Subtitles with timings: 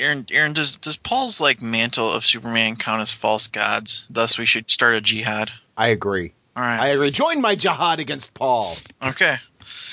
[0.00, 4.06] Aaron, Aaron, does does Paul's like mantle of Superman count as false gods?
[4.10, 5.50] Thus, we should start a jihad.
[5.76, 6.32] I agree.
[6.56, 6.80] All right.
[6.80, 7.10] I agree.
[7.10, 8.76] Join my jihad against Paul.
[9.02, 9.36] okay.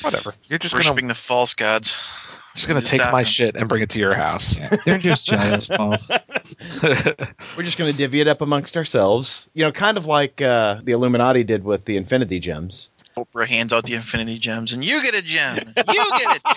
[0.01, 0.33] Whatever.
[0.46, 1.96] You're just Worshipping gonna the false gods.
[2.55, 3.25] just gonna Just take my him.
[3.25, 4.57] shit and bring it to your house.
[4.85, 5.97] They're just jealous, Paul.
[6.81, 9.49] We're just going to divvy it up amongst ourselves.
[9.53, 12.89] You know, kind of like uh, the Illuminati did with the Infinity Gems.
[13.18, 15.58] Oprah hands out the Infinity Gems, and you get a gem.
[15.76, 16.54] You get a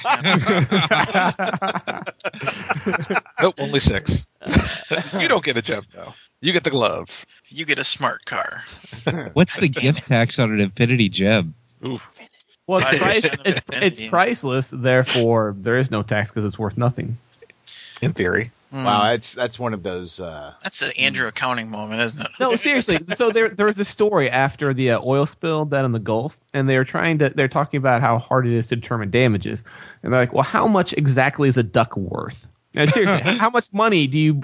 [2.83, 3.25] gem.
[3.43, 4.27] nope, only six.
[5.19, 6.13] you don't get a gem though.
[6.43, 7.25] You get the glove.
[7.49, 8.63] You get a smart car.
[9.33, 11.55] What's the gift tax on an Infinity Gem?
[11.81, 11.99] Well,
[12.79, 17.19] it's, price, it's, it's priceless, therefore there is no tax because it's worth nothing.
[18.01, 18.53] In theory.
[18.71, 18.85] Hmm.
[18.85, 20.21] Wow, that's that's one of those.
[20.21, 22.29] Uh, That's an Andrew accounting moment, isn't it?
[22.39, 23.01] No, seriously.
[23.15, 26.39] So there, there was a story after the uh, oil spill down in the Gulf,
[26.55, 27.31] and they were trying to.
[27.31, 29.65] They're talking about how hard it is to determine damages,
[30.03, 33.73] and they're like, "Well, how much exactly is a duck worth?" Now, seriously, how much
[33.73, 34.43] money do you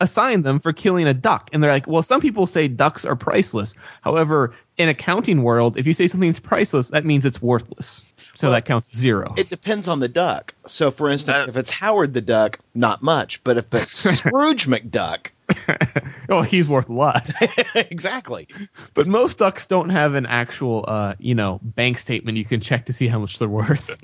[0.00, 1.50] assign them for killing a duck?
[1.52, 3.74] And they're like, "Well, some people say ducks are priceless.
[4.00, 8.02] However, in accounting world, if you say something's priceless, that means it's worthless.
[8.40, 9.34] So Well, that counts zero.
[9.36, 10.54] it depends on the duck.
[10.66, 13.44] So, for instance, That- if it's Howard the Duck, not much.
[13.44, 15.26] But if it's Scrooge McDuck,
[16.28, 17.30] oh, he's worth a lot.
[17.74, 18.48] exactly.
[18.94, 22.86] But most ducks don't have an actual, uh, you know, bank statement you can check
[22.86, 23.98] to see how much they're worth.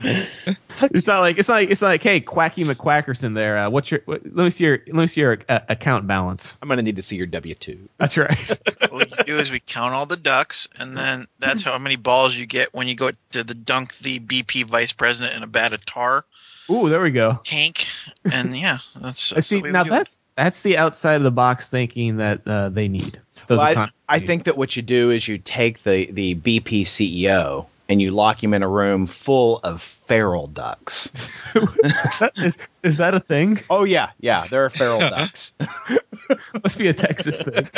[0.00, 3.58] it's not like it's not like, it's not like hey, Quacky McQuackerson there.
[3.58, 4.00] Uh, what's your?
[4.04, 6.56] What, let me see your let me see your uh, account balance.
[6.62, 7.88] I'm going to need to see your W two.
[7.98, 8.58] That's right.
[8.88, 12.34] what we do is we count all the ducks, and then that's how many balls
[12.34, 15.72] you get when you go to the dunk the BP vice president in a bat
[15.72, 16.24] of tar
[16.70, 17.40] Ooh, there we go.
[17.42, 17.86] tank,
[18.30, 19.32] and yeah, that's.
[19.32, 19.56] I see.
[19.56, 19.90] the way we Now do it.
[19.90, 23.20] that's that's the outside of the box thinking that uh, they need.
[23.48, 27.66] Well, I, I think that what you do is you take the the BP CEO
[27.88, 31.10] and you lock him in a room full of feral ducks.
[32.36, 33.58] is, is that a thing?
[33.68, 35.52] Oh yeah, yeah, there are feral ducks.
[36.62, 37.68] Must be a Texas thing.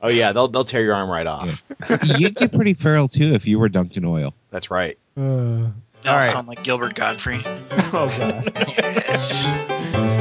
[0.00, 1.64] Oh yeah, they'll they'll tear your arm right off.
[2.04, 4.32] You'd get pretty feral too if you were dunked in oil.
[4.50, 4.96] That's right.
[5.16, 5.72] Uh, That'll
[6.06, 6.30] all right.
[6.30, 7.40] sound like Gilbert Godfrey.
[7.44, 8.52] oh god.
[8.76, 10.13] Yes.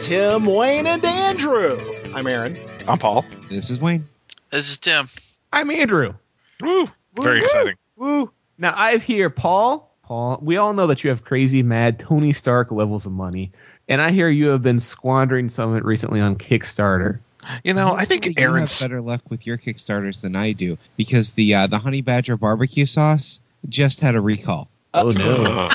[0.00, 1.78] Tim, Wayne, and Andrew.
[2.14, 2.56] I'm Aaron.
[2.88, 3.22] I'm Paul.
[3.50, 4.08] This is Wayne.
[4.48, 5.10] This is Tim.
[5.52, 6.14] I'm Andrew.
[6.62, 6.88] Woo.
[7.20, 7.74] Very Woo, exciting.
[7.96, 8.32] Woo.
[8.56, 9.94] Now I have here Paul.
[10.04, 13.52] Paul, we all know that you have crazy mad Tony Stark levels of money,
[13.88, 17.18] and I hear you have been squandering some of it recently on Kickstarter.
[17.62, 21.32] You know, I think You Aaron's better luck with your Kickstarters than I do because
[21.32, 23.38] the uh, the Honey Badger barbecue sauce
[23.68, 24.68] just had a recall.
[24.94, 25.44] Oh no!
[25.44, 25.68] whoa,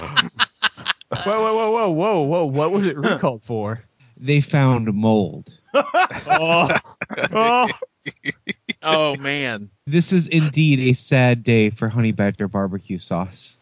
[1.26, 2.46] whoa, whoa, whoa, whoa, whoa!
[2.46, 3.84] What was it recalled for?
[4.18, 5.52] They found mold.
[5.74, 6.70] Oh,
[7.34, 7.70] oh.
[8.82, 9.70] Oh man.
[9.88, 13.58] This is indeed a sad day for Honey Badger barbecue sauce.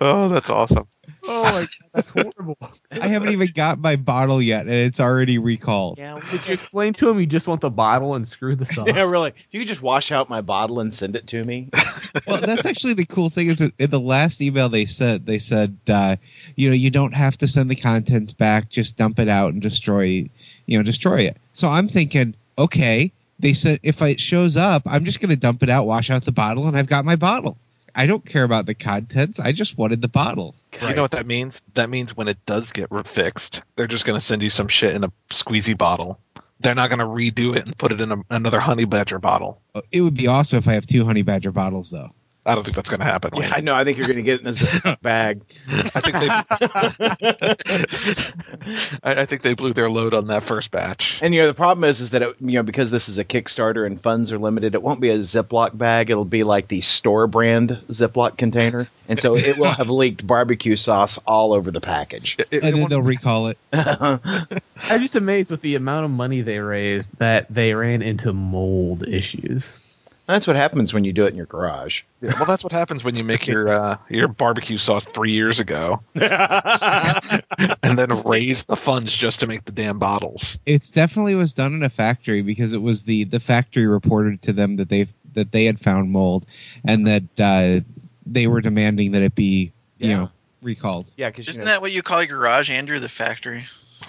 [0.00, 0.86] Oh, that's awesome.
[1.26, 2.58] Oh my god, that's horrible.
[2.90, 5.98] I haven't even got my bottle yet, and it's already recalled.
[5.98, 8.88] Yeah, Did you explain to him you just want the bottle and screw the sauce?
[8.88, 9.30] yeah, really.
[9.30, 11.70] If you could just wash out my bottle and send it to me.
[12.26, 15.38] well, that's actually the cool thing is that in the last email they said they
[15.38, 16.16] said uh,
[16.56, 19.62] you know you don't have to send the contents back, just dump it out and
[19.62, 20.28] destroy
[20.66, 21.36] you know destroy it.
[21.52, 25.62] So I'm thinking, okay, they said if it shows up, I'm just going to dump
[25.62, 27.56] it out, wash out the bottle, and I've got my bottle.
[27.94, 29.38] I don't care about the contents.
[29.38, 30.54] I just wanted the bottle.
[30.82, 31.62] You know what that means?
[31.74, 34.94] That means when it does get fixed, they're just going to send you some shit
[34.94, 36.18] in a squeezy bottle.
[36.60, 39.60] They're not going to redo it and put it in a, another honey badger bottle.
[39.74, 42.12] Oh, it would be awesome if I have two Honey Badger bottles though.
[42.46, 43.30] I don't think that's going to happen.
[43.34, 43.74] Yeah, I know.
[43.74, 45.40] I think you're going to get it in a Ziploc bag.
[45.70, 46.28] I think they.
[49.02, 51.20] I, I think they blew their load on that first batch.
[51.22, 53.24] And you know the problem is, is that it, you know because this is a
[53.24, 56.10] Kickstarter and funds are limited, it won't be a Ziploc bag.
[56.10, 60.76] It'll be like the store brand Ziploc container, and so it will have leaked barbecue
[60.76, 62.36] sauce all over the package.
[62.38, 63.58] It- it- And then they'll recall it.
[63.72, 69.06] I'm just amazed with the amount of money they raised that they ran into mold
[69.08, 69.83] issues.
[70.26, 72.02] That's what happens when you do it in your garage.
[72.20, 75.60] Yeah, well, that's what happens when you make your uh, your barbecue sauce three years
[75.60, 80.58] ago, and then raise the funds just to make the damn bottles.
[80.64, 84.52] It's definitely was done in a factory because it was the the factory reported to
[84.54, 86.46] them that they that they had found mold
[86.84, 87.80] and that uh,
[88.24, 90.16] they were demanding that it be you Yeah.
[90.16, 90.30] know
[90.62, 91.06] recalled.
[91.16, 92.98] Yeah, because Isn't that what you call your garage, Andrew?
[92.98, 93.66] The factory.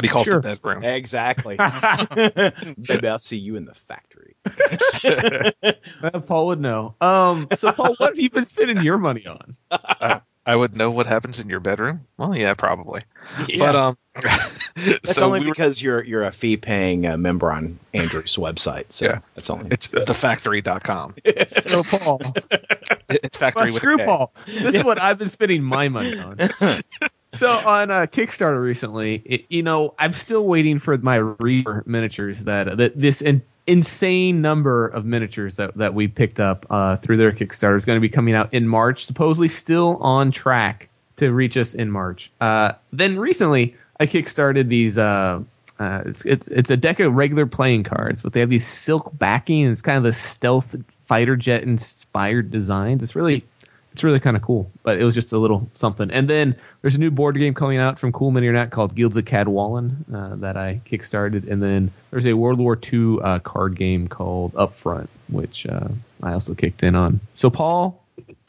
[0.00, 0.40] That's what he calls Sure.
[0.40, 0.84] the bedroom.
[0.84, 1.56] exactly.
[2.88, 4.36] Maybe I'll see you in the factory.
[6.02, 6.94] Uh, Paul would know.
[7.00, 9.56] Um, so Paul, what have you been spending your money on?
[10.46, 12.06] I would know what happens in your bedroom.
[12.16, 13.02] Well, yeah, probably.
[13.46, 13.58] Yeah.
[13.58, 13.98] But um,
[14.74, 18.36] that's so only we were- because you're you're a fee paying uh, member on Andrew's
[18.36, 18.86] website.
[18.88, 19.18] So Yeah.
[19.34, 21.14] that's only it's thefactory.com.
[21.48, 22.20] So Paul,
[23.10, 24.04] It's factory well, with screw a K.
[24.06, 24.32] Paul.
[24.46, 26.38] This is what I've been spending my money on.
[27.32, 32.44] So on uh, Kickstarter recently, it, you know, I'm still waiting for my Reaper miniatures
[32.44, 37.18] that that this in, insane number of miniatures that that we picked up uh, through
[37.18, 39.06] their Kickstarter is going to be coming out in March.
[39.06, 42.32] Supposedly still on track to reach us in March.
[42.40, 44.98] Uh, then recently, I kickstarted these.
[44.98, 45.42] Uh,
[45.78, 49.16] uh, it's it's it's a deck of regular playing cards, but they have these silk
[49.16, 53.02] backing, and it's kind of the stealth fighter jet inspired designs.
[53.02, 53.44] It's really
[53.92, 56.10] it's really kind of cool, but it was just a little something.
[56.10, 58.94] And then there's a new board game coming out from Cool Mini or Not called
[58.94, 63.38] Guilds of Cadwallon uh, that I kickstarted, and then there's a World War II uh,
[63.40, 65.88] card game called Upfront, which uh,
[66.22, 67.20] I also kicked in on.
[67.34, 68.02] So Paul,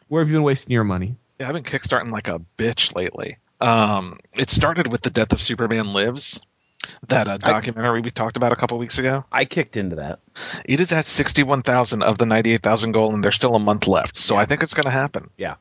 [0.08, 1.16] where have you been wasting your money?
[1.40, 3.38] Yeah, I've been kickstarting like a bitch lately.
[3.60, 6.40] Um, it started with the death of Superman Lives,
[7.08, 9.26] that uh, documentary we talked about a couple weeks ago.
[9.32, 10.20] I kicked into that.
[10.66, 13.88] It is at sixty-one thousand of the ninety-eight thousand goal, and there's still a month
[13.88, 14.18] left.
[14.18, 15.30] So I think it's going to happen.
[15.38, 15.56] Yeah.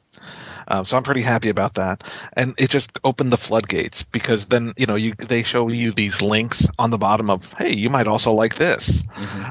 [0.68, 4.72] Um, so I'm pretty happy about that, and it just opened the floodgates because then
[4.76, 8.06] you know you they show you these links on the bottom of hey you might
[8.06, 9.02] also like this.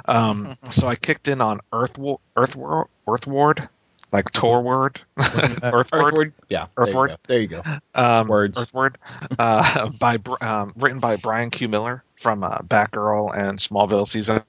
[0.05, 3.69] Um, so I kicked in on Earthward, Earthward, Earthward,
[4.11, 6.33] like Torward, Earthward, Earthward.
[6.49, 6.67] Yeah.
[6.77, 7.17] Earthward.
[7.27, 7.61] There you go.
[7.61, 8.01] There you go.
[8.01, 8.59] um, Words.
[8.59, 8.97] Earthward,
[9.37, 11.67] uh, by um, written by Brian Q.
[11.69, 14.41] Miller from uh, Batgirl and Smallville season.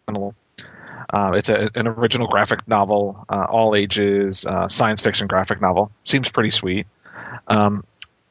[1.13, 5.91] Uh, it's a, an original graphic novel, uh, all ages, uh, science fiction graphic novel.
[6.05, 6.87] Seems pretty sweet.
[7.49, 7.85] Um,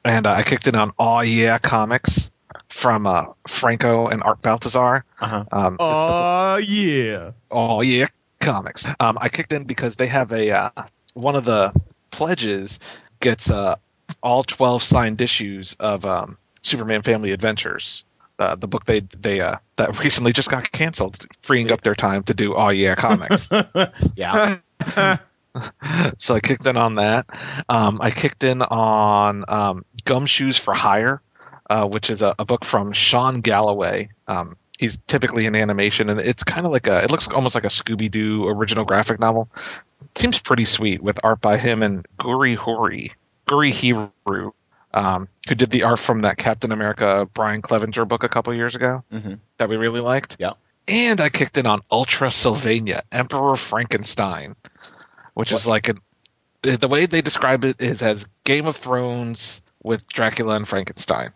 [0.06, 2.30] and uh, I kicked in on Aw Yeah Comics
[2.70, 5.04] from uh, Franco and Art Baltazar.
[5.20, 5.46] Uh-huh.
[5.52, 7.32] Um, it's the Oh yeah.
[7.52, 8.08] Oh yeah,
[8.40, 8.86] comics.
[9.00, 10.70] Um, I kicked in because they have a uh,
[11.14, 11.74] one of the
[12.12, 12.80] pledges
[13.20, 13.76] gets uh,
[14.22, 18.04] all twelve signed issues of um, Superman Family Adventures.
[18.38, 22.24] Uh, the book they they uh, that recently just got canceled, freeing up their time
[22.24, 23.50] to do oh yeah comics.
[24.16, 24.58] Yeah.
[26.20, 27.26] so I kicked in on that.
[27.68, 31.22] Um, I kicked in on um, Gumshoes for Hire,
[31.70, 34.10] uh, which is a, a book from Sean Galloway.
[34.28, 37.04] Um, he's typically in animation, and it's kind of like a.
[37.04, 39.50] It looks almost like a Scooby Doo original graphic novel.
[40.16, 43.12] seems pretty sweet with art by him and Guri Hori,
[43.46, 44.54] Guri Hiru,
[44.94, 48.76] um, who did the art from that Captain America Brian Clevinger book a couple years
[48.76, 49.40] ago Mhm.
[49.58, 50.38] that we really liked.
[50.40, 50.54] Yeah.
[50.88, 54.56] And I kicked in on Ultra Sylvania, Emperor Frankenstein,
[55.36, 56.00] which is like an
[56.62, 61.32] the way they describe it is as Game of Thrones with Dracula and Frankenstein.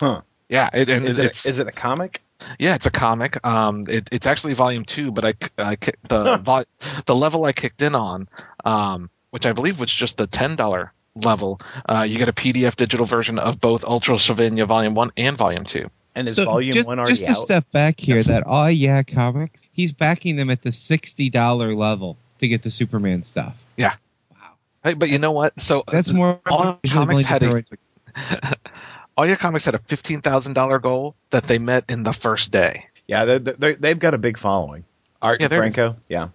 [0.00, 0.20] Huh.
[0.48, 2.20] Yeah, it, and Is it is it a comic?
[2.58, 3.44] Yeah, it's a comic.
[3.46, 5.76] Um, it, it's actually volume two, but I, I
[6.08, 6.64] the vol-
[7.06, 8.28] the level I kicked in on,
[8.64, 11.60] um, which I believe was just the ten dollar level.
[11.88, 15.64] Uh, you get a PDF digital version of both Ultra Sylvania Volume One and Volume
[15.64, 15.90] Two.
[16.14, 17.36] And is So volume just, one already just to out?
[17.36, 22.16] step back here, that oh yeah comics, he's backing them at the sixty dollar level
[22.40, 23.64] to get the Superman stuff.
[23.76, 23.92] Yeah.
[24.32, 24.36] Wow.
[24.84, 25.60] Hey, but you know what?
[25.60, 26.40] So That's more.
[26.46, 28.58] all than I'm usually comics willing had a into-
[29.18, 32.52] all your comics had a fifteen thousand dollar goal that they met in the first
[32.52, 32.86] day.
[33.08, 34.84] Yeah, they're, they've got a big following.
[35.20, 35.96] Art Yeah, Franco.
[36.08, 36.28] Yeah.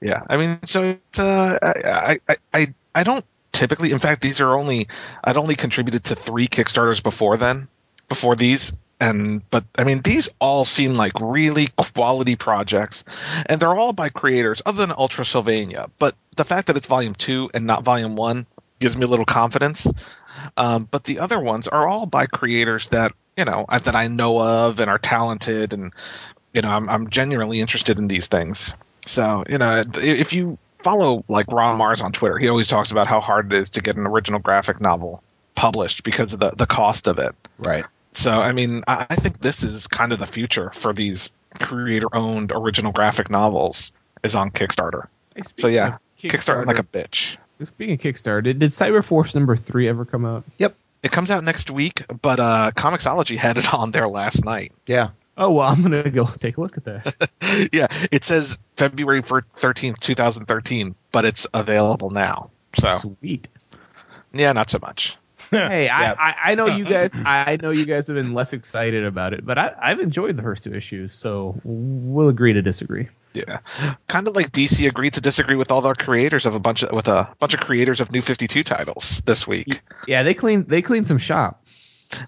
[0.00, 3.92] Yeah, I mean, so it's, uh, I, I, I, I don't typically.
[3.92, 4.88] In fact, these are only
[5.22, 7.68] I'd only contributed to three Kickstarters before then,
[8.08, 13.04] before these, and but I mean, these all seem like really quality projects,
[13.46, 15.90] and they're all by creators other than Ultra Sylvania.
[15.98, 18.46] But the fact that it's Volume Two and not Volume One
[18.78, 19.86] gives me a little confidence.
[20.56, 24.40] Um, but the other ones are all by creators that you know that I know
[24.40, 25.92] of and are talented, and
[26.52, 28.72] you know I'm, I'm genuinely interested in these things.
[29.06, 33.06] So you know if you follow like Ron Marz on Twitter, he always talks about
[33.06, 35.22] how hard it is to get an original graphic novel
[35.54, 37.34] published because of the the cost of it.
[37.58, 37.84] Right.
[38.14, 42.08] So I mean I, I think this is kind of the future for these creator
[42.14, 45.08] owned original graphic novels is on Kickstarter.
[45.58, 47.36] So yeah, of Kickstarter like a bitch.
[47.62, 50.44] Speaking of Kickstarter, did, did Cyberforce number three ever come out?
[50.58, 54.72] Yep, it comes out next week, but uh, Comixology had it on there last night.
[54.86, 55.10] Yeah.
[55.38, 57.68] Oh well, I'm gonna go take a look at that.
[57.72, 59.22] yeah, it says February
[59.60, 62.50] thirteenth, two thousand thirteen, but it's available now.
[62.78, 63.48] So Sweet.
[64.32, 65.16] yeah, not so much.
[65.50, 66.14] Hey, Yeah.
[66.18, 67.16] I, I, I know you guys.
[67.16, 70.42] I know you guys have been less excited about it, but I, I've enjoyed the
[70.42, 73.08] first two issues, so we'll agree to disagree.
[73.36, 73.58] Yeah,
[74.08, 76.92] kind of like DC agreed to disagree with all the creators of a bunch of
[76.92, 79.80] with a bunch of creators of New Fifty Two titles this week.
[80.06, 81.64] Yeah, they cleaned they cleaned some shop.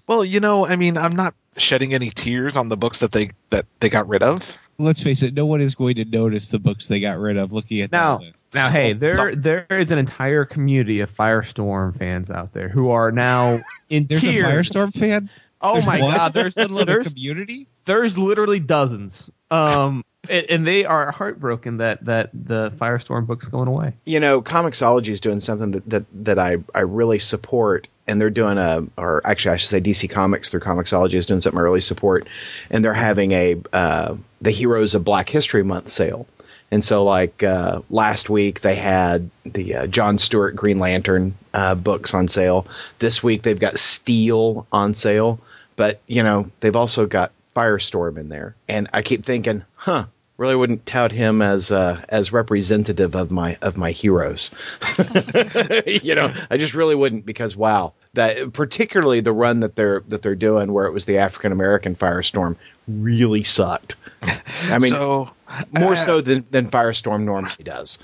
[0.07, 3.31] Well, you know, I mean, I'm not shedding any tears on the books that they
[3.49, 4.43] that they got rid of.
[4.77, 7.51] Let's face it, no one is going to notice the books they got rid of
[7.51, 11.97] looking at Now, that now, hey, there so- there is an entire community of Firestorm
[11.97, 14.45] fans out there who are now in There's tears.
[14.45, 14.47] a
[14.79, 15.29] Firestorm fan?
[15.61, 16.15] Oh There's my one?
[16.15, 17.67] god, there's a there's community?
[17.85, 19.29] there's literally dozens.
[19.51, 23.93] Um, and, they are heartbroken that that the Firestorm book's going away.
[24.05, 28.29] you know, Comixology is doing something that, that, that I, I really support, and they're
[28.29, 31.63] doing a, or actually I should say DC Comics through Comixology is doing something I
[31.63, 32.27] really support,
[32.69, 36.27] and they're having a uh, the Heroes of Black History Month sale.
[36.71, 41.73] And so, like uh, last week, they had the uh, John Stewart Green Lantern uh,
[41.73, 42.67] books on sale.
[42.99, 45.39] This week, they've got Steel on sale,
[45.75, 48.55] but you know, they've also got Firestorm in there.
[48.67, 50.05] And I keep thinking, huh,
[50.37, 54.51] really wouldn't tout him as uh, as representative of my of my heroes.
[55.85, 60.21] you know, I just really wouldn't because wow, that particularly the run that they're that
[60.21, 62.55] they're doing where it was the African American Firestorm
[62.87, 63.95] really sucked.
[64.21, 65.29] I mean, so
[65.71, 67.99] more uh, so than than Firestorm normally does.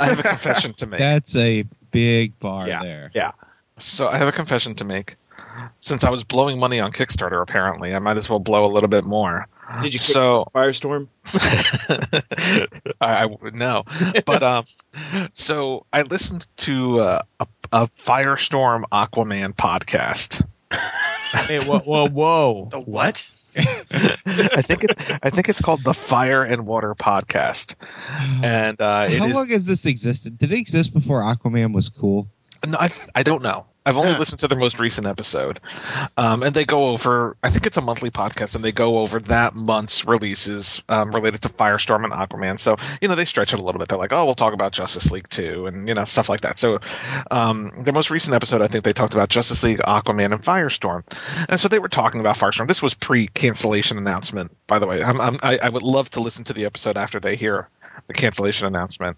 [0.00, 0.98] I have a confession to make.
[0.98, 2.82] That's a big bar Yeah.
[2.82, 3.10] there.
[3.14, 3.32] Yeah.
[3.78, 5.16] So I have a confession to make.
[5.80, 8.88] Since I was blowing money on Kickstarter, apparently, I might as well blow a little
[8.88, 9.46] bit more.
[9.82, 11.08] Did you So Firestorm?
[13.00, 13.84] I, I would know,
[14.24, 14.64] but um,
[15.34, 20.44] so I listened to uh, a, a Firestorm Aquaman podcast.
[21.32, 22.68] Hey, whoa, whoa, whoa!
[22.70, 23.28] The what?
[23.56, 27.74] I think it, I think it's called the Fire and Water Podcast,
[28.42, 30.38] and uh, it How is- long has this existed?
[30.38, 32.28] Did it exist before Aquaman was cool?
[32.66, 33.66] No, I, I don't know.
[33.86, 34.18] I've only Huh.
[34.18, 35.60] listened to their most recent episode,
[36.16, 37.36] um, and they go over.
[37.42, 41.42] I think it's a monthly podcast, and they go over that month's releases um, related
[41.42, 42.58] to Firestorm and Aquaman.
[42.58, 43.88] So you know they stretch it a little bit.
[43.88, 46.58] They're like, oh, we'll talk about Justice League too, and you know stuff like that.
[46.58, 46.80] So
[47.30, 51.04] um, the most recent episode, I think they talked about Justice League, Aquaman, and Firestorm,
[51.48, 52.66] and so they were talking about Firestorm.
[52.66, 55.00] This was pre-cancellation announcement, by the way.
[55.02, 57.68] I'm, I'm, I, I would love to listen to the episode after they hear
[58.08, 59.16] the cancellation announcement.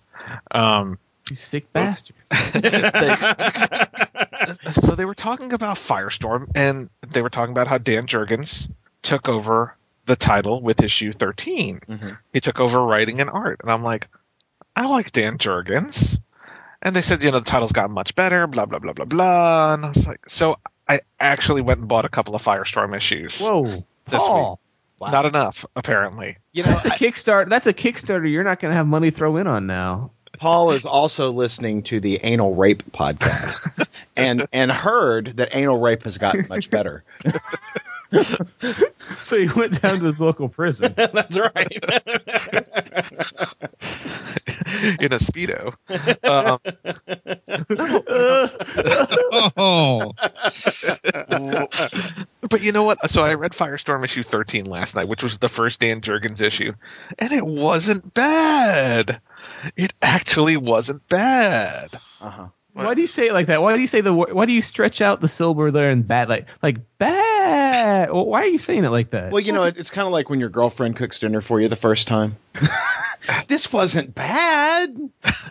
[0.50, 0.98] Um,
[1.30, 2.16] You sick bastard!
[4.73, 8.71] so they were talking about Firestorm, and they were talking about how Dan Jurgens
[9.02, 9.75] took over
[10.07, 11.81] the title with issue 13.
[11.88, 12.19] Mhm.
[12.33, 14.09] He took over writing and art, and I'm like,
[14.75, 16.19] I like Dan Jurgens.
[16.81, 19.75] And they said, you know, the title's gotten much better, blah blah blah blah blah.
[19.75, 20.57] And I was like, so
[20.88, 23.38] I actually went and bought a couple of Firestorm issues.
[23.40, 24.61] Whoa, This Paul!
[25.00, 25.09] Wow.
[25.12, 26.38] Not enough, apparently.
[26.52, 27.49] you know, That's a Kickstarter.
[27.49, 28.28] That's a Kickstarter.
[28.31, 30.11] You're not going to have money throw in on now.
[30.38, 36.04] Paul is also listening to the anal rape podcast and and heard that anal rape
[36.04, 37.04] has gotten much better.
[39.20, 40.92] So he went down to his local prison.
[40.97, 41.73] That's right.
[44.99, 45.75] in a speedo.
[46.25, 46.58] Um,
[49.56, 50.12] Oh,
[52.49, 53.11] but you know what?
[53.11, 56.73] So I read Firestorm issue 13 last night, which was the first Dan Jurgens issue,
[57.18, 59.20] and it wasn't bad.
[59.76, 61.88] It actually wasn't bad.
[62.20, 62.48] Uh-huh.
[62.72, 63.60] Why do you say it like that?
[63.60, 64.14] Why do you say the?
[64.14, 68.12] Why do you stretch out the silver there and bad like like bad?
[68.12, 69.32] Well, Why are you saying it like that?
[69.32, 71.74] Well, you know, it's kind of like when your girlfriend cooks dinner for you the
[71.76, 72.36] first time.
[73.48, 74.96] this wasn't bad.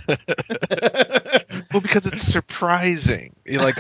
[1.72, 3.36] Well, because it's surprising.
[3.46, 3.76] You're like,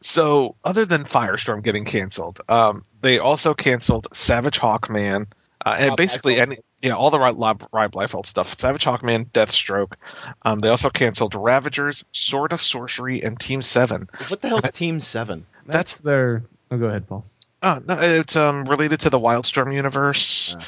[0.00, 5.26] so other than Firestorm getting canceled, um, they also canceled Savage Hawkman,
[5.64, 6.40] uh, and Rob basically Liefeld.
[6.40, 8.58] any yeah all the Rob, Rob, Rob Liefeld stuff.
[8.58, 9.94] Savage Hawkman, Deathstroke.
[10.42, 14.08] Um, they also canceled Ravagers, Sword of Sorcery, and Team Seven.
[14.28, 15.46] What the hell's Team Seven?
[15.66, 16.42] that's their.
[16.70, 17.24] Oh, go ahead, Paul.
[17.62, 20.56] Oh no, it's um related to the Wildstorm universe.
[20.58, 20.64] Oh.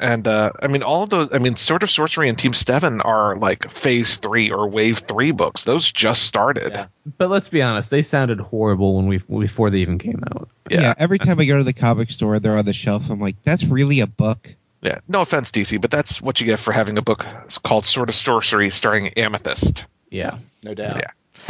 [0.00, 1.28] And uh, I mean, all of those.
[1.32, 5.32] I mean, Sword of Sorcery and Team Seven are like Phase Three or Wave Three
[5.32, 5.64] books.
[5.64, 6.70] Those just started.
[6.72, 6.86] Yeah.
[7.16, 10.48] But let's be honest, they sounded horrible when we before they even came out.
[10.70, 10.94] yeah.
[10.96, 13.10] Every time I go to the comic store, they're on the shelf.
[13.10, 14.54] I'm like, that's really a book.
[14.80, 17.26] Yeah, no offense, DC, but that's what you get for having a book
[17.64, 19.86] called Sword of Sorcery starring Amethyst.
[20.10, 20.38] Yeah.
[20.62, 21.02] No doubt.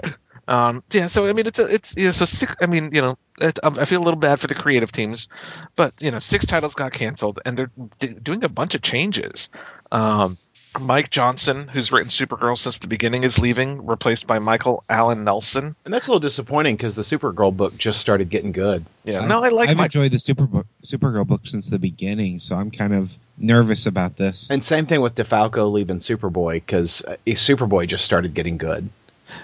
[0.03, 0.11] Yeah.
[0.49, 2.57] Um, yeah, so I mean, it's a, it's yeah, so six.
[2.59, 5.29] I mean, you know, it, um, I feel a little bad for the creative teams,
[5.77, 9.51] but you know, six titles got canceled, and they're d- doing a bunch of changes.
[9.93, 10.39] Um,
[10.81, 15.77] Mike Johnson, who's written Supergirl since the beginning, is leaving, replaced by Michael Alan Nelson.
[15.85, 18.87] And that's a little disappointing because the Supergirl book just started getting good.
[19.05, 19.87] Yeah, no, I like I've Mike.
[19.87, 24.17] enjoyed the Super book, Supergirl book since the beginning, so I'm kind of nervous about
[24.17, 24.49] this.
[24.51, 28.89] And same thing with DeFalco leaving Superboy because uh, Superboy just started getting good.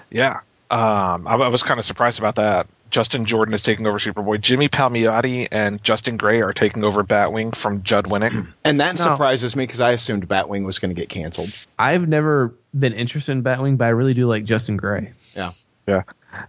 [0.09, 0.39] Yeah,
[0.71, 2.67] um, I, I was kind of surprised about that.
[2.91, 4.39] Justin Jordan is taking over Superboy.
[4.39, 8.53] Jimmy Palmiotti and Justin Gray are taking over Batwing from Judd Winick.
[8.63, 9.03] And that No.
[9.03, 11.51] surprises me because I assumed Batwing was going to get canceled.
[11.77, 15.13] I've never been interested in Batwing, but I really do like Justin Gray.
[15.35, 15.51] Yeah.
[15.87, 16.03] Yeah.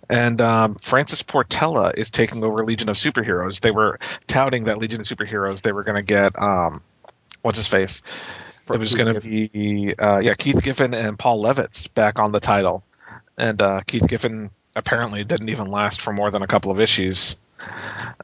[0.08, 3.60] And um, Francis Portela is taking over Legion of Superheroes.
[3.60, 6.80] They were touting that Legion of Superheroes they were going to get um,
[7.42, 8.02] what's his face.
[8.72, 12.40] It was going to be uh, yeah Keith Giffen and Paul Levitz back on the
[12.40, 12.82] title,
[13.38, 17.36] and uh, Keith Giffen apparently didn't even last for more than a couple of issues.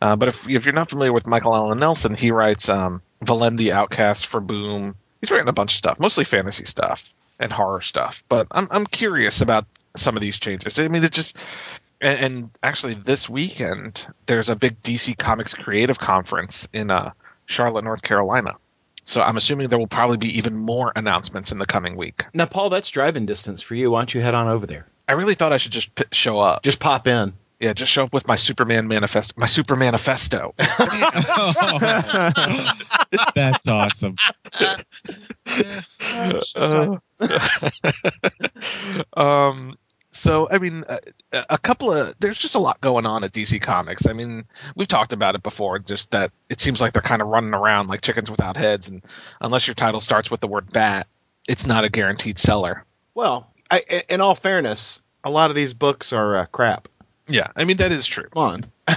[0.00, 3.56] Uh, but if if you're not familiar with Michael Alan Nelson, he writes um, Valen
[3.56, 4.94] the Outcast for Boom.
[5.20, 8.22] He's writing a bunch of stuff, mostly fantasy stuff and horror stuff.
[8.28, 9.66] But I'm I'm curious about
[9.96, 10.78] some of these changes.
[10.78, 11.36] I mean, it just
[12.00, 17.12] and, and actually this weekend there's a big DC Comics creative conference in uh,
[17.46, 18.56] Charlotte, North Carolina.
[19.04, 22.24] So I'm assuming there will probably be even more announcements in the coming week.
[22.32, 23.90] Now, Paul, that's driving distance for you.
[23.90, 24.86] Why don't you head on over there?
[25.12, 26.62] I really thought I should just p- show up.
[26.62, 27.34] Just pop in.
[27.60, 29.34] Yeah, just show up with my Superman manifesto.
[29.36, 30.54] My Super manifesto.
[33.34, 34.16] That's awesome.
[36.56, 36.96] Uh,
[39.12, 39.76] um.
[40.12, 40.98] So I mean, a,
[41.50, 44.06] a couple of there's just a lot going on at DC Comics.
[44.06, 45.78] I mean, we've talked about it before.
[45.78, 49.02] Just that it seems like they're kind of running around like chickens without heads, and
[49.42, 51.06] unless your title starts with the word bat,
[51.46, 52.86] it's not a guaranteed seller.
[53.14, 56.88] Well, I, in all fairness, a lot of these books are uh, crap.
[57.26, 58.28] Yeah, I mean that is true.
[58.28, 58.96] Come on.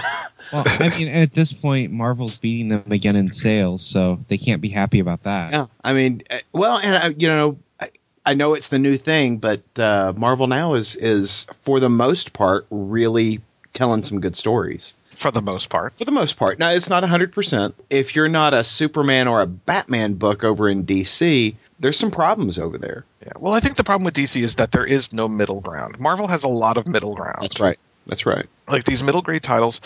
[0.52, 4.62] Well, I mean, at this point, Marvel's beating them again in sales, so they can't
[4.62, 5.50] be happy about that.
[5.50, 7.88] Yeah, I mean, uh, well, and uh, you know, I,
[8.24, 12.32] I know it's the new thing, but uh, Marvel now is is for the most
[12.32, 13.40] part really
[13.72, 14.94] telling some good stories.
[15.16, 17.74] For the most part, For the most part, now it's not hundred percent.
[17.90, 22.58] If you're not a Superman or a Batman book over in DC, there's some problems
[22.58, 23.04] over there.
[23.26, 23.32] Yeah.
[23.38, 25.98] Well, I think the problem with DC is that there is no middle ground.
[25.98, 27.38] Marvel has a lot of middle ground.
[27.42, 27.78] That's right.
[28.06, 28.46] That's right.
[28.68, 29.80] like these middle grade titles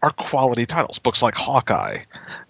[0.00, 1.00] are quality titles.
[1.00, 2.04] Books like Hawkeye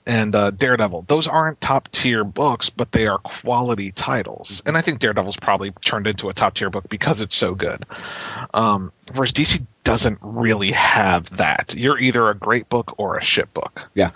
[0.07, 4.63] and uh, Daredevil, those aren't top tier books, but they are quality titles.
[4.67, 7.87] And I think Daredevil's probably turned into a top tier book because it's so good.
[8.53, 11.75] Um, whereas DC doesn't really have that.
[11.75, 13.81] You're either a great book or a shit book.
[13.95, 14.11] Yeah.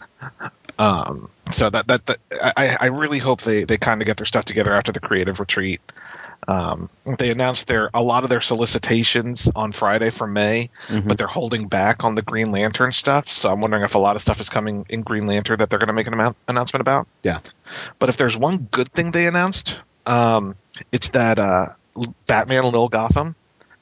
[0.78, 4.26] Um, so that that, that I, I really hope they, they kind of get their
[4.26, 5.80] stuff together after the creative retreat.
[6.46, 11.08] Um, they announced their a lot of their solicitations on Friday for May, Mhm.
[11.08, 13.28] but they're holding back on the Green Lantern stuff.
[13.28, 15.78] So I'm wondering if a lot of stuff is coming in Green Lantern that they're
[15.78, 17.06] going to make an amount, announcement about.
[17.22, 17.40] Yeah.
[17.98, 20.54] But if there's one good thing they announced, um,
[20.92, 21.66] it's that uh,
[22.26, 23.34] Batman Little Gotham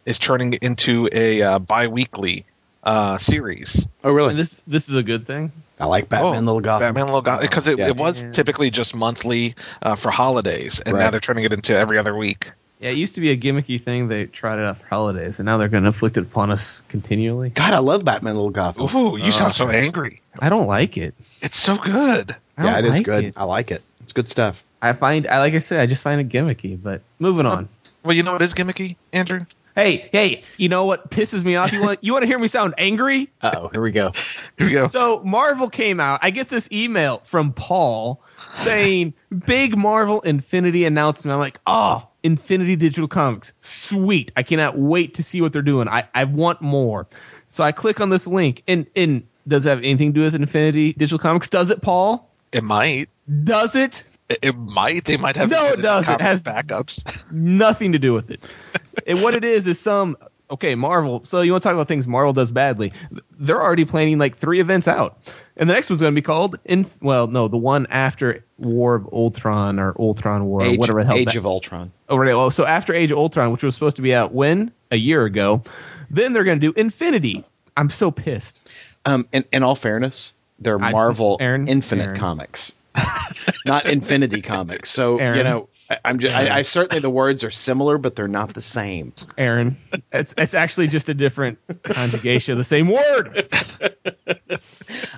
[0.05, 2.47] is turning into a uh, bi-weekly
[2.87, 3.87] uh, series.
[4.05, 4.31] Oh, really?
[4.31, 5.53] And this this is a good thing.
[5.79, 6.87] I like Batman Oh, Little Gotham.
[6.88, 7.88] Batman Little Gotham because it, Yeah.
[7.88, 8.31] it was Yeah.
[8.33, 12.51] typically just monthly uh, for holidays, and now they're turning it into every other week.
[12.81, 14.09] Yeah, it used to be a gimmicky thing.
[14.09, 16.83] They tried it out for holidays, and now they're going to inflict it upon us
[16.88, 17.49] continually.
[17.51, 18.85] God, I love Batman Little Gotham.
[18.94, 20.20] Ooh, you Uh, sound so angry.
[20.38, 21.14] I don't like it.
[21.42, 22.37] It's so good.
[22.59, 23.25] I Yeah, don't it is like good.
[23.25, 23.35] it.
[23.37, 23.83] I like it.
[24.03, 24.62] It's good stuff.
[24.81, 26.79] I find, I like I said, I just find it gimmicky.
[26.81, 27.68] But moving on.
[28.05, 29.46] Well, you know what is gimmicky, Andrew?
[29.77, 31.71] Hey, hey, you know what pisses me off?
[31.71, 33.31] You want you want to hear me sound angry?
[33.43, 34.11] Uh oh, here we go.
[34.57, 34.87] Here we go.
[34.89, 36.21] So Marvel came out.
[36.23, 38.23] I get this email from Paul
[38.55, 39.12] saying
[39.45, 41.35] big Marvel Infinity announcement.
[41.35, 44.33] I'm like, oh, Infinity Digital Comics, sweet!
[44.35, 45.89] I cannot wait to see what they're doing.
[45.89, 47.07] I I want more.
[47.49, 50.35] So I click on this link, and and does it have anything to do with
[50.35, 51.49] Infinity Digital Comics?
[51.49, 52.31] Does it, Paul?
[52.51, 53.11] It might.
[53.45, 54.05] Does it?
[54.29, 55.05] It, it might.
[55.05, 55.51] They might have.
[55.51, 56.15] No, it doesn't.
[56.15, 57.23] It has- backups.
[57.31, 58.41] Nothing to do with it.
[59.07, 60.17] and what it is is some
[60.51, 61.25] okay, Marvel.
[61.25, 62.93] So you want to talk about things Marvel does badly?
[63.39, 65.19] They're already planning like three events out,
[65.57, 66.87] and the next one's going to be called in.
[67.01, 71.17] Well, no, the one after War of Ultron or Ultron War, or whatever the hell.
[71.17, 71.93] Age that- of Ultron.
[72.09, 72.33] oh, right.
[72.33, 75.25] Oh, so after Age of Ultron, which was supposed to be out when a year
[75.25, 75.62] ago,
[76.11, 77.45] then they're going to do Infinity.
[77.77, 78.61] I'm so pissed.
[79.05, 82.19] Um, in, in all fairness, they're I- Marvel Aaron, Infinite Aaron.
[82.19, 82.75] Comics,
[83.67, 84.91] not Infinity Comics.
[84.91, 85.37] So Aaron.
[85.37, 86.35] you know, I, I'm just.
[86.37, 89.12] I, I certainly the words are similar, but they're not the same.
[89.38, 89.77] Aaron,
[90.12, 93.46] it's it's actually just a different conjugation of the same word.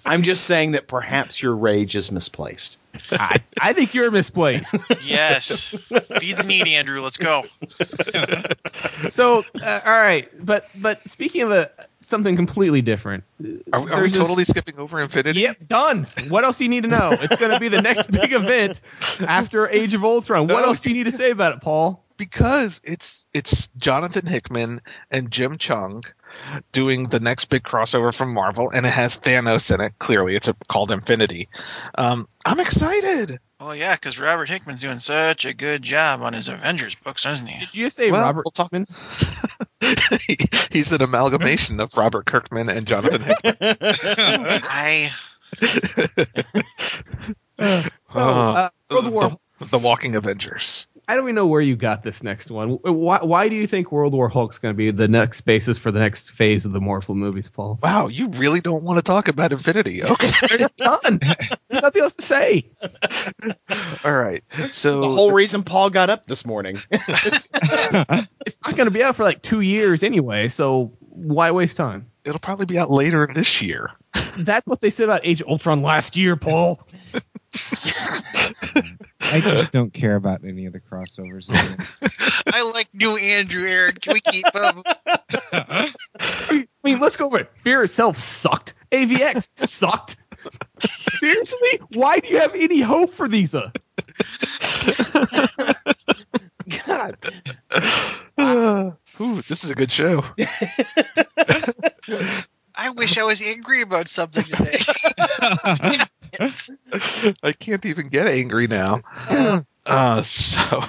[0.04, 2.78] I'm just saying that perhaps your rage is misplaced.
[3.12, 4.74] I, I think you're misplaced.
[5.04, 5.68] Yes.
[6.18, 7.00] Feed the needy, Andrew.
[7.00, 7.44] Let's go.
[9.10, 13.24] so uh, all right but but speaking of a something completely different.
[13.40, 15.40] Are, we- are we There's this- totally skipping over Infinity?
[15.40, 16.06] Yep, done.
[16.28, 17.10] What else do you need to know?
[17.12, 18.80] It's going to be the next big event
[19.20, 20.46] after Age of Ultron.
[20.46, 20.68] What No.
[20.68, 22.04] else do you need to say about it, Paul?
[22.18, 26.02] because it's it's Jonathan Hickman and Jim Cheung
[26.72, 29.92] doing the next big crossover from Marvel, and it has Thanos in it.
[30.00, 31.48] Clearly, it's a, called Infinity.
[31.96, 33.38] Um, I'm excited.
[33.60, 37.46] Well, yeah, because Robert Hickman's doing such a good job on his Avengers books, isn't
[37.46, 37.60] he?
[37.60, 38.86] Did you say Well, Robert we'll talk- Hickman?
[40.72, 43.56] He's an amalgamation of Robert Kirkman and Jonathan Hickman.
[43.80, 45.10] I
[47.60, 49.37] Oh, uh, World War.
[49.70, 50.86] The, the Walking Avengers.
[51.10, 52.70] I don't even know where you got this next one.
[52.82, 55.90] Why, why do you think World War Hulk's going to be the next basis for
[55.90, 57.78] the next phase of the Marvel movies, Paul?
[57.82, 60.04] Wow, you really don't want to talk about Infinity?
[60.04, 61.18] Okay, Done.
[61.68, 62.70] There's nothing else to say.
[64.04, 64.44] all right.
[64.72, 66.76] So the whole reason Paul got up this morning.
[68.46, 72.06] It's not going to be out for like two years anyway, so why waste time?
[72.28, 73.90] it'll probably be out later this year.
[74.38, 76.80] That's what they said about Age of Ultron last year, Paul.
[79.30, 81.46] I just don't care about any of the crossovers.
[82.52, 83.94] I like new Andrew Aaron.
[83.94, 84.82] Can we keep him?
[85.52, 87.56] I mean, let's go over it.
[87.56, 88.74] Fear itself sucked.
[88.90, 90.16] AVX sucked.
[91.18, 91.80] Seriously?
[91.92, 93.54] Why do you have any hope for these?
[93.54, 93.70] Uh?
[96.86, 97.16] God,
[99.20, 100.22] Ooh, this is a good show.
[102.78, 104.78] I wish I was angry about something today.
[107.42, 109.00] I can't even get angry now.
[109.88, 110.82] Uh, so,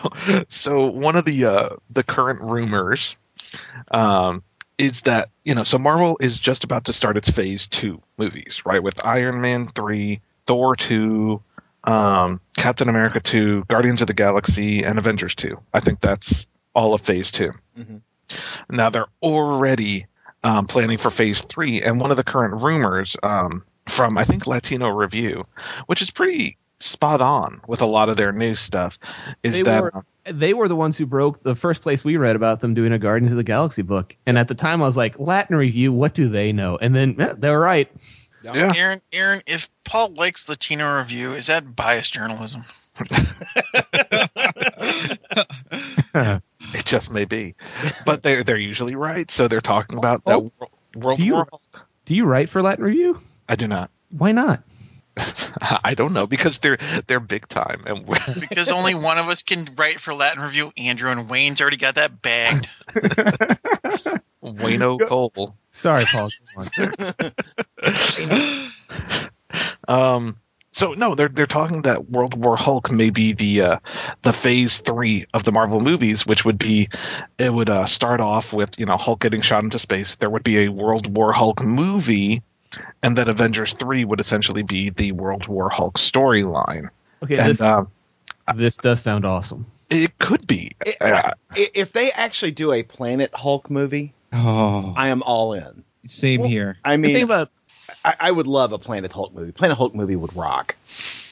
[0.49, 3.15] so one of the uh, the current rumors
[3.91, 4.43] um,
[4.77, 8.63] is that you know, so Marvel is just about to start its Phase Two movies,
[8.65, 8.83] right?
[8.83, 11.41] With Iron Man three, Thor two,
[11.85, 15.61] um, Captain America two, Guardians of the Galaxy, and Avengers two.
[15.73, 18.01] I think that's all of Phase 2 Mhm.
[18.69, 20.07] Now they're already
[20.43, 24.47] um, planning for Phase three, and one of the current rumors um, from I think
[24.47, 25.45] Latino Review,
[25.87, 28.97] which is pretty spot on with a lot of their new stuff,
[29.43, 32.15] is They that were- um, They were the ones who broke the first place we
[32.17, 34.15] read about them doing a Guardians of the Galaxy book.
[34.25, 36.77] And at the time, I was like, Latin review, what do they know?
[36.79, 37.91] And then eh, they were right.
[38.43, 42.63] yeah, Aaron, Aaron, if Paul likes Latino Review, is that biased journalism?
[46.73, 47.55] it just may be,
[48.05, 49.29] but they're they're usually right.
[49.29, 50.51] So they're talking about that Oh.
[50.59, 51.47] World, World Do you- War.
[52.05, 53.19] Do you write for Latin review?
[53.47, 53.91] I do not.
[54.09, 54.63] Why not?
[55.61, 56.77] I don't know because they're
[57.07, 58.05] they're big time and
[58.49, 60.71] Because only one of us can write for Latin Review.
[60.77, 62.67] Andrew and Wayne's already got that bagged.
[64.43, 65.55] Wayno Cole.
[65.71, 66.29] Sorry, Paul.
[69.87, 70.37] Um,
[70.71, 73.77] so no, they're they're talking that World War Hulk may be the uh,
[74.21, 76.89] the Phase three of the Marvel movies, which would be
[77.37, 80.15] it would uh, start off with you know Hulk getting shot into space.
[80.15, 82.41] There would be a World War Hulk movie,
[83.03, 86.89] and then Avengers three would essentially be the World War Hulk storyline.
[87.23, 87.83] Okay, And this, uh,
[88.55, 89.65] this does sound awesome.
[89.89, 90.71] it could be.
[90.85, 95.83] It- Uh, if they actually do a Planet Hulk movie, oh, I am all in.
[96.07, 96.77] same here.
[96.85, 97.51] I And think mean, about
[98.03, 99.51] I, I would love a Planet Hulk movie.
[99.51, 100.75] Planet Hulk movie would rock.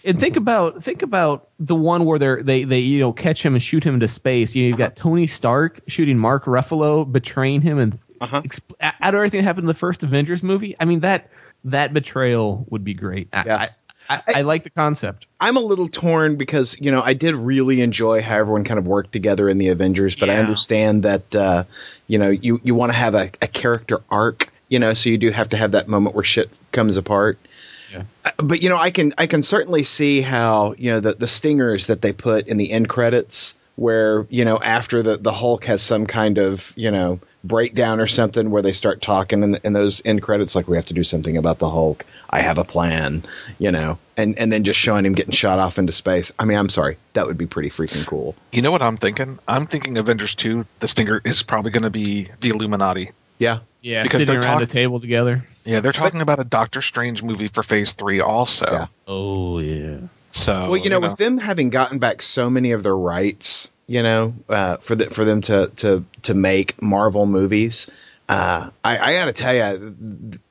[0.04, 3.54] and think about think about the one where they're they they you know catch him
[3.54, 4.56] and shoot him into space.
[4.56, 8.42] You know, you've got Tony Stark shooting Mark Ruffalo, betraying him, and Uh-huh.
[8.42, 10.76] exp- out of everything that happened in the first Avengers movie.
[10.80, 11.30] I mean that
[11.66, 13.30] that betrayal would be great.
[13.34, 13.58] I, Yeah.
[13.58, 13.70] I,
[14.10, 15.28] I, I like the concept.
[15.38, 18.88] I'm a little torn because you know I did really enjoy how everyone kind of
[18.88, 21.66] worked together in the Avengers, but I understand that uh,
[22.08, 25.18] you know you you want to have a, a character arc, you know, so you
[25.18, 27.38] do have to have that moment where shit comes apart.
[27.92, 28.04] Yeah.
[28.26, 31.28] Uh, But you know, I can I can certainly see how you know the the
[31.28, 35.66] stingers that they put in the end credits, where you know after the the Hulk
[35.66, 39.72] has some kind of you know breakdown or something, where they start talking and, in
[39.72, 42.06] those end credits, like we have to do something about the Hulk.
[42.30, 43.24] I have a plan,
[43.58, 46.34] you know, and and then just showing him getting shot off into space.
[46.38, 48.36] I mean, I'm sorry, that would be pretty freaking cool.
[48.52, 49.40] you know what I'm thinking?
[49.48, 50.66] I'm thinking Avengers two.
[50.82, 53.12] The stinger is probably going to be the Illuminati.
[53.40, 55.46] Yeah, Yeah, Because sitting they're around talk- a table together.
[55.64, 58.66] Yeah, they're talking about a Doctor Strange movie for Phase three also.
[58.72, 58.88] Yeah.
[59.08, 59.98] Oh yeah.
[60.32, 64.04] So well, you know, with them having gotten back so many of their rights, you
[64.04, 67.90] know, uh, for the, for them to to to make Marvel movies,
[68.30, 69.92] uh, I, I got to tell you,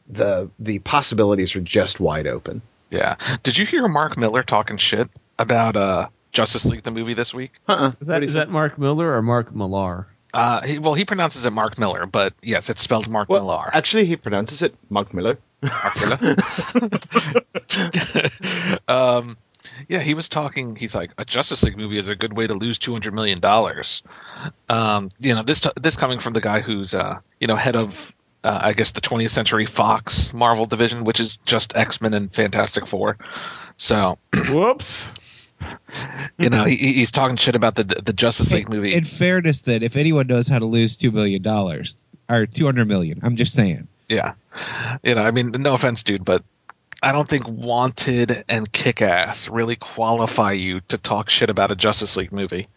[0.09, 2.63] the the possibilities are just wide open.
[2.91, 3.17] Yeah.
[3.43, 7.53] Did you hear Mark Miller talking shit about uh, Justice League the movie this week?
[7.69, 7.93] Uh-uh.
[8.01, 10.07] Is that is that Mark Miller or Mark Millar?
[10.37, 13.71] Uh, he, well, he pronounces it Mark Miller, but yes, it's spelled Mark Well, Millar.
[13.73, 15.39] actually, he pronounces it Mark Miller.
[15.63, 16.19] Mark Miller.
[18.89, 19.37] um,
[19.89, 20.77] yeah, he was talking.
[20.77, 23.41] He's like, a Justice League movie is a good way to lose two hundred million
[23.41, 24.03] dollars.
[24.69, 28.15] Um, you know, this this coming from the guy who's uh, you know head of
[28.45, 32.33] uh, I guess the 20th Century Fox Marvel division, which is just X Men and
[32.33, 33.19] Fantastic Four.
[33.77, 34.19] So
[34.51, 35.11] Whoops.
[36.39, 38.95] you know he, he's talking shit about the the Justice League movie.
[38.95, 41.97] In fairness, then, if anyone knows how to lose two million dollars
[42.29, 43.89] or two hundred million, I'm just saying.
[44.09, 44.35] Yeah.
[45.03, 46.45] You know, I mean, no offense, dude, but
[47.03, 51.77] I don't think Wanted and Kick Ass really qualify you to talk shit about a
[51.77, 52.69] Justice League movie.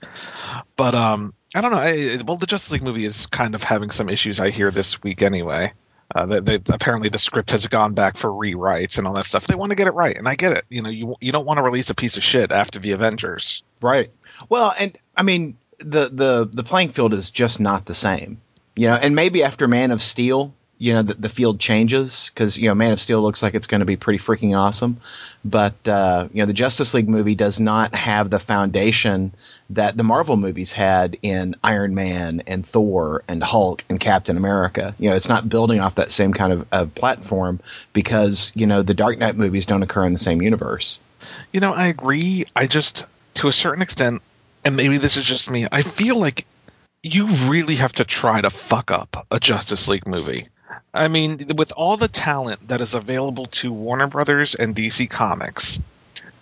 [0.76, 1.78] But um, I don't know.
[1.78, 4.40] I, well, the Justice League movie is kind of having some issues.
[4.40, 5.74] I hear this week anyway.
[6.14, 9.46] Uh, they, they, apparently the script has gone back for rewrites and all that stuff.
[9.46, 10.66] They want to get it right, and I get it.
[10.70, 13.62] You know, you you don't want to release a piece of shit after the Avengers.
[13.82, 14.12] Right.
[14.48, 18.42] Well, and I mean the the the playing field is just not the same.
[18.76, 22.58] You know, and maybe after Man of Steel, you know, the, the field changes because
[22.58, 24.98] you know Man of Steel looks like it's going to be pretty freaking awesome,
[25.44, 29.34] but uh, you know the Justice League movie does not have the foundation
[29.72, 34.96] that the Marvel movies had in Iron Man and Thor and Hulk and Captain America.
[34.98, 37.60] You know, it's not building off that same kind of, of platform
[37.92, 41.02] because you know the Dark Knight movies don't occur in the same universe.
[41.52, 42.46] You know, I agree.
[42.56, 44.22] I just, to a certain extent,
[44.64, 46.46] and maybe this is just me, I feel like
[47.04, 50.48] you really have to try to fuck up a Justice League movie.
[50.94, 55.80] I mean, with all the talent that is available to Warner Brothers and DC Comics,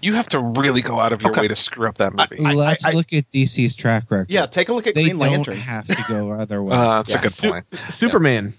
[0.01, 1.41] you have to really go out of your Okay.
[1.41, 2.45] way to screw up that movie.
[2.45, 4.27] I- Let's I- look at DC's track record.
[4.29, 5.57] Yeah, take a look at they Green don't Lantern.
[5.57, 6.75] have to go other way.
[6.75, 7.19] uh, that's Yeah.
[7.19, 7.65] a good Su- point.
[7.89, 8.53] Superman.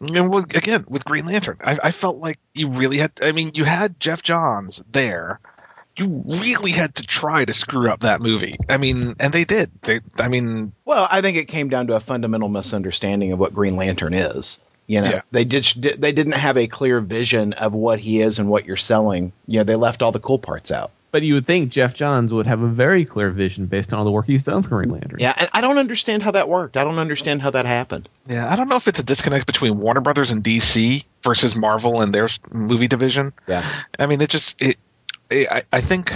[0.00, 3.12] And with, again, with Green Lantern, I, I felt like you really had.
[3.20, 5.40] I mean, you had Geoff Johns there.
[5.96, 8.56] You really had to try to screw up that movie.
[8.70, 9.70] I mean, and they did.
[9.82, 13.52] They, I mean, Well, I think it came down to a fundamental misunderstanding of what
[13.52, 14.58] Green Lantern is.
[14.90, 15.20] You know, Yeah.
[15.30, 18.76] they just they didn't have a clear vision of what he is and what you're
[18.76, 19.30] selling.
[19.46, 20.90] You know, they left all the cool parts out.
[21.12, 24.04] But you would think Geoff Johns would have a very clear vision based on all
[24.04, 25.18] the work he's done with Green Lantern.
[25.20, 26.76] Yeah, and I don't understand how that worked.
[26.76, 28.08] I don't understand how that happened.
[28.26, 32.00] yeah, I don't know if it's a disconnect between Warner Brothers and DC versus Marvel
[32.00, 33.32] and their movie division.
[33.46, 34.76] Yeah, I mean, it just it.
[35.30, 36.12] it I, I think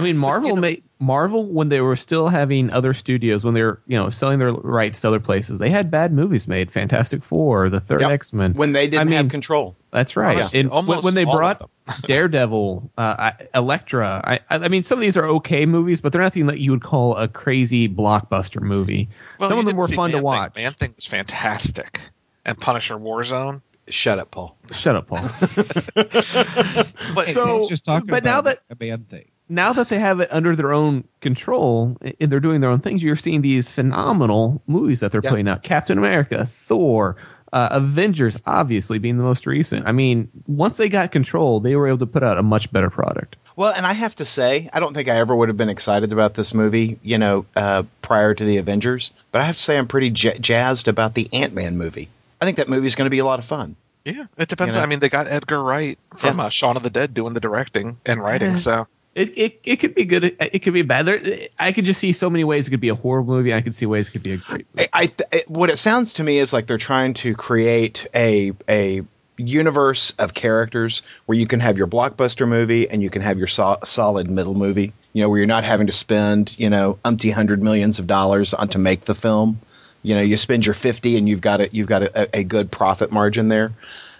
[0.00, 3.54] I mean, Marvel you know- made Marvel when they were still having other studios when
[3.54, 5.58] they were you know selling their rights to other places.
[5.58, 6.70] They had bad movies made.
[6.72, 8.10] Fantastic Four, the Third Yep.
[8.10, 8.54] X Men.
[8.54, 9.76] when they didn't I mean, have control.
[9.90, 10.36] That's right.
[10.36, 11.68] Almost- and when, almost when they brought.
[12.06, 16.22] Daredevil, uh, Elektra, I, I I mean, some of these are okay movies, but they're
[16.22, 19.08] nothing that you would call a crazy blockbuster movie.
[19.38, 20.24] well, some of them were see fun to Man-Thing.
[20.24, 20.54] watch.
[20.56, 22.00] Man-Thing was fantastic,
[22.44, 23.62] and Punisher Warzone.
[23.88, 24.56] Shut up, Paul.
[24.70, 25.18] Shut up, Paul.
[25.96, 29.24] But So- just talking but now that- a man thing.
[29.50, 33.02] Now that they have it under their own control and they're doing their own things,
[33.02, 35.30] you're seeing these phenomenal movies that they're Yeah.
[35.30, 35.62] putting out.
[35.62, 37.16] Captain America, Thor,
[37.52, 39.86] uh, Avengers, obviously being the most recent.
[39.88, 42.90] I mean, once they got control, they were able to put out a much better
[42.90, 43.36] product.
[43.56, 46.12] Well, and I have to say, I don't think I ever would have been excited
[46.12, 49.10] about this movie, you know, uh, prior to the Avengers.
[49.32, 52.08] But I have to say, I'm pretty j- jazzed about the Ant Man movie.
[52.40, 53.74] I think that movie is going to be a lot of fun.
[54.04, 54.74] yeah, it depends.
[54.76, 54.84] You know?
[54.84, 56.44] I mean, they got Edgar Wright from Yeah.
[56.44, 58.56] uh, Shaun of the Dead doing the directing and writing.
[58.56, 60.24] So It, it, it could be good.
[60.24, 61.06] It, it could be bad.
[61.06, 61.20] There,
[61.58, 63.52] I could just see so many ways it could be a horror movie.
[63.52, 64.88] I could see ways it could be a great movie.
[64.92, 68.52] I, th- it, what it sounds to me is like they're trying to create a
[68.68, 69.02] a
[69.36, 73.46] universe of characters where you can have your blockbuster movie and you can have your
[73.46, 74.92] so- solid middle movie.
[75.12, 78.54] You know, where you're not having to spend you know umpty hundred millions of dollars
[78.54, 79.60] on to make the film.
[80.02, 82.70] You know, you spend your fifty and you've got a, you've got a, a good
[82.70, 83.72] profit margin there.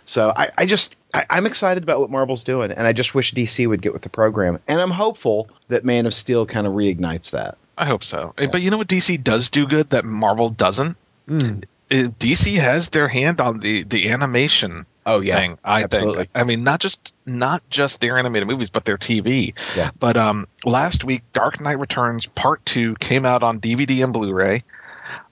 [0.05, 3.33] So I, I just I, I'm excited about what Marvel's doing, and I just wish
[3.33, 4.59] DC would get with the program.
[4.67, 7.59] And I'm hopeful that Man of Steel kind of reignites that.
[7.79, 8.35] I hope so.
[8.37, 10.97] But you know what DC does do good that Marvel doesn't?
[11.29, 11.65] Mm.
[11.91, 15.59] Uh, DC has their hand on the the animation Oh yeah, thing.
[15.65, 16.19] I absolutely.
[16.19, 16.31] think.
[16.35, 19.55] I mean, not just not just their animated movies, but their TV.
[19.77, 19.91] Yeah.
[19.99, 24.63] But um, last week, Dark Knight Returns Part Two came out on DVD and Blu-ray.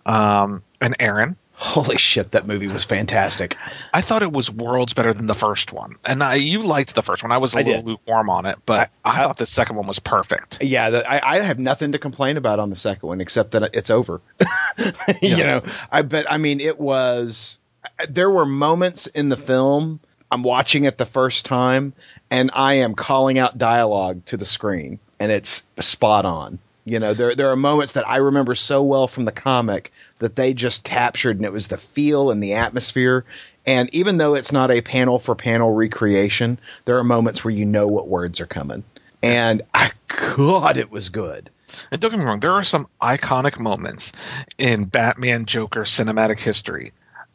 [0.07, 3.57] Um, and Aaron, Holy shit, that movie was fantastic.
[3.92, 7.03] I thought it was worlds better than the first one, and I, you liked the
[7.03, 7.33] first one.
[7.33, 7.85] I was a I little did.
[7.87, 10.59] lukewarm on it, but I, I- thought the second one was perfect.
[10.61, 13.75] Yeah, the, I, I have nothing to complain about on the second one except that
[13.75, 14.21] it's over.
[15.21, 16.31] you know, I bet.
[16.31, 17.59] I mean, it was.
[18.09, 19.99] There were moments in the film.
[20.31, 21.92] I'm watching it the first time,
[22.31, 26.61] and I am calling out dialogue to the screen, and it's spot on.
[26.88, 30.35] You know, there there are moments that I remember so well from the comic that
[30.37, 33.24] they just captured, and it was the feel and the atmosphere.
[33.66, 37.66] And even though it's not a panel for panel recreation, there are moments where you
[37.66, 38.83] know what words are coming.
[39.22, 39.92] And I,
[40.37, 41.51] God, it was good.
[41.90, 44.12] And don't get me wrong, there are some iconic moments
[44.57, 46.92] in Batman Joker cinematic history.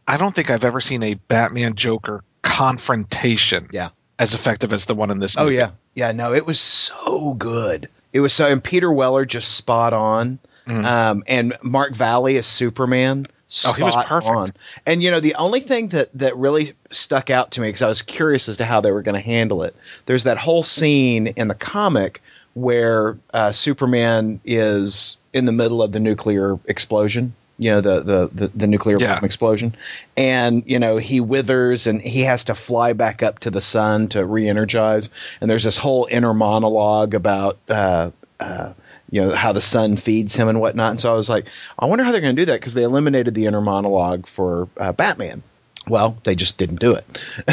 [0.08, 3.89] I don't think I've ever seen a Batman Joker confrontation Yeah.
[4.18, 6.12] as effective as the one in this Oh yeah, yeah.
[6.13, 7.89] No, it was so good.
[8.13, 10.39] It was so, and Peter Weller just spot on.
[10.67, 10.86] Mm.
[10.86, 13.26] Um, and Mark Valley as Superman,
[13.65, 14.36] Oh, he was spot perfect.
[14.36, 14.54] on.
[14.86, 17.88] And you know, the only thing that that really stuck out to me because I
[17.88, 19.76] was curious as to how they were going to handle it.
[20.06, 22.21] There's that whole scene in the comic
[22.56, 27.36] where uh, Superman is in the middle of the nuclear explosion.
[27.60, 29.16] You know the the the, the nuclear Yeah.
[29.16, 29.76] bomb explosion,
[30.18, 34.08] and you know he withers and he has to fly back up to the sun
[34.10, 35.10] to re-energize.
[35.39, 38.74] And there's this whole inner monologue about uh, uh,
[39.12, 40.92] you know how the sun feeds him and whatnot.
[40.92, 42.84] And so I was like, I wonder how they're going to do that because they
[42.84, 45.44] eliminated the inner monologue for uh, Batman.
[45.88, 47.06] Well, they just didn't do it.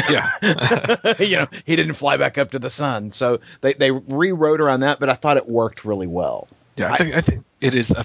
[0.09, 1.15] Yeah.
[1.19, 4.79] you know, he didn't fly back up to the sun, so they they rewrote around
[4.79, 4.99] that.
[4.99, 6.47] But I thought it worked really well.
[6.77, 8.03] Yeah, I think I think it is a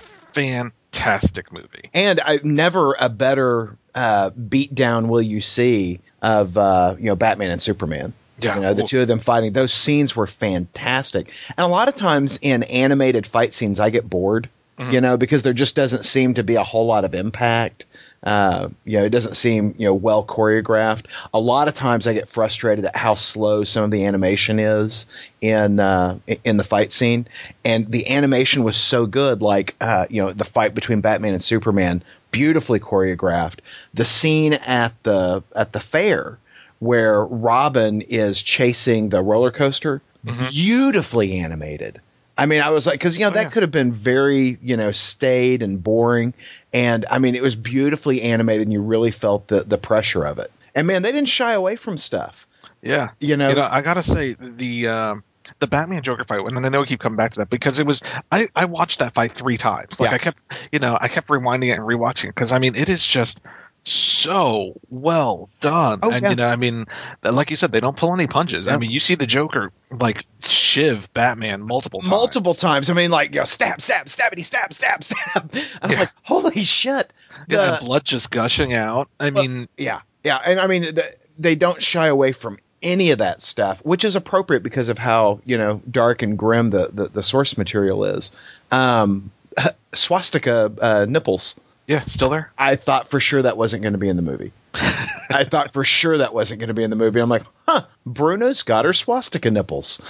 [0.96, 1.90] fantastic movie.
[1.94, 7.16] And I never a better uh, beat down will you see of uh, you know
[7.16, 8.12] Batman and Superman.
[8.38, 8.56] Yeah.
[8.56, 9.52] You know, the two of them fighting.
[9.54, 11.32] Those scenes were fantastic.
[11.56, 14.50] And a lot of times in animated fight scenes, I get bored.
[14.78, 14.90] Mm-hmm.
[14.90, 17.86] You know, because there just doesn't seem to be a whole lot of impact.
[18.22, 21.06] Uh, you know, it doesn't seem you know well choreographed.
[21.32, 25.06] A lot of times, I get frustrated at how slow some of the animation is
[25.40, 27.26] in uh, in the fight scene.
[27.64, 31.42] And the animation was so good, like uh, you know, the fight between Batman and
[31.42, 33.60] Superman, beautifully choreographed.
[33.94, 36.38] The scene at the at the fair
[36.78, 40.02] where Robin is chasing the roller coaster,
[40.50, 42.00] beautifully animated.
[42.38, 43.48] I mean, I was like, because you know that yeah.
[43.48, 46.34] could have been very, you know, staid and boring,
[46.72, 50.38] and I mean, it was beautifully animated, and you really felt the the pressure of
[50.38, 50.50] it.
[50.74, 52.46] And man, they didn't shy away from stuff.
[52.82, 53.10] Yeah.
[53.18, 55.24] You know, You know, I gotta say the um,
[55.58, 57.78] the Batman Joker fight, and then I know I keep coming back to that because
[57.78, 59.98] it was I, I watched that fight three times.
[59.98, 60.16] Like Yeah.
[60.16, 60.38] I kept
[60.72, 63.40] you know I kept rewinding it and rewatching it because I mean it is just
[63.86, 66.00] so well done.
[66.02, 66.30] Oh, and yeah.
[66.30, 66.86] you know, I mean,
[67.22, 68.66] like you said, they don't pull any punches.
[68.66, 72.10] I mean, you see the Joker like shiv Batman multiple times.
[72.10, 72.90] multiple times.
[72.90, 75.52] I mean, like, you know, stab, stab, stabbity, stab, stab, stab.
[75.82, 76.00] I'm Yeah.
[76.00, 77.12] like, holy shit.
[77.48, 79.08] Yeah, The- blood just gushing out.
[79.20, 83.18] I mean, Yeah, yeah, and I mean th- they don't shy away from any of
[83.18, 87.04] that stuff, which is appropriate because of how you know dark and grim the the,
[87.04, 88.32] the source material is.
[88.72, 89.30] Um,
[89.94, 91.56] swastika uh, nipples.
[91.86, 92.52] Yeah, still there.
[92.58, 94.52] I thought for sure that wasn't going to be in the movie.
[94.74, 97.20] I thought for sure that wasn't going to be in the movie.
[97.20, 100.00] I'm like, huh, Bruno's got her swastika nipples.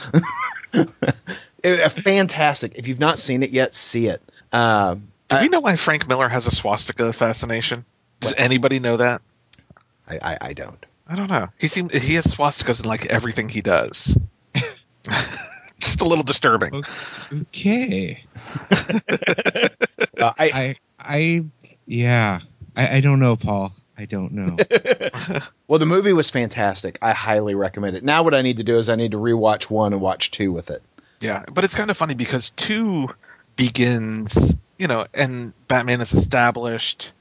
[0.72, 0.88] It-
[1.80, 2.72] uh, fantastic.
[2.76, 4.22] If you've not seen it yet, see it.
[4.52, 7.84] Um, Do I- we know why Frank Miller has a swastika fascination?
[8.20, 9.20] Does anybody know that?
[10.08, 10.84] I, I, I don't.
[11.08, 11.48] I don't know.
[11.58, 14.16] He seems he has swastikas in like everything he does.
[15.78, 16.82] Just a little disturbing.
[17.52, 18.24] Okay.
[20.18, 21.44] Uh, I, I I
[21.87, 22.40] yeah.
[22.77, 23.72] I, I don't know, Paul.
[23.99, 24.57] I don't know.
[25.68, 26.99] Well, the movie was fantastic.
[27.03, 28.05] I highly recommend it.
[28.05, 30.53] Now, what I need to do is I need to rewatch one and watch two
[30.53, 30.81] with it.
[31.20, 33.09] Yeah, but it's kind of funny because two
[33.57, 37.12] begins, you know, and Batman is established.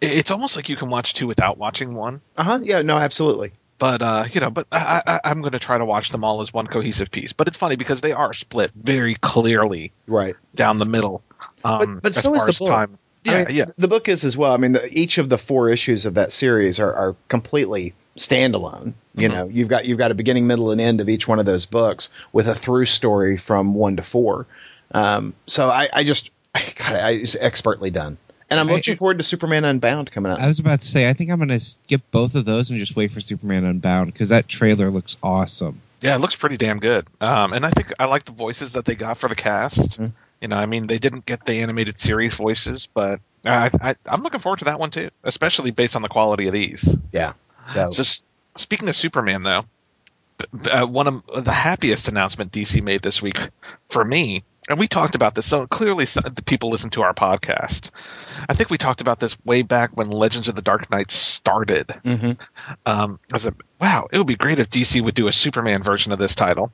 [0.00, 2.20] It's almost like you can watch two without watching one.
[2.36, 2.60] Uh huh.
[2.62, 2.82] Yeah.
[2.82, 2.96] No.
[2.96, 3.52] Absolutely.
[3.78, 6.40] But uh, you know, but I, I, I'm going to try to watch them all
[6.40, 7.32] as one cohesive piece.
[7.34, 10.36] But it's funny because they are split very clearly Right.
[10.54, 11.22] down the middle.
[11.64, 12.68] Um, But- but as so is the book.
[12.68, 12.98] time.
[13.24, 13.64] Yeah, I mean, yeah.
[13.76, 14.52] The book is as well.
[14.52, 18.94] I mean, the, each of the four issues of that series are, are completely standalone.
[19.14, 19.32] You Mhm.
[19.32, 21.66] know, you've got you've got a beginning, middle, and end of each one of those
[21.66, 24.46] books with a through story from one to four.
[24.92, 28.16] Um, so I, I just, I, God, I, it's expertly done.
[28.48, 30.40] And I'm I- looking forward to Superman Unbound coming out.
[30.40, 32.78] I was about to say I think I'm going to skip both of those and
[32.80, 35.80] just wait for Superman Unbound because that trailer looks awesome.
[36.02, 37.06] Yeah, it looks pretty damn good.
[37.20, 40.00] Um, and I think I like the voices that they got for the cast.
[40.00, 40.12] Mhm.
[40.40, 44.22] You know, I mean, they didn't get the animated series voices, but I, I, I'm
[44.22, 46.94] looking forward to that one too, especially based on the quality of these.
[47.12, 47.34] yeah.
[47.66, 48.24] So Just
[48.56, 49.64] speaking of Superman, though,
[50.70, 53.36] uh, one of the happiest announcement DC made this week
[53.90, 55.44] for me, and we talked about this.
[55.46, 57.90] So clearly, some, the people listen to our podcast.
[58.48, 61.94] I think we talked about this way back when Legends of the Dark Knight started.
[62.02, 62.38] mhm.
[62.86, 65.82] Um, I was like, wow, it would be great if DC would do a Superman
[65.82, 66.72] version of this title.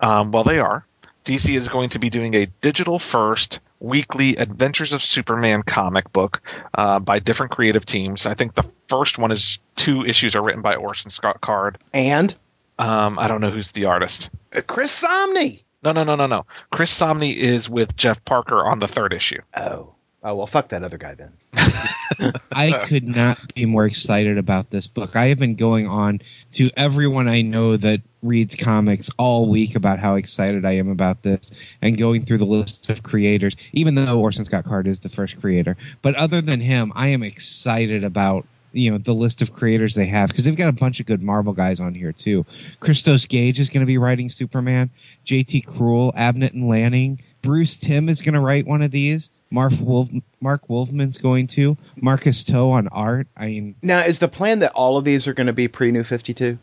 [0.00, 0.86] Um, well, they are.
[1.24, 6.42] DC is going to be doing a digital first weekly Adventures of Superman comic book
[6.74, 8.26] uh, by different creative teams.
[8.26, 11.78] I think the first one is two issues are written by Orson Scott Card.
[11.92, 12.34] and
[12.78, 14.28] Um, I don't know who's the artist.
[14.54, 15.62] uh, Chris Samnee.
[15.82, 16.46] No, no, no, no, no.
[16.70, 19.40] Chris Samnee is with Jeff Parker on the third issue.
[19.56, 19.94] Oh.
[20.26, 21.32] Oh well, fuck that other guy then.
[22.50, 25.16] I could not be more excited about this book.
[25.16, 29.98] I have been going on to everyone I know that reads comics all week about
[29.98, 31.50] how excited I am about this
[31.82, 35.38] and going through the list of creators, even though Orson Scott Card is the first
[35.42, 35.76] creator.
[36.00, 40.06] But other than him, I am excited about you know the list of creators they
[40.06, 42.46] have because they've got a bunch of good Marvel guys on here too.
[42.80, 44.88] Christos Gage is going to be writing Superman.
[45.26, 49.30] JT Krul, Abnett and Lanning, Bruce Timm is going to write one of these.
[49.54, 51.76] Mark Wolf, Marv Wolfman's going to.
[52.02, 53.28] Marcus To on art.
[53.36, 55.92] I mean, Now, is the plan that all of these are going to be pre
[55.92, 56.58] New 52?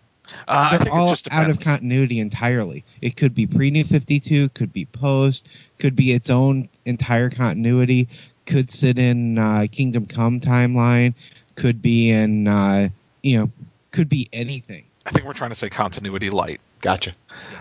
[0.47, 2.83] Uh, they're think it all just out of continuity entirely.
[3.01, 5.47] It could be pre New 52, could be post,
[5.79, 8.09] could be its own entire continuity,
[8.45, 11.13] could sit in uh, Kingdom Come timeline,
[11.55, 12.89] could be in, uh,
[13.23, 13.51] you know,
[13.91, 14.83] could be anything.
[15.05, 16.59] I think we're trying to say continuity light.
[16.81, 17.13] Gotcha.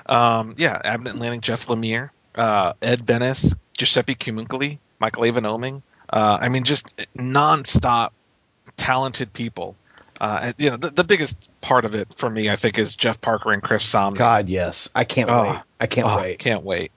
[0.06, 5.82] Um, yeah, Abnett Lanning, Jeff Lemire, uh, Ed Benes, Giuseppe Camuncoli, Michael Avon Oeming.
[6.08, 6.86] Uh, I mean, just
[7.16, 8.10] nonstop
[8.76, 9.76] talented people.
[10.20, 12.94] Uh, and, you know, the, the biggest part of it for me, I think, is
[12.94, 14.16] Jeff Parker and Chris Samnee.
[14.18, 14.90] God, yes.
[14.94, 15.42] I can't Oh.
[15.52, 15.60] wait.
[15.80, 16.38] I can't Oh, wait.
[16.38, 16.92] Can't wait.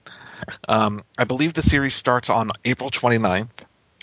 [0.68, 3.48] Um, I believe the series starts on April 29th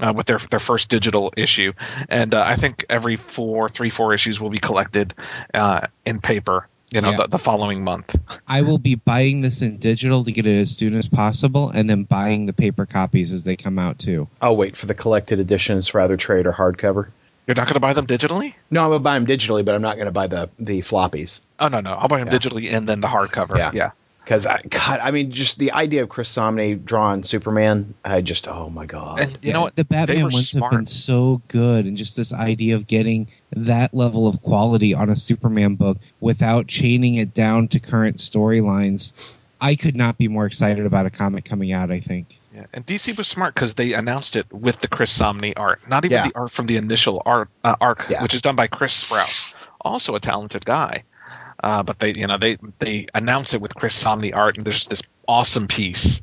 [0.02, 1.74] uh, with their their first digital issue,
[2.10, 5.14] and uh, I think every four, three, four issues will be collected
[5.54, 6.68] uh, in paper.
[6.94, 7.18] You know, Yeah.
[7.24, 8.14] the, the following month.
[8.48, 11.90] I will be buying this in digital to get it as soon as possible, and
[11.90, 14.28] then buying the paper copies as they come out too.
[14.42, 17.08] I'll wait for the collected editions for either trade or hardcover.
[17.48, 18.54] You're not going to buy them digitally?
[18.70, 20.80] No, I'm going to buy them digitally, but I'm not going to buy the, the
[20.82, 21.40] floppies.
[21.60, 22.38] Oh no, no, I'll buy them Yeah.
[22.38, 23.58] digitally and then the hardcover.
[23.58, 23.72] Yeah.
[23.74, 23.92] yeah.
[24.24, 28.48] Because, I, God, I mean, just the idea of Chris Samnee drawing Superman, I just,
[28.48, 29.20] oh my God.
[29.20, 29.76] And you know what?
[29.76, 33.94] The Batman were ones have been so good, and just this idea of getting that
[33.94, 39.36] level of quality on a Superman book without chaining it down to current storylines.
[39.60, 41.92] I could not be more excited about a comic coming out.
[41.92, 42.40] I think.
[42.54, 46.04] Yeah, and DC was smart because they announced it with the Chris Samnee art, not
[46.06, 46.28] even Yeah.
[46.28, 48.22] the art from the initial art uh, arc, Yeah.
[48.22, 51.04] which is done by Chris Sprouse, also a talented guy.
[51.62, 54.88] Uh, but they, you know, they they announce it with Chris Samnee art, and there's
[54.88, 56.22] this awesome piece.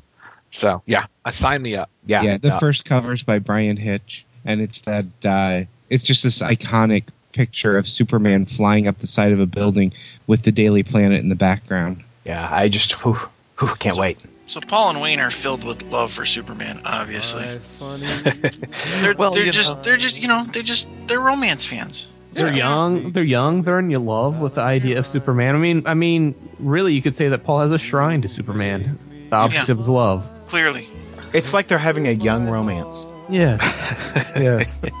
[0.51, 1.89] So yeah, I sign me up.
[2.05, 2.21] yeah.
[2.21, 2.59] yeah, the no.
[2.59, 7.87] first cover's by Bryan Hitch, and it's that uh, it's just this iconic picture of
[7.87, 9.93] Superman flying up the side of a building
[10.27, 12.03] with the Daily Planet in the background.
[12.25, 13.17] Yeah, I just, whew,
[13.59, 14.19] whew, can't wait.
[14.47, 17.43] So Paul and Wayne are filled with love for Superman, obviously.
[19.01, 19.81] They're, Well, they're just know.
[19.83, 22.07] they're just you know they're just they're romance fans.
[22.33, 23.11] They're young.
[23.11, 23.63] They're young.
[23.63, 25.55] They're in love with the idea of Superman.
[25.55, 28.97] I mean, I mean, really, you could say that Paul has a shrine to Superman,
[29.29, 29.71] the object Yeah.
[29.73, 30.29] of his love.
[30.47, 30.89] Clearly,
[31.33, 33.07] It's like they're having a young romance.
[33.29, 33.61] Yes.
[34.35, 34.81] yes.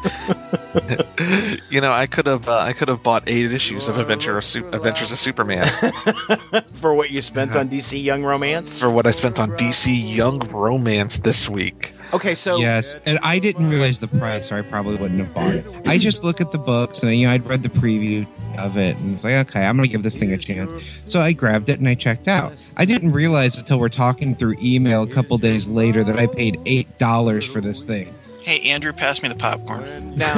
[1.71, 4.45] you know, I could have uh, I could have bought eight issues of Adventure of
[4.45, 5.67] Su- Adventures of Superman
[6.75, 8.81] For what you spent on DC Young Romance?
[8.81, 11.93] for what I spent on DC Young Romance this week.
[12.11, 12.57] Okay, so.
[12.57, 15.65] yes, and I didn't realize the price, or I probably wouldn't have bought it.
[15.87, 18.25] I just look at the books, and you know, I'd read the preview
[18.57, 20.73] of it, and it's like, okay, I'm gonna give this thing a chance.
[21.07, 22.53] So I grabbed it and I checked out.
[22.77, 26.59] I didn't realize until we're talking through email a couple days later that I paid
[26.65, 28.13] eight dollars for this thing.
[28.41, 30.15] hey Andrew, pass me the popcorn.
[30.15, 30.35] Now,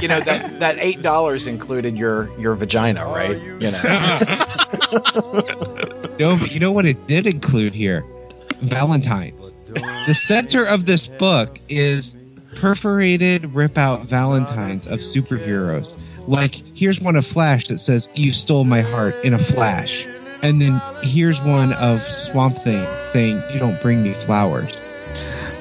[0.00, 3.38] you know that that eight dollars included your your vagina, right?
[3.38, 5.42] You know.
[6.18, 8.04] No, but you know what it did include here?
[8.60, 9.52] Valentine's.
[9.68, 12.14] The center of this book is
[12.56, 15.96] perforated rip out Valentines of superheroes.
[16.26, 20.06] Like, here's one of Flash that says, You stole my heart in a flash.
[20.42, 24.74] And then here's one of Swamp Thing saying, You don't bring me flowers.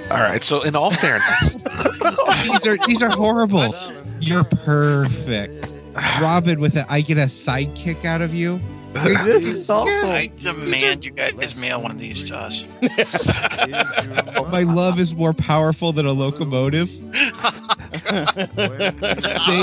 [0.10, 1.55] All right, so in all fairness,
[2.43, 3.74] these are these are horrible.
[4.22, 5.80] You're perfect.
[6.22, 8.62] Robin with a I get a sidekick out of you.
[8.93, 10.07] This is also.
[10.07, 12.63] I demand you guys mail one of these to us.
[14.51, 16.89] My love is more powerful than a locomotive.
[16.89, 17.01] Say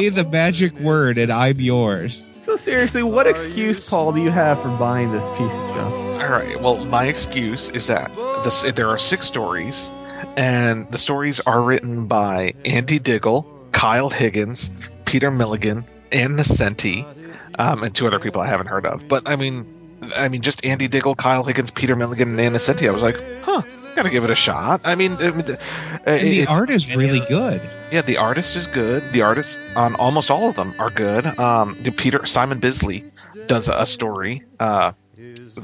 [0.08, 2.26] the magic word and I'm yours.
[2.40, 5.94] So seriously, what excuse, Paul, do you have for buying this piece of junk?
[6.22, 6.60] All right.
[6.60, 8.14] Well, my excuse is that
[8.44, 9.90] this, there are six stories,
[10.36, 14.70] and the stories are written by Andy Diggle, Kyle Higgins,
[15.06, 17.06] Peter Milligan, Ann Nocenti,
[17.58, 19.06] um, and two other people I haven't heard of.
[19.08, 22.88] But I mean, I mean, just Andy Diggle, Kyle Higgins, Peter Milligan, and Ann Nocenti.
[22.88, 23.62] I was like, huh,
[23.96, 24.82] gotta give it a shot.
[24.84, 27.60] I mean, I mean, uh, And the art is really good.
[27.92, 29.02] yeah, the artist is good.
[29.12, 31.24] The artists on almost all of them are good.
[31.38, 33.04] Um, Peter Simon Bisley
[33.46, 34.92] does a story uh,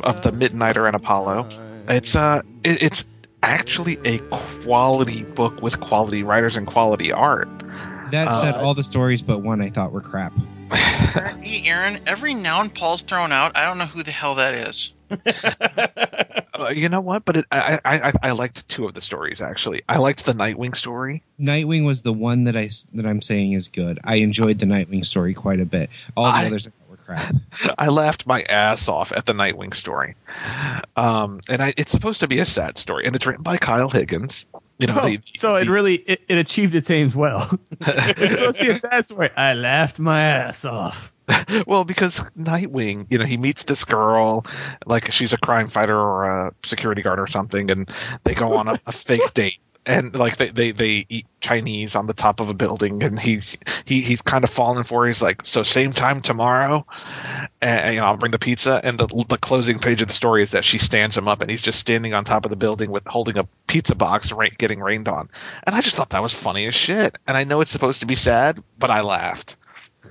[0.03, 1.49] of the Midnighter and Apollo.
[1.89, 3.07] It's uh, it, it's
[3.43, 4.19] actually a
[4.65, 7.49] quality book with quality writers and quality art.
[8.13, 10.33] That said, Uh, all the stories but one I thought were crap.
[10.73, 14.93] Hey Aaron, every noun Paul's thrown out, I don't know who the hell that is.
[16.53, 17.25] Uh, you know what?
[17.25, 19.81] But it, I, I I I liked two of the stories actually.
[19.89, 21.23] I liked the Nightwing story.
[21.41, 23.99] Nightwing was the one that I s- that I'm saying is good.
[24.05, 25.89] I enjoyed the Nightwing story quite a bit.
[26.19, 26.80] All the I- others I thought were
[27.15, 27.35] crap.
[27.79, 30.15] I laughed my ass off at the Nightwing story.
[30.97, 33.91] Um, and I, it's supposed to be a sad story, and it's written by Kyle
[33.91, 34.47] Higgins.
[34.79, 37.51] You know, Oh, the- so it really it, it achieved its aims well.
[37.81, 39.31] it's supposed to be a sad story.
[39.37, 41.13] I laughed my ass off.
[41.67, 44.45] well, because Nightwing, you know, he meets this girl,
[44.87, 47.89] like she's a crime fighter or a security guard or something, and
[48.25, 49.59] they go on a, a fake date.
[49.87, 53.57] And like they, they they eat Chinese on the top of a building, and he's
[53.85, 55.07] he he's kind of falling for.
[55.07, 55.11] it.
[55.11, 56.87] He's like, so same time tomorrow,
[57.61, 58.81] and you know I'll bring the pizza.
[58.83, 61.51] And the the closing page of the story is that she stands him up, and
[61.51, 64.81] he's just standing on top of the building with holding a pizza box, ra- getting
[64.81, 65.31] rained on.
[65.67, 67.19] And I just thought that was funny as shit.
[67.27, 69.57] And I know it's supposed to be sad, but I laughed.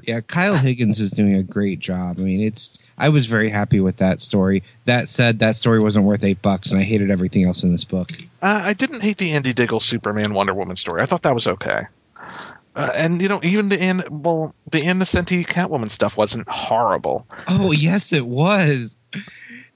[0.03, 2.17] Yeah, Kyle Higgins is doing a great job.
[2.19, 4.63] I mean, it's I was very happy with that story.
[4.85, 7.85] That said, that story wasn't worth eight bucks, and I hated everything else in this
[7.85, 8.11] book.
[8.41, 11.01] Uh, I didn't hate the Andy Diggle Superman Wonder Woman story.
[11.01, 11.83] I thought that was okay.
[12.75, 17.25] Uh, and you know, even the Ann, well, the Ann Nocenti Catwoman stuff wasn't horrible.
[17.47, 18.95] Oh yes, it was.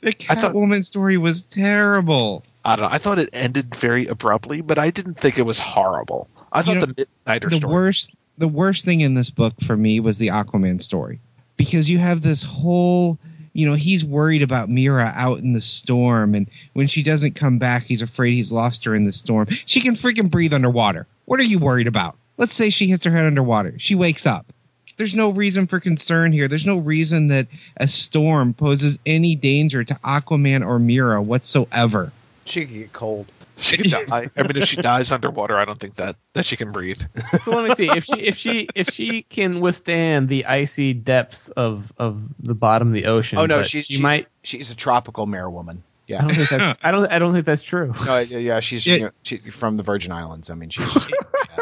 [0.01, 2.43] The Catwoman story was terrible.
[2.63, 2.95] I don't know.
[2.95, 6.27] I thought it ended very abruptly, but I didn't think it was horrible.
[6.51, 7.73] I thought know, the Midnighter the story.
[7.73, 11.19] worst the worst thing in this book for me was the Aquaman story
[11.63, 13.17] because you have this whole
[13.53, 17.57] you know he's worried about Mera out in the storm and when she doesn't come
[17.57, 19.47] back he's afraid he's lost her in the storm.
[19.65, 21.07] She can freaking breathe underwater.
[21.25, 22.17] What are you worried about?
[22.37, 23.75] Let's say she hits her head underwater.
[23.77, 24.51] She wakes up.
[24.97, 26.47] There's no reason for concern here.
[26.47, 27.47] There's no reason that
[27.77, 32.11] a storm poses any danger to Aquaman or Mera whatsoever.
[32.45, 33.27] She could get cold.
[33.57, 34.29] She could die.
[34.35, 37.01] I mean, if she dies underwater, I don't think that that she can breathe.
[37.39, 41.49] So let me see if she if she if she can withstand the icy depths
[41.49, 43.37] of of the bottom of the ocean.
[43.39, 44.27] Oh no, she's she she's, might.
[44.41, 45.83] she's a tropical mare woman.
[45.85, 46.21] I Yeah.
[46.21, 47.93] don't think that's I don't I don't think that's true.
[48.05, 48.95] No, yeah, she's Yeah.
[48.95, 50.49] You know, she's from the Virgin Islands.
[50.49, 50.91] I mean, she's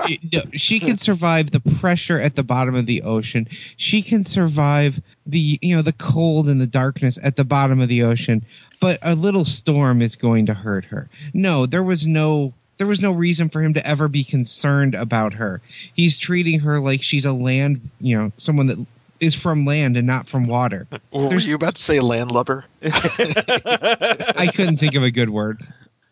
[0.07, 3.47] It- no, she can survive the pressure at the bottom of the ocean.
[3.77, 7.89] She can survive the you know the cold and the darkness at the bottom of
[7.89, 8.45] the ocean.
[8.81, 11.07] But a little storm is going to hurt her.
[11.33, 15.35] No, there was no there was no reason for him to ever be concerned about
[15.35, 15.61] her.
[15.93, 18.85] He's treating her like she's a land, you know, someone that
[19.19, 20.87] is from land and not from water.
[21.13, 22.65] Were There's- you about to say landlubber?
[22.83, 25.61] I couldn't think of a good word.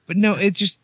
[0.05, 0.79] But no, it just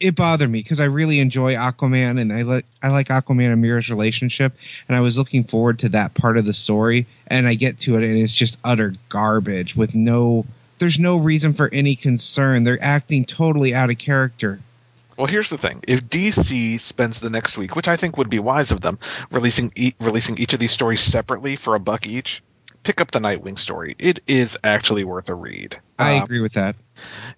[0.00, 3.62] it bothered me because I really enjoy Aquaman and I like I like Aquaman and
[3.62, 4.52] Mera's relationship
[4.88, 7.96] and I was looking forward to that part of the story and I get to
[7.96, 10.44] it and it's just utter garbage with no
[10.84, 12.62] there's no reason for any concern.
[12.62, 14.60] They're acting totally out of character.
[15.16, 18.38] Well, here's the thing: if DC spends the next week, which I think would be
[18.38, 18.98] wise of them,
[19.30, 22.42] releasing e- releasing each of these stories separately for a buck each,
[22.82, 23.96] pick up the Nightwing story.
[23.98, 25.78] It is actually worth a read.
[25.98, 26.76] I Um, agree with that.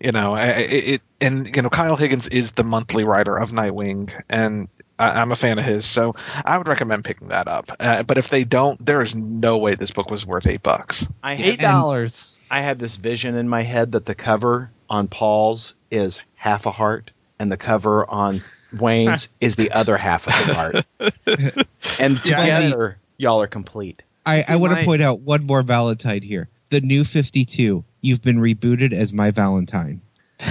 [0.00, 3.36] you know, I- I- it, it and you know Kyle Higgins is the monthly writer
[3.38, 4.66] of Nightwing, and
[4.98, 7.70] I, I'm a fan of his, so I would recommend picking that up.
[7.78, 11.06] Uh, but if they don't, there is no way this book was worth eight bucks.
[11.22, 12.32] I Eight had, dollars.
[12.50, 16.70] I had this vision in my head that the cover on Paul's is half a
[16.70, 18.40] heart and the cover on
[18.78, 20.86] Wayne's is the other half of the heart.
[21.98, 22.40] and Yeah.
[22.40, 24.02] together, y'all are complete.
[24.24, 26.48] I, I want to point out one more Valentine here.
[26.70, 27.84] The new 52.
[28.00, 30.00] You've been rebooted as my Valentine.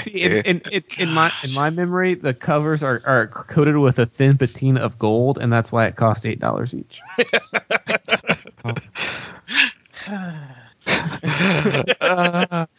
[0.00, 4.00] See, in, in, in, in my in my memory, the covers are, are coated with
[4.00, 7.00] a thin patina of gold, and that's why it costs eight dollars each.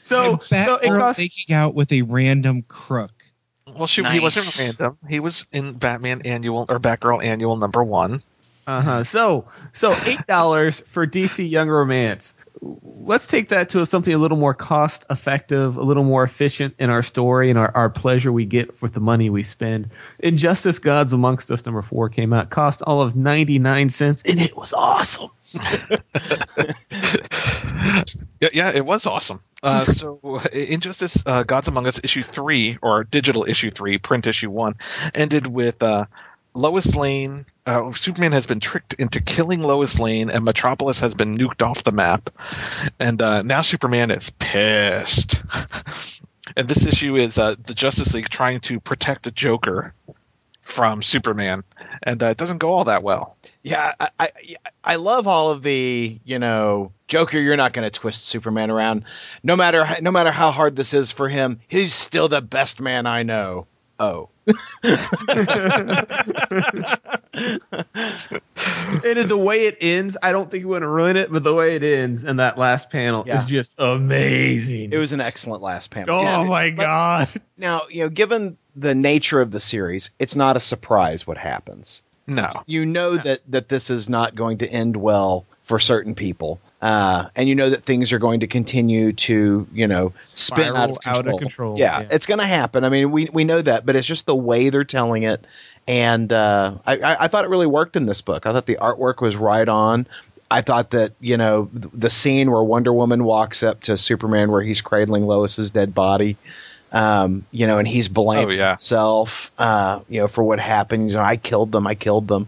[0.01, 3.11] So, And so it Batgirl making out with a random crook.
[3.67, 4.97] well, shoot, he wasn't random.
[5.07, 8.23] He was in Batman Annual or Batgirl Annual number one.
[8.67, 9.03] Uh huh.
[9.03, 12.33] So so eight dollars for DC Young Romance.
[12.61, 16.91] Let's take that to something a little more cost effective, a little more efficient in
[16.91, 19.89] our story and our, our pleasure we get with the money we spend.
[20.19, 24.39] Injustice Gods Amongst Us number four came out, cost all of ninety nine cents, and
[24.39, 25.31] it was awesome.
[28.41, 29.41] Yeah, yeah, it was awesome.
[29.61, 34.49] Uh, so, Injustice uh, Gods Among Us issue three, or digital issue three, print issue
[34.49, 34.75] one,
[35.13, 36.05] ended with uh,
[36.55, 37.45] Lois Lane.
[37.67, 41.83] Uh, Superman has been tricked into killing Lois Lane, and Metropolis has been nuked off
[41.83, 42.31] the map.
[42.99, 45.39] And uh, now Superman is pissed.
[46.57, 49.93] and this issue is uh, the Justice League trying to protect the Joker
[50.63, 51.63] from Superman,
[52.03, 53.37] and uh, it doesn't go all that well.
[53.63, 54.29] Yeah, I, I
[54.83, 57.39] I love all of the you know Joker.
[57.39, 59.05] You're not going to twist Superman around,
[59.43, 61.59] no matter no matter how hard this is for him.
[61.67, 63.67] He's still the best man I know.
[63.99, 64.29] Oh,
[69.03, 71.53] And the way it ends, I don't think we want to ruin it, but the
[71.53, 73.37] way it ends and that last panel Yeah.
[73.39, 74.91] is just amazing.
[74.93, 76.15] it was an excellent last panel.
[76.15, 77.27] oh Yeah, my but god!
[77.57, 82.03] Now you know, given the nature of the series, it's not a surprise what happens.
[82.27, 82.63] No.
[82.65, 86.59] You know that that this is not going to end well for certain people.
[86.81, 90.89] Uh, and you know that things are going to continue to, you know, spin out
[90.89, 91.39] of Spiral out of control.
[91.39, 92.07] control, Yeah, yeah.
[92.09, 92.83] it's going to happen.
[92.83, 95.45] I mean, we we know that, but it's just the way they're telling it.
[95.87, 98.45] And uh, I, I, I thought it really worked in this book.
[98.47, 100.07] I thought the artwork was right on.
[100.49, 104.61] I thought that you know the scene where Wonder Woman walks up to Superman, where
[104.63, 106.37] he's cradling Lois's dead body.
[106.91, 108.71] Um, you know, and he's blaming Oh, yeah.
[108.71, 111.09] himself, uh, you know, for what happened.
[111.09, 111.87] You know, I killed them.
[111.87, 112.47] I killed them.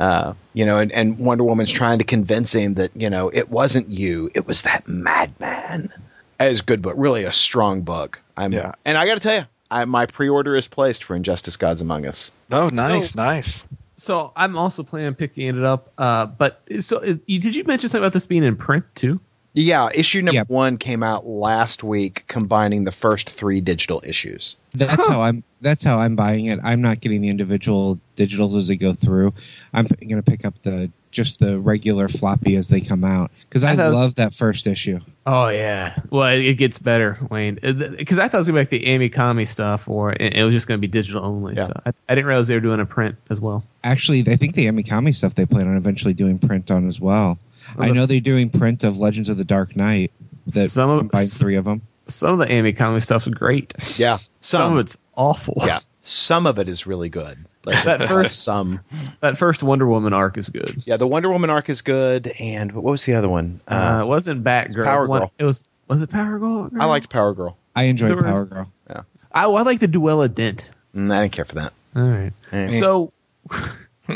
[0.00, 3.50] Uh, you know, and, and Wonder Woman's trying to convince him that you know it
[3.50, 5.92] wasn't you, it was that madman.
[6.40, 8.20] It is a good book, really a strong book.
[8.36, 8.72] I'm, Yeah.
[8.86, 12.06] and I got to tell you, I, my pre-order is placed for Injustice: Gods Among
[12.06, 12.32] Us.
[12.50, 13.62] Oh, nice, So- nice.
[13.98, 15.92] So I'm also planning on picking it up.
[15.98, 19.20] Uh, but so is, did you mention something about this being in print too?
[19.52, 20.48] Yeah, issue number Yep.
[20.48, 24.56] one came out last week, combining the first three digital issues.
[24.72, 25.42] That's how I'm.
[25.60, 26.60] That's how I'm buying it.
[26.62, 29.34] I'm not getting the individual digitals as they go through.
[29.74, 33.64] I'm going to pick up the just the regular floppy as they come out because
[33.64, 35.00] I, I thought it was- love that first issue.
[35.26, 35.98] Oh yeah.
[36.10, 37.58] Well, it, it gets better, Wayne.
[37.62, 40.44] Uh, because I thought it was gonna be like the Ame-Comi stuff, or it, it
[40.44, 41.56] was just gonna be digital only.
[41.56, 41.66] Yeah.
[41.66, 43.64] So I, I didn't realize they were doing a print as well.
[43.82, 47.38] Actually, I think the Ame-Comi stuff they plan on eventually doing print on as well.
[47.76, 50.12] Well, I know they're doing print of Legends of the Dark Knight
[50.48, 51.82] that Some of- combines three of them.
[52.08, 53.72] Some of the Ame-Comi stuff's great.
[53.96, 54.76] Yeah, Some, some.
[54.78, 55.54] of it's awful.
[55.64, 57.38] yeah, some of it is really good.
[57.64, 58.80] Let's That first- some.
[59.20, 60.82] that first Wonder Woman arc is good.
[60.86, 63.60] Yeah, the Wonder Woman arc is good, and what was the other one?
[63.68, 64.84] Uh, Uh, it wasn't Batgirl.
[64.84, 65.32] Power it was one- Girl.
[65.38, 66.70] It was was it Power Girl?
[66.80, 67.56] I liked Power Girl.
[67.76, 68.72] I enjoyed were- Power Girl.
[68.88, 69.02] Yeah.
[69.32, 70.68] I, I like the Duella Dent.
[70.96, 71.72] Mm, I didn't care for that.
[71.94, 72.32] All right.
[72.50, 72.80] Eh.
[72.80, 73.12] So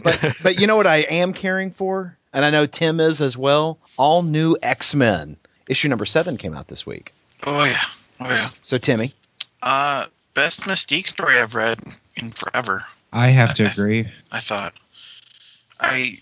[0.02, 3.39] But but you know what I am caring for, and I know Tim is as
[3.39, 3.78] well.
[3.97, 7.14] All new X Men issue number seven came out this week.
[7.47, 7.80] Oh yeah,
[8.20, 8.49] oh yeah.
[8.61, 9.14] So Timmy,
[9.62, 11.78] Uh, best Mystique story I've read
[12.16, 12.85] in forever.
[13.12, 14.11] I have to agree.
[14.30, 14.74] I thought.
[15.80, 16.18] I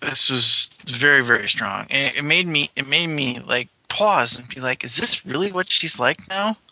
[0.00, 1.86] this was very very strong.
[1.90, 5.52] It, it made me it made me like pause and be like, is this really
[5.52, 6.56] what she's like now?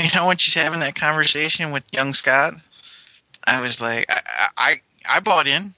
[0.00, 2.54] You know, when she's having that conversation with young Scott,
[3.42, 4.20] I was like, I
[4.56, 5.74] I, I bought in.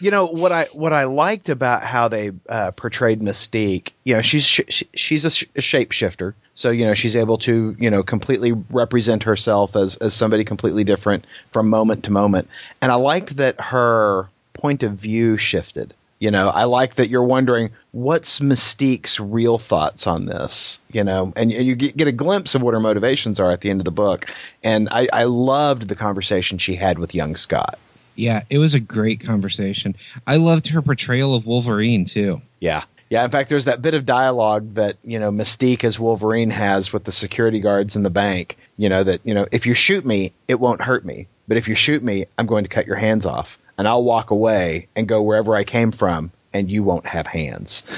[0.00, 3.92] You know what I what I liked about how they uh, portrayed Mystique.
[4.04, 7.38] You know, she's sh- sh- she's a, sh- a shapeshifter, so you know she's able
[7.38, 12.48] to you know completely represent herself as as somebody completely different from moment to moment.
[12.80, 15.94] And I liked that her point of view shifted.
[16.18, 20.78] You know, I like that you're wondering what's Mystique's real thoughts on this.
[20.92, 23.60] You know, and, and you get, get a glimpse of what her motivations are at
[23.60, 24.26] the end of the book.
[24.62, 27.76] And I, I loved the conversation she had with young Scott.
[28.14, 29.96] Yeah, it was a great conversation.
[30.26, 32.42] I loved her portrayal of Wolverine too.
[32.60, 32.84] Yeah.
[33.08, 36.94] Yeah, in fact, there's that bit of dialogue that, you know, Mystique as Wolverine has
[36.94, 40.02] with the security guards in the bank, you know, that, you know, if you shoot
[40.02, 41.26] me, it won't hurt me.
[41.46, 43.58] But if you shoot me, I'm going to cut your hands off.
[43.76, 47.84] And I'll walk away and go wherever I came from, and you won't have hands.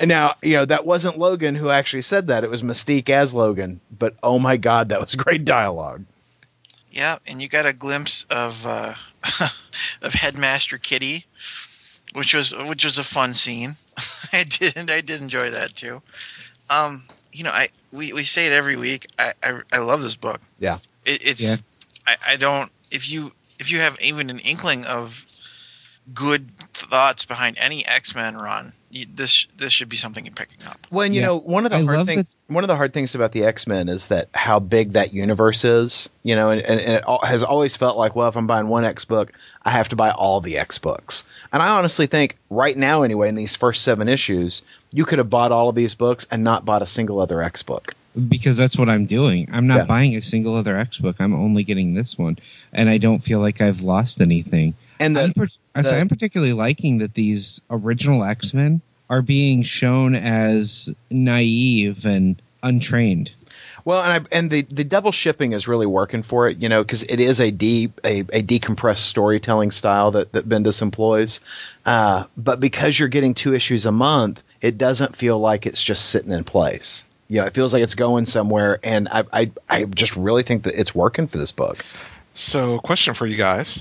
[0.00, 2.44] now, you know, that wasn't Logan who actually said that.
[2.44, 3.80] It was Mystique as Logan.
[3.96, 6.04] But oh my God, that was great dialogue.
[6.92, 8.94] Yeah, and you got a glimpse of uh,
[10.02, 11.24] of Headmaster Kitty,
[12.12, 13.76] which was which was a fun scene.
[14.32, 16.02] I did I did enjoy that too.
[16.68, 19.06] Um, you know, I we, we say it every week.
[19.18, 20.40] I, I I love this book.
[20.58, 20.78] Yeah.
[21.04, 21.56] It, it's Yeah.
[22.06, 25.26] I, I don't if you if you have even an inkling of
[26.12, 26.50] good
[26.92, 30.86] thoughts behind any X Men run, you, this this should be something you're picking up.
[30.90, 31.26] Well, you Yeah.
[31.28, 33.44] know, one of the I hard love things one of the hard things about the
[33.46, 36.10] X Men is that how big that universe is.
[36.22, 38.84] You know, and, and it al- has always felt like, well, if I'm buying one
[38.84, 39.32] X book,
[39.64, 41.24] I have to buy all the X books.
[41.50, 44.62] And I honestly think, right now, anyway, in these first seven issues,
[44.92, 47.62] you could have bought all of these books and not bought a single other X
[47.62, 47.94] book.
[48.28, 49.48] because that's what I'm doing.
[49.52, 49.84] I'm not Yeah.
[49.86, 51.16] buying a single other X book.
[51.20, 52.36] I'm only getting this one,
[52.70, 54.74] and I don't feel like I've lost anything.
[55.00, 55.32] And I'm,
[55.74, 60.14] the, par- I say I'm particularly liking that these original X Men are being shown
[60.14, 63.30] as naive and untrained.
[63.84, 66.82] Well, and I, and the the double shipping is really working for it, you know,
[66.82, 71.40] because it is a deep a, a decompressed storytelling style that that Bendis employs.
[71.84, 76.06] Uh, but because you're getting two issues a month, it doesn't feel like it's just
[76.06, 77.04] sitting in place.
[77.28, 80.78] Yeah, it feels like it's going somewhere, and I I, I just really think that
[80.78, 81.84] it's working for this book.
[82.34, 83.80] So, question for you guys: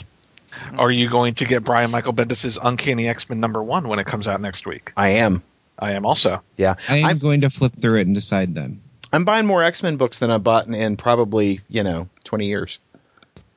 [0.78, 4.06] Are you going to get Brian Michael Bendis' Uncanny X Men number one when it
[4.06, 4.92] comes out next week?
[4.96, 5.44] I am,
[5.78, 6.42] I am also.
[6.58, 8.82] yeah, I am I'm, going to flip through it and decide then.
[9.14, 12.48] I'm buying more X Men books than I've bought in, in probably you know twenty
[12.48, 12.80] years.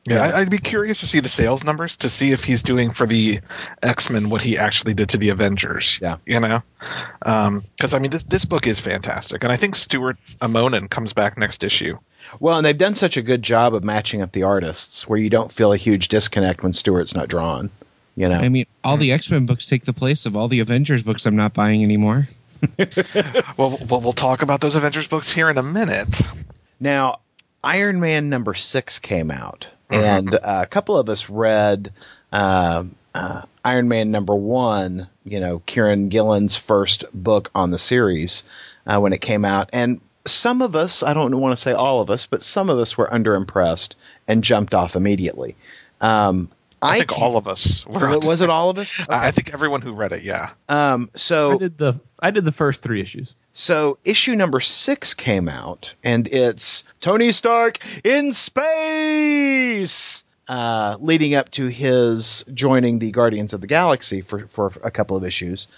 [0.05, 0.23] Yeah, Yeah.
[0.23, 3.07] I- I'd be curious to see the sales numbers to see if he's doing for
[3.07, 3.41] the
[3.83, 5.99] X Men what he actually did to the Avengers.
[6.01, 6.17] Yeah.
[6.27, 6.63] you know,
[7.23, 11.13] um, because I mean this this book is fantastic, and I think Stuart Immonen comes
[11.13, 11.99] back next issue.
[12.41, 15.31] Well, and they've done such a good job of matching up the artists where you
[15.31, 17.71] don't feel a huge disconnect when Stuart's not drawn.
[18.17, 19.15] You know, I mean, all the mm-hmm.
[19.15, 22.29] X Men books take the place of all the Avengers books I'm not buying anymore.
[23.57, 26.23] Well, well, we'll talk about those Avengers books here in a minute.
[26.81, 27.21] Now,
[27.63, 29.69] Iron Man number six came out.
[29.91, 31.93] And uh, a couple of us read
[32.33, 35.09] uh, uh, Iron Man number one.
[35.25, 38.45] You know, Kieron Gillen's first book on the series
[38.87, 42.01] uh, when it came out, and some of us, I don't want to say all
[42.01, 43.95] of us, but some of us were underimpressed
[44.27, 45.57] and jumped off immediately.
[46.01, 47.87] Um, I, think can't- all of us.
[47.87, 49.05] Were was it all of us?
[49.09, 50.51] I I think everyone who read it, yeah.
[50.69, 53.35] Um, I so did the I did the first three issues.
[53.55, 61.51] So issue number six came out, and it's Tony Stark in space, uh, leading up
[61.53, 65.69] to his joining the Guardians of the Galaxy for for a couple of issues.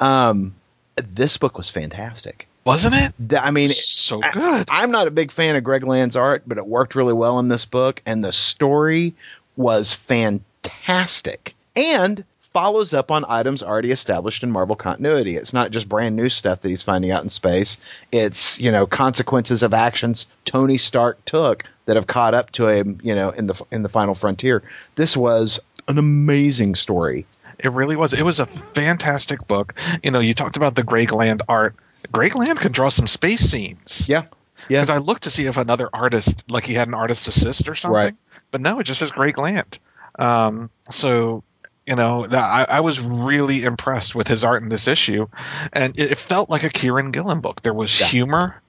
[0.00, 0.54] Um,
[0.96, 2.48] this book was fantastic.
[2.64, 3.12] Wasn't it?
[3.40, 4.66] I mean, so I- good.
[4.70, 7.48] I'm not a big fan of Greg Land's art, but it worked really well in
[7.48, 9.14] this book, and the story
[9.56, 12.24] was fantastic and
[12.56, 15.36] follows up on items already established in Marvel continuity.
[15.36, 17.76] It's not just brand new stuff that he's finding out in space.
[18.10, 22.98] It's, you know, consequences of actions Tony Stark took that have caught up to him,
[23.02, 24.62] you know, in the in the final frontier.
[24.94, 27.26] This was an amazing story.
[27.58, 28.14] It really was.
[28.14, 29.74] It was a fantastic book.
[30.02, 31.74] You know, you talked about the Greg Land art.
[32.10, 34.08] Greg Land can draw some space scenes.
[34.08, 34.22] Yeah.
[34.70, 34.80] Yeah.
[34.80, 37.74] Because I looked to see if another artist, like he had an artist assist or
[37.74, 38.14] something, Right.
[38.50, 39.78] but no, it just says Greg Land.
[40.18, 41.42] Um, so,
[41.86, 42.36] you know, that,
[42.68, 45.26] I, I was really impressed with his art in this issue,
[45.72, 47.62] and it, it felt like a Kieron Gillen book.
[47.62, 48.06] There was Yeah.
[48.06, 48.62] humor.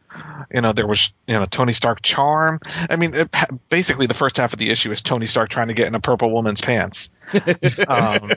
[0.53, 2.59] You know, there was you know Tony Stark charm.
[2.89, 3.35] I mean, it,
[3.69, 5.99] basically the first half of the issue is Tony Stark trying to get in a
[5.99, 7.09] purple woman's pants.
[7.87, 8.31] um,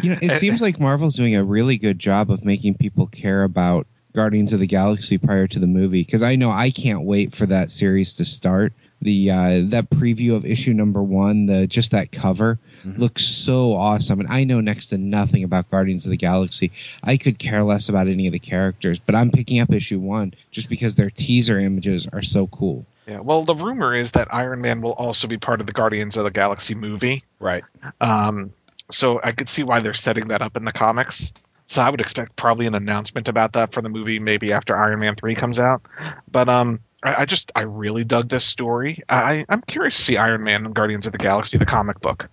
[0.00, 3.06] You know, it Uh, seems like Marvel's doing a really good job of making people
[3.06, 7.02] care about Guardians of the Galaxy prior to the movie because I know I can't
[7.02, 8.72] wait for that series to start.
[9.02, 14.20] The uh, that preview of issue number one, the just that cover looks so awesome,
[14.20, 16.72] and I know next to nothing about Guardians of the Galaxy.
[17.02, 20.34] I could care less about any of the characters, but I'm picking up issue one
[20.50, 22.86] just because their teaser images are so cool.
[23.06, 23.20] yeah.
[23.20, 26.24] Well, the rumor is that Iron Man will also be part of the Guardians of
[26.24, 27.24] the Galaxy movie.
[27.38, 27.64] Right.
[28.00, 28.52] Um,
[28.90, 31.32] so I could see why they're setting that up in the comics.
[31.66, 35.00] So I would expect probably an announcement about that for the movie, maybe after Iron
[35.00, 35.82] Man three comes out.
[36.30, 39.02] But um, I, I just I really dug this story.
[39.08, 42.28] I I'm curious to see Iron Man and Guardians of the Galaxy, the comic book.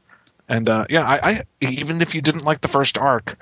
[0.48, 3.36] And uh, yeah, I, I even if you didn't like the first arc,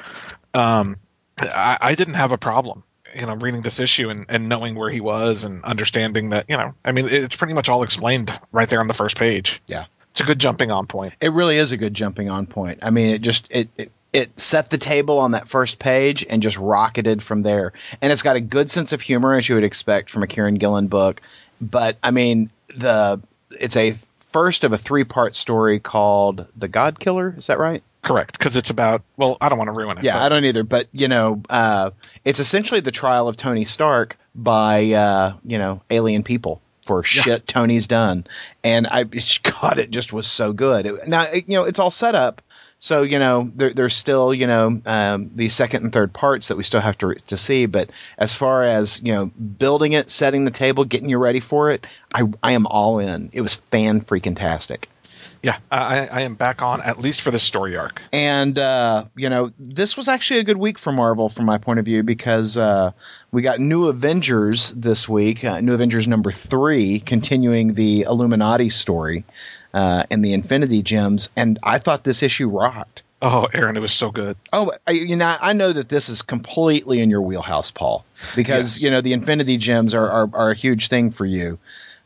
[0.53, 0.97] um,
[1.39, 2.83] I, I didn't have a problem.
[3.13, 6.55] You know, reading this issue and, and knowing where he was and understanding that, you
[6.55, 9.61] know, I mean, it's pretty much all explained right there on the first page.
[9.67, 9.85] Yeah.
[10.11, 11.13] It's a good jumping on point.
[11.19, 12.79] It really is a good jumping on point.
[12.83, 16.41] I mean, it just it, it it set the table on that first page and
[16.41, 17.73] just rocketed from there.
[18.01, 20.59] And it's got a good sense of humor as you would expect from a Kieron
[20.59, 21.21] Gillen book.
[21.61, 23.21] But I mean, the
[23.59, 27.33] it's a first of a three part story called The God Killer.
[27.37, 27.83] Is that right?
[28.01, 29.03] Correct, because it's about.
[29.15, 30.03] Well, I don't want to ruin it.
[30.03, 30.63] Yeah, but- I don't either.
[30.63, 31.91] But you know, uh,
[32.25, 37.45] it's essentially the trial of Tony Stark by uh, you know alien people for shit
[37.47, 38.25] Tony's done.
[38.63, 39.03] And I,
[39.43, 40.87] God, it just was so good.
[40.87, 42.41] It- now it- you know it's all set up.
[42.81, 46.57] So you know there, there's still you know um, the second and third parts that
[46.57, 47.67] we still have to to see.
[47.67, 51.71] But as far as you know, building it, setting the table, getting you ready for
[51.71, 53.29] it, I I am all in.
[53.33, 54.89] It was fan freaking tastic.
[55.43, 58.01] Yeah, I, I am back on at least for the story arc.
[58.11, 61.77] And uh, you know, this was actually a good week for Marvel from my point
[61.77, 62.91] of view because uh,
[63.31, 69.23] we got New Avengers this week, uh, New Avengers number three, continuing the Illuminati story
[69.73, 71.29] uh, and the Infinity Gems.
[71.35, 73.03] And I thought this issue rocked.
[73.23, 74.35] Oh, Aaron, it was so good.
[74.51, 78.03] Oh, I, you know, I know that this is completely in your wheelhouse, Paul,
[78.35, 78.81] because Yes.
[78.83, 81.59] you know the Infinity Gems are are, are a huge thing for you.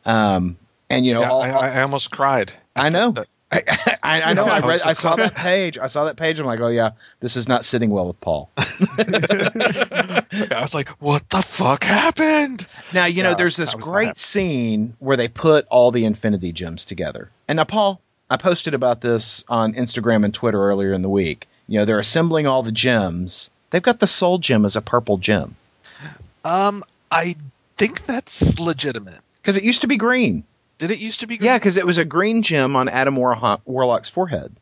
[0.05, 0.57] Um,
[0.89, 2.51] and you know, Yeah, all, I, I almost cried.
[2.75, 3.11] I know.
[3.11, 4.45] The- I, I, I know.
[4.45, 5.77] I, read, I saw that page.
[5.77, 6.39] I saw that page.
[6.39, 8.49] I'm like, oh yeah, this is not sitting well with Paul.
[8.57, 10.25] I
[10.61, 12.67] was like, what the fuck happened?
[12.93, 17.29] Now you know there's this great scene where they put all the Infinity Gems together.
[17.47, 21.47] And now, Paul, I posted about this on Instagram and Twitter earlier in the week.
[21.67, 23.49] You know, they're assembling all the gems.
[23.69, 25.55] They've got the Soul Gem as a purple gem
[26.43, 27.35] Um, I
[27.77, 29.19] think that's legitimate.
[29.41, 30.43] because it used to be green.
[30.77, 31.37] Did it used to be?
[31.39, 34.55] Yeah, because it was a green gem on Adam Warlock's forehead,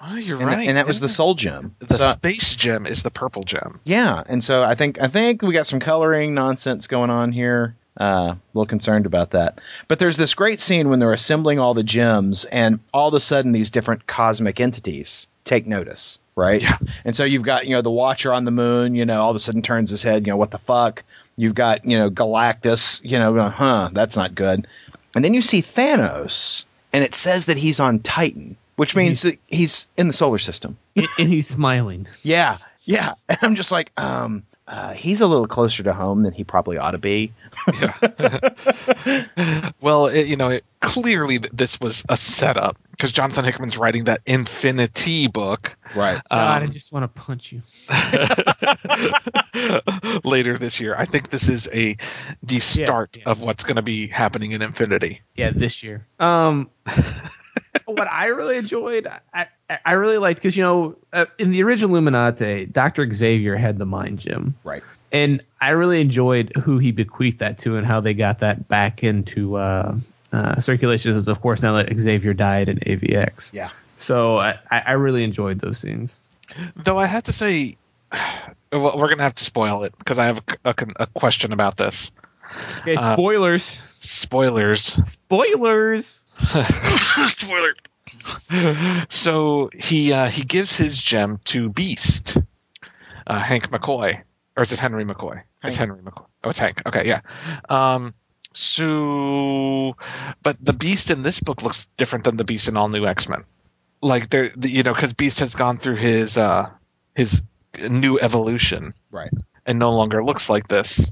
[0.00, 0.68] oh, you're and, right.
[0.68, 1.74] and that was the Soul Gem.
[1.78, 3.80] The So- space gem is the purple gem.
[3.84, 7.76] Yeah, and so I think I think we got some coloring nonsense going on here.
[7.98, 9.58] Uh, a little concerned about that.
[9.88, 13.20] But there's this great scene when they're assembling all the gems, and all of a
[13.20, 16.60] sudden these different cosmic entities take notice, right?
[16.60, 16.76] Yeah.
[17.06, 19.36] And so you've got you know the Watcher on the moon, you know, all of
[19.36, 21.04] a sudden turns his head, you know, what the fuck?
[21.38, 24.66] You've got you know Galactus, you know, huh, that's not good.
[25.16, 29.38] And then you see Thanos, and it says that he's on Titan, which means that
[29.46, 30.76] he's in the solar system.
[30.94, 32.06] and, and he's smiling.
[32.22, 33.14] Yeah, yeah.
[33.28, 36.78] And I'm just like, um, uh, he's a little closer to home than he probably
[36.78, 37.32] ought to be.
[37.80, 39.70] Yeah.
[39.80, 44.22] well, it, you know, it, clearly this was a setup because Jonathan Hickman's writing that
[44.26, 46.20] Infinity book Right.
[46.30, 47.62] God, I um, just want to punch you.
[50.24, 50.94] later this year.
[50.96, 51.96] I think this is a
[52.42, 53.24] the start yeah.
[53.26, 55.22] of what's going to be happening in Infinity.
[55.34, 56.06] Yeah, this year.
[56.18, 56.70] Um,
[57.84, 61.62] what I really enjoyed, I I- I really liked because you know uh, in the
[61.64, 64.82] original Illuminati, Doctor Xavier had the mind gem, Right.
[65.12, 69.02] and I really enjoyed who he bequeathed that to and how they got that back
[69.02, 69.96] into uh,
[70.32, 71.16] uh, circulation.
[71.28, 73.70] Of course, now that Xavier died in AVX, Yeah.
[73.96, 76.20] so I, I I really enjoyed those scenes.
[76.76, 77.76] Though I have to say,
[78.12, 78.52] well,
[78.96, 81.76] we're going to have to spoil it because I have a, a, a question about
[81.76, 82.12] this.
[82.82, 83.80] Okay, Uh, spoilers,
[85.04, 86.22] Spoilers.
[87.28, 87.74] Spoiler.
[89.08, 92.36] so he uh, he gives his gem to Beast,
[93.26, 94.20] uh, Hank McCoy,
[94.56, 95.42] or is it Henry McCoy?
[95.64, 96.26] It's Henry McCoy.
[96.44, 96.82] Oh, it's Hank.
[96.86, 97.20] Okay, yeah.
[97.68, 98.14] Um,
[98.52, 99.96] so,
[100.42, 103.28] but the Beast in this book looks different than the Beast in all new X
[103.28, 103.44] Men.
[104.00, 106.68] Like there, the, you know, because Beast has gone through his uh,
[107.14, 107.42] his
[107.90, 109.30] new evolution Right.
[109.66, 111.10] and no longer looks like this.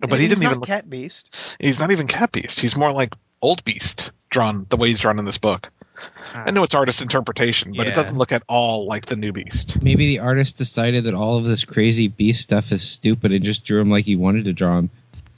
[0.00, 0.58] But he didn't not even.
[0.60, 1.34] Look, Cat Beast.
[1.58, 2.60] he's not even Cat Beast.
[2.60, 3.14] He's more like
[3.44, 5.70] Old Beast drawn the way he's drawn in this book.
[6.34, 7.92] I know it's artist interpretation, but Yeah.
[7.92, 9.82] it doesn't look at all like the new Beast.
[9.82, 13.64] Maybe the artist decided that all of this crazy beast stuff is stupid and just
[13.64, 14.90] drew him like he wanted to draw him.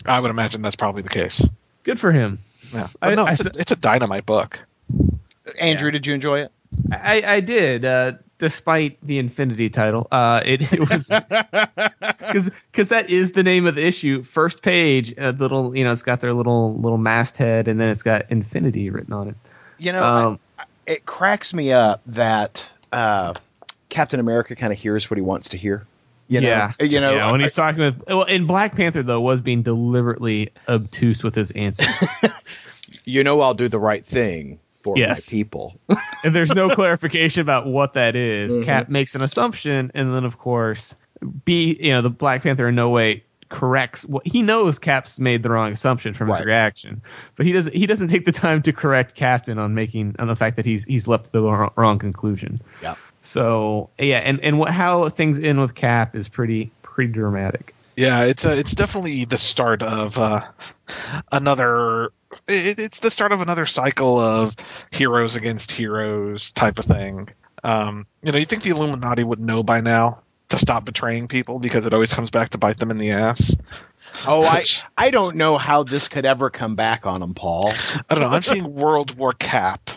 [0.07, 1.45] I would imagine that's probably the case.
[1.83, 2.39] Good for him.
[2.73, 4.59] Yeah, I- no, I it's, a, s- it's a dynamite book.
[5.61, 6.53] Andrew, did you enjoy it?
[6.91, 10.07] I, I did, uh, despite the Infinity title.
[10.11, 14.23] Uh, it, it was because that is the name of the issue.
[14.23, 18.03] First page, a little, you know, it's got their little little masthead, and then it's
[18.03, 19.37] got Infinity written on it.
[19.79, 20.39] You know, Um,
[20.87, 23.35] it cracks me up that uh,
[23.89, 25.87] Captain America kind of hears what he wants to hear.
[26.29, 29.21] You know, yeah, you know, yeah, when he's talking with, well, in Black Panther though,
[29.21, 31.87] was being deliberately obtuse with his answer,
[33.05, 34.59] you know, I'll do the right thing
[34.95, 35.33] for Yes.
[35.33, 35.79] my people.
[36.25, 38.57] and there's no clarification about what that is.
[38.57, 38.65] Mhm.
[38.65, 40.95] Cap makes an assumption, and then of course,
[41.45, 45.41] B, you know, the Black Panther in no way corrects what he knows Cap's made
[45.41, 47.01] the wrong assumption from his reaction,
[47.37, 50.35] but he doesn't he doesn't take the time to correct Captain on making on the
[50.35, 52.61] fact that he's he's leapt to the wrong, wrong conclusion.
[52.83, 52.97] Yeah.
[53.21, 57.76] So yeah, and and what how things end with Cap is pretty pretty dramatic.
[57.97, 60.43] Yeah, it's a, it's definitely the start of uh,
[61.33, 62.11] another.
[62.47, 64.55] It, it's the start of another cycle of
[64.93, 67.31] heroes against heroes type of thing.
[67.65, 71.59] Um, you know, you think the Illuminati would know by now to stop betraying people
[71.59, 73.55] because it always comes back to bite them in the ass.
[74.27, 74.65] Oh, I
[74.97, 77.73] I don't know how this could ever come back on him, Paul.
[78.09, 78.29] I don't know.
[78.29, 79.91] I'm seeing World War Cap.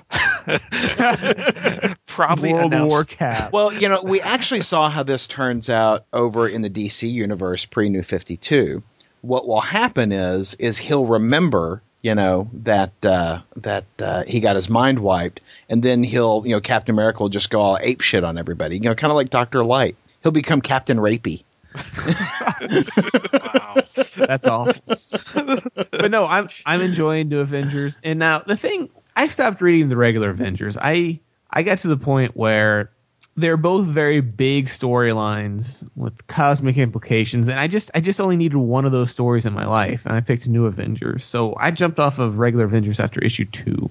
[2.05, 3.51] Probably World announced- War Cap.
[3.53, 7.65] Well, you know, we actually saw how this turns out over in the DC universe
[7.65, 8.83] pre New 52.
[9.21, 14.55] What will happen is is he'll remember, you know, that uh, that uh, he got
[14.55, 18.01] his mind wiped, and then he'll, you know, Captain America will just go all ape
[18.01, 19.95] shit on everybody, you know, kind of like Doctor Light.
[20.23, 21.43] He'll become Captain Rapey.
[21.75, 23.75] Wow.
[24.15, 24.73] That's awful.
[25.91, 27.99] but no, I'm I'm enjoying New Avengers.
[28.03, 30.77] And now the thing, I stopped reading the regular Avengers.
[30.79, 32.91] I I got to the point where
[33.35, 38.57] they're both very big storylines with cosmic implications, and I just I just only needed
[38.57, 41.23] one of those stories in my life, and I picked New Avengers.
[41.23, 43.89] So I jumped off of regular Avengers after issue two.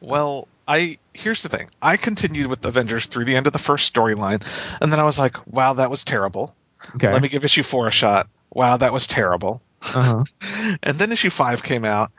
[0.00, 1.68] Well, I here's the thing.
[1.80, 4.46] I continued with Avengers through the end of the first storyline,
[4.80, 6.54] and then I was like, "Wow, that was terrible."
[6.94, 7.12] Okay.
[7.12, 8.28] Let me give issue four a shot.
[8.52, 9.60] Wow, that was terrible.
[9.82, 10.24] uh-huh.
[10.82, 12.10] And then issue five came out,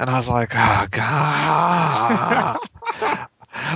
[0.00, 2.58] and I was like, "Oh God."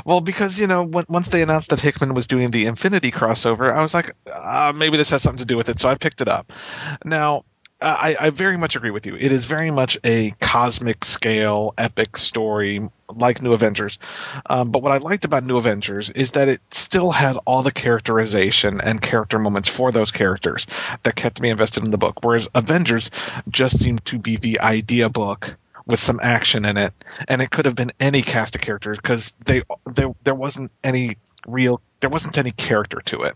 [0.05, 3.73] well, because you know, when, once they announced that Hickman was doing the Infinity crossover,
[3.73, 5.79] I was like, uh, maybe this has something to do with it.
[5.79, 6.53] So I picked it up.
[7.05, 7.45] Now,
[7.81, 9.15] I, I very much agree with you.
[9.15, 13.99] It is very much a cosmic scale, epic story like New Avengers.
[14.47, 17.71] Um, but what I liked about New Avengers is that it still had all the
[17.71, 20.67] characterization and character moments for those characters
[21.05, 22.17] that kept me invested in the book.
[22.23, 23.11] Whereas Avengers
[23.49, 25.55] just seemed to be the idea book
[25.87, 26.93] with some action in it,
[27.29, 31.17] and it could have been any cast of characters because they there there wasn't any
[31.47, 33.35] real there wasn't any character to it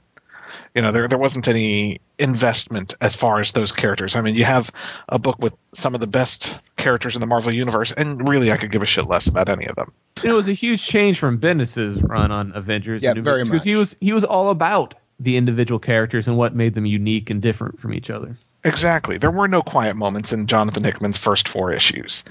[0.75, 4.17] you know there there wasn't any investment as far as those characters.
[4.17, 4.71] I mean, you have
[5.09, 8.57] a book with some of the best characters in the Marvel universe, and really, I
[8.57, 9.93] could give a shit less about any of them.
[10.23, 13.03] It was a huge change from Bendis's run on Avengers.
[13.03, 16.55] Yeah, very Avengers, because he was he was all about the individual characters and what
[16.55, 18.37] made them unique and different from each other.
[18.65, 19.19] Exactly.
[19.19, 22.25] There were no quiet moments in Jonathan Hickman's first four issues.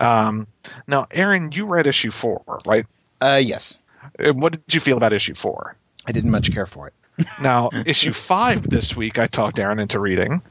[0.00, 0.46] Um,
[0.86, 2.86] now, Aaron, you read issue four, right?
[3.20, 3.76] Uh, yes,
[4.22, 5.76] Uh, What did you feel about issue four?
[6.06, 6.94] I didn't much care for it.
[7.40, 10.42] Now, issue five this week, I talked Aaron into reading.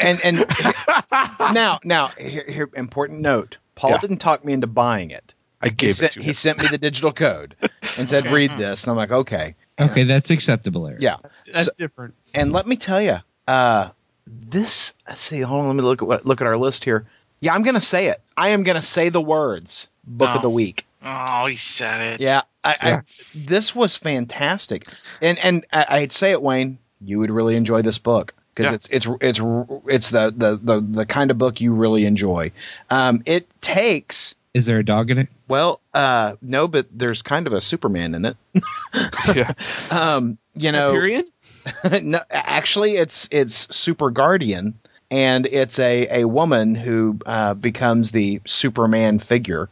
[0.00, 0.38] And and
[1.40, 3.58] now now here, here important note.
[3.74, 3.98] Paul Yeah.
[3.98, 5.34] didn't talk me into buying it.
[5.60, 7.54] I He gave it sent, to he sent me the digital code
[7.98, 8.34] and said, Okay.
[8.34, 11.02] "Read this," and I'm like, "Okay." Okay, that's acceptable, Eric.
[11.02, 11.16] Yeah.
[11.52, 12.14] That's So- different.
[12.34, 13.16] And let me tell you,
[13.48, 13.88] uh,
[14.26, 14.94] this.
[15.08, 15.40] Let's see.
[15.40, 15.66] Hold on.
[15.68, 17.06] Let me look at what look at our list here.
[17.40, 18.20] Yeah, I'm gonna say it.
[18.36, 19.88] I am gonna say the words.
[20.04, 20.42] Book of Oh.
[20.42, 20.86] the week.
[21.04, 22.20] Oh, he said it.
[22.20, 22.96] Yeah, I, Yeah.
[22.96, 23.02] I
[23.34, 24.86] this was fantastic,
[25.20, 26.78] and and I, I'd say it, Wayne.
[27.02, 28.74] You would really enjoy this book because Yeah.
[28.74, 29.40] it's it's it's
[29.86, 32.52] it's the, the the the kind of book you really enjoy.
[32.90, 35.28] Um, it takes Is there a dog in it?
[35.48, 38.36] well, uh, no, but there's kind of a Superman in it.
[39.34, 39.52] yeah.
[39.90, 41.24] Um, you know, Period.
[42.02, 44.78] no, actually, it's it's Super Guardian,
[45.10, 49.68] and it's a a woman who uh, becomes the Superman figure.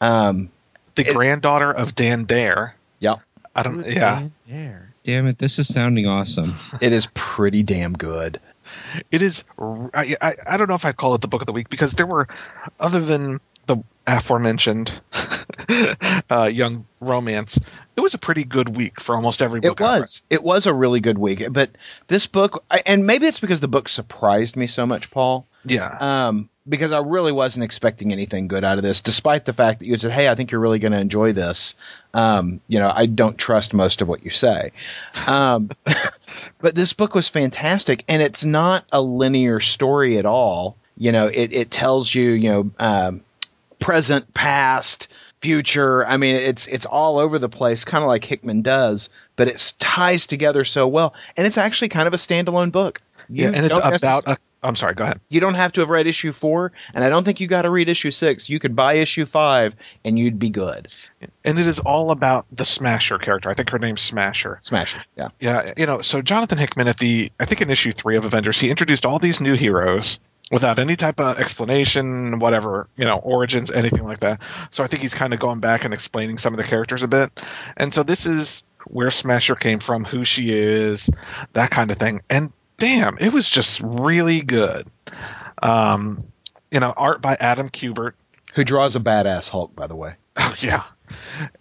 [0.00, 0.50] Um,
[0.98, 2.74] The It- granddaughter of Dan Dare.
[2.98, 3.14] yeah,
[3.54, 3.86] I don't.
[3.86, 4.28] Yeah.
[4.48, 4.92] There.
[5.04, 6.58] Damn it, this is sounding awesome.
[6.80, 8.40] it is pretty damn good.
[9.10, 9.44] It is.
[9.58, 10.16] I.
[10.46, 12.28] I don't know if I'd call it the book of the week because there were,
[12.78, 15.00] other than the aforementioned
[16.30, 17.58] uh, young romance,
[17.96, 19.80] it was a pretty good week for almost every book.
[19.80, 20.00] It I've read.
[20.02, 20.22] was.
[20.30, 21.44] It was a really good week.
[21.50, 21.70] But
[22.08, 25.46] this book, and maybe it's because the book surprised me so much, Paul.
[25.64, 25.96] Yeah.
[26.00, 29.86] Um, because I really wasn't expecting anything good out of this, despite the fact that
[29.86, 31.74] you said, "Hey, I think you're really going to enjoy this."
[32.12, 34.72] Um, you know, I don't trust most of what you say.
[35.26, 35.70] Um,
[36.60, 40.76] but this book was fantastic, and it's not a linear story at all.
[40.96, 43.22] You know, it it tells you, you know, um,
[43.78, 45.08] present, past,
[45.40, 46.06] future.
[46.06, 49.74] I mean, it's it's all over the place, kind of like Hickman does, but it
[49.78, 53.00] ties together so well, and it's actually kind of a standalone book.
[53.28, 54.26] You yeah, and it's about.
[54.26, 54.94] A, I'm sorry.
[54.94, 55.20] Go ahead.
[55.28, 57.70] you don't have to have read issue four, and I don't think you got to
[57.70, 58.48] read issue six.
[58.48, 60.88] You could buy issue five, and you'd be good.
[61.44, 63.50] And it is all about the Smasher character.
[63.50, 64.58] I think her name's Smasher.
[64.62, 65.28] Smasher, yeah.
[65.40, 68.58] Yeah, you know, so Jonathan Hickman at the I think in issue three of Avengers,
[68.58, 70.18] he introduced all these new heroes
[70.50, 74.40] without any type of explanation, whatever, you know, origins, anything like that.
[74.70, 77.08] So I think he's kind of going back and explaining some of the characters a
[77.08, 77.30] bit.
[77.76, 81.10] And so this is where Smasher came from, who she is,
[81.52, 82.22] that kind of thing.
[82.30, 84.86] And damn, it was just really good.
[85.62, 86.24] Um,
[86.70, 88.12] you know, art by Adam Kubert.
[88.54, 90.14] Who draws a badass Hulk, by the way?
[90.40, 90.84] Oh yeah,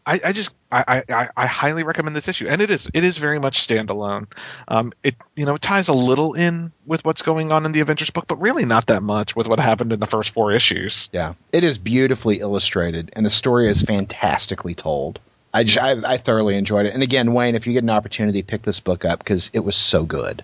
[0.06, 3.18] I, I just I, I, I highly recommend this issue, and it is it is
[3.18, 4.28] very much standalone.
[4.68, 7.80] Um, it you know it ties a little in with what's going on in the
[7.80, 11.10] Avengers book, but really not that much with what happened in the first four issues.
[11.12, 15.20] Yeah, it is beautifully illustrated, and the story is fantastically told.
[15.54, 16.94] I, just, I, I thoroughly enjoyed it.
[16.94, 19.76] And again, Wayne, if you get an opportunity, pick this book up because it was
[19.76, 20.44] so good.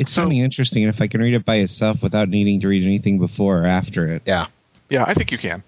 [0.00, 2.84] It's So- sounding interesting, if I can read it by itself without needing to read
[2.84, 4.22] anything before or after it.
[4.24, 4.46] Yeah.
[4.88, 5.62] Yeah, I think you can.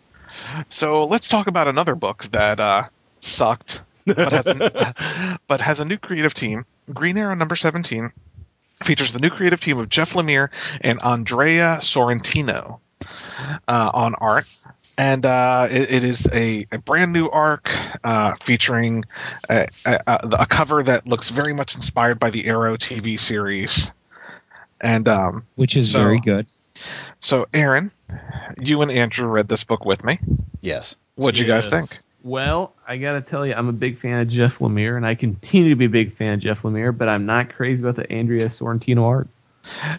[0.70, 2.84] So let's talk about another book that uh,
[3.20, 6.64] sucked, but has, a, but has a new creative team.
[6.92, 8.10] Green Arrow number seventeen
[8.82, 10.48] features the new creative team of Jeff Lemire
[10.80, 12.80] and Andrea Sorrentino
[13.68, 14.46] uh, on art.
[14.98, 17.70] And uh, it, it is a, a brand new arc
[18.02, 19.04] uh, featuring
[19.48, 20.00] a, a,
[20.40, 23.90] a cover that looks very much inspired by the Arrow TV series.
[24.82, 26.46] And um, Which is So- very good.
[27.20, 27.90] so, Aaron,
[28.60, 30.18] you and Andrew read this book with me.
[30.60, 30.96] Yes.
[31.14, 31.96] What'd you guys think?
[32.24, 35.70] Well, I gotta tell you, I'm a big fan of Jeff Lemire, and I continue
[35.70, 38.46] to be a big fan of Jeff Lemire, but I'm not crazy about the Andrea
[38.46, 39.28] Sorrentino art.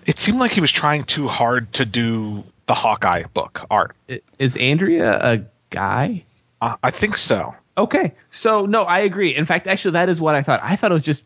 [0.06, 3.96] It seemed like he was trying too hard to do the Hawkeye book art.
[4.40, 6.24] Is Andrea a guy?
[6.62, 7.56] Uh, I think so.
[7.78, 9.36] Okay, so no, I agree.
[9.36, 10.60] In fact, actually, that is what I thought.
[10.64, 11.24] I thought it was just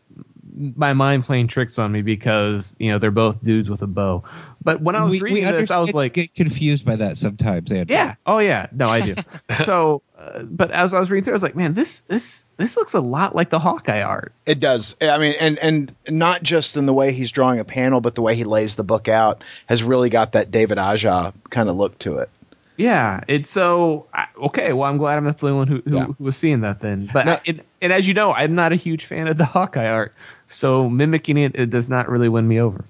[0.58, 4.24] my mind playing tricks on me because you know they're both dudes with a bow.
[4.62, 7.16] But when I was we, reading we this, I was like, get confused by that
[7.16, 7.70] sometimes.
[7.70, 7.94] Andrew.
[7.94, 8.16] Yeah.
[8.26, 8.66] Oh yeah.
[8.72, 9.14] No, I do.
[9.64, 12.76] so, uh, but as I was reading through, I was like, man, this this this
[12.76, 14.32] looks a lot like the Hawkeye art.
[14.44, 14.96] It does.
[15.00, 18.22] I mean, and and not just in the way he's drawing a panel, but the
[18.22, 21.98] way he lays the book out has really got that David Aja kind of look
[22.00, 22.30] to it.
[22.76, 23.22] Yeah.
[23.26, 24.06] It's so
[24.36, 24.72] okay.
[24.72, 26.04] Well, I'm glad I'm not the only one who who, Yeah.
[26.06, 27.10] who was seeing that then.
[27.12, 27.32] But No.
[27.32, 30.14] I, it, and as you know, I'm not a huge fan of the Hawkeye art.
[30.48, 32.84] So mimicking it, it does not really win me over.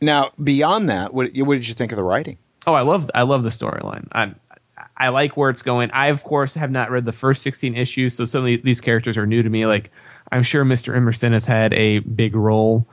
[0.00, 2.38] Now, beyond that, what, what did you think of the writing?
[2.66, 4.08] Oh, I love I love the storyline.
[4.12, 4.34] I
[4.96, 5.90] I like where it's going.
[5.92, 9.16] I of course have not read the first 16 issues, so some of these characters
[9.16, 9.66] are new to me.
[9.66, 9.90] Like
[10.30, 10.94] I'm sure Mr.
[10.94, 12.86] Emerson has had a big role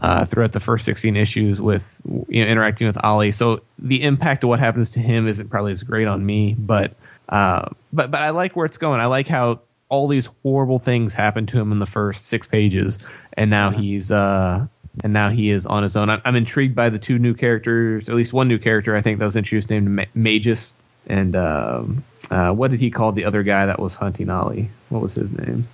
[0.00, 3.32] uh, throughout the first 16 issues with you know interacting with Ollie.
[3.32, 6.94] So the impact of what happens to him isn't probably as great on me, but
[7.28, 9.00] uh, but but I like where it's going.
[9.00, 12.98] I like how all these horrible things happened to him in the first six pages,
[13.32, 14.66] and now he's uh,
[15.02, 16.10] and now he is on his own.
[16.10, 19.18] I'm, I'm intrigued by the two new characters, at least one new character I think
[19.18, 20.74] that was introduced named Ma- Magus,
[21.06, 24.70] and um, uh, what did he call the other guy that was hunting Ollie?
[24.88, 25.68] What was his name?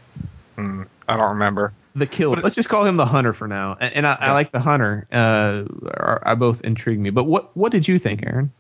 [0.57, 1.73] Hmm, I don't remember.
[1.95, 2.37] The killer.
[2.37, 3.77] Let's just call him the hunter for now.
[3.79, 5.07] And, and I, I like the hunter.
[5.13, 7.11] Uh, are, are both intrigue me.
[7.11, 8.51] But what what did you think, Aaron?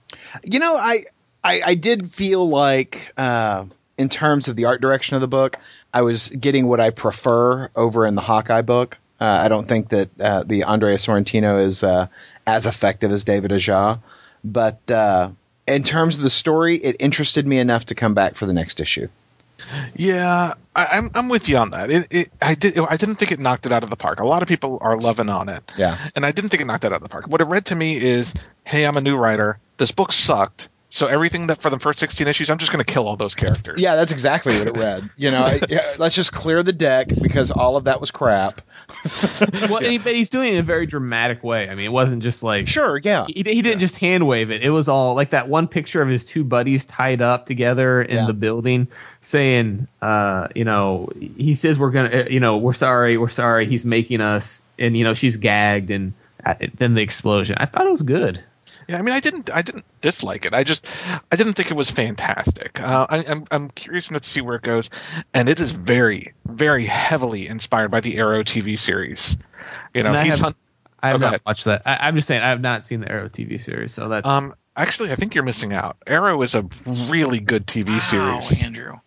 [0.44, 1.04] You know, I
[1.42, 3.64] I, I did feel like uh,
[4.02, 5.56] in terms of the art direction of the book,
[5.94, 8.98] I was getting what I prefer over in the Hawkeye book.
[9.20, 12.08] Uh, I don't think that uh, the Andrea Sorrentino is uh,
[12.44, 14.00] as effective as David Aja,
[14.42, 15.30] but uh,
[15.68, 18.80] in terms of the story, it interested me enough to come back for the next
[18.80, 19.06] issue.
[19.94, 21.88] Yeah, I, I'm I'm with you on that.
[21.88, 24.18] It, it I did I didn't think it knocked it out of the park.
[24.18, 25.62] A lot of people are loving on it.
[25.78, 26.08] Yeah.
[26.16, 27.28] and I didn't think it knocked it out of the park.
[27.28, 28.34] What it read to me is,
[28.64, 29.58] hey, I'm a new writer.
[29.76, 30.66] This book sucked.
[30.94, 33.34] So everything that for the first 16 issues, I'm just going to kill all those
[33.34, 33.80] characters.
[33.80, 35.08] Yeah, that's exactly what it read.
[35.16, 38.60] You know, I, yeah, let's just clear the deck because all of that was crap.
[39.70, 41.66] well, and he, but he's doing it in a very dramatic way.
[41.66, 43.24] I mean, it wasn't just like Sure, yeah.
[43.26, 44.62] he, he didn't just hand wave it.
[44.62, 48.14] It was all like that one picture of his two buddies tied up together in
[48.16, 48.26] Yeah.
[48.26, 48.88] the building,
[49.22, 53.66] saying, uh, you know, he says we're gonna, uh, you know, we're sorry, we're sorry.
[53.66, 56.12] He's making us, and you know, she's gagged, and
[56.44, 57.56] uh, then the explosion.
[57.58, 58.44] I thought it was good.
[58.88, 60.54] Yeah, I mean, I didn't, I didn't dislike it.
[60.54, 60.86] I just,
[61.30, 62.80] I didn't think it was fantastic.
[62.80, 64.90] Uh, I, I'm, I'm curious to see where it goes,
[65.34, 69.36] and it is very, very heavily inspired by the Arrow TV series.
[69.94, 70.54] You know, And I he's have- hun-
[71.04, 71.30] I have Okay.
[71.32, 71.82] not watched that.
[71.84, 74.54] I, I'm just saying I have not seen the Arrow TV series, so that's um,
[74.76, 75.96] actually, I think you're missing out.
[76.06, 78.64] Arrow is a really good TV Wow, series.
[78.64, 78.98] Andrew.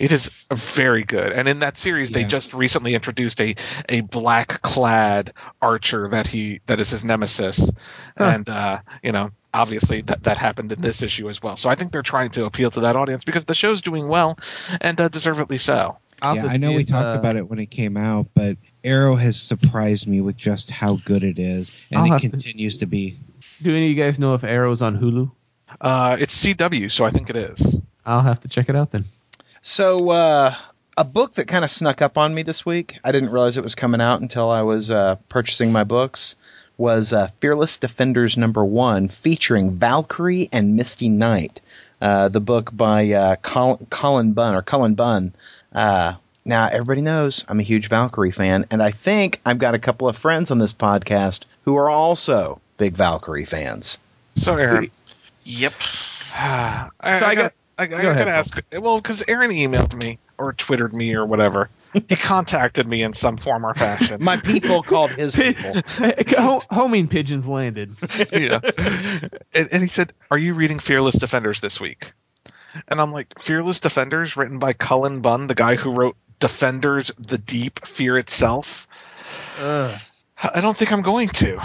[0.00, 3.54] It is very good, and in that series, they just recently introduced a
[3.86, 7.70] a black clad archer that he that is his nemesis,
[8.16, 11.58] and uh, you know obviously that that happened in this issue as well.
[11.58, 14.38] So I think they're trying to appeal to that audience because the show's doing well,
[14.80, 15.98] and uh, deservedly so.
[16.22, 18.56] I'll yeah, I know we if, talked uh, about it when it came out, but
[18.82, 22.30] Arrow has surprised me with just how good it is, I'll and it have to-
[22.30, 23.18] continues to be.
[23.60, 25.30] Do any of you guys know if Arrow's on Hulu?
[25.78, 27.80] Uh, it's CW, so I think it is.
[28.06, 29.04] I'll have to check it out then.
[29.62, 30.54] So, uh,
[30.96, 33.62] a book that kind of snuck up on me this week, I didn't realize it
[33.62, 36.36] was coming out until I was uh, purchasing my books,
[36.76, 41.60] was uh, Fearless Defenders number one, featuring Valkyrie and Misty Knight.
[42.00, 45.34] Uh, the book by uh, Col- Colin Bunn, or Cullen Bunn.
[45.72, 49.78] Uh, now, everybody knows I'm a huge Valkyrie fan, and I think I've got a
[49.78, 53.98] couple of friends on this podcast who are also big Valkyrie fans.
[54.36, 54.90] So Aaron,
[55.44, 55.74] Yep.
[56.34, 56.88] I,
[57.18, 57.52] So I I got.
[57.86, 58.62] Got- I, I go gotta ahead, ask.
[58.80, 61.68] Well, because Aaron emailed me or twittered me or whatever.
[61.92, 64.22] he contacted me in some form or fashion.
[64.22, 65.72] My people called his people.
[66.38, 67.90] Ho- homing pigeons landed.
[68.32, 68.60] yeah.
[69.54, 72.12] And, and he said, "Are you reading Fearless Defenders this week?"
[72.86, 77.38] And I'm like, "Fearless Defenders, written by Cullen Bunn, the guy who wrote Defenders: The
[77.38, 78.86] Deep, Fear Itself."
[80.42, 81.56] I don't think I'm going to.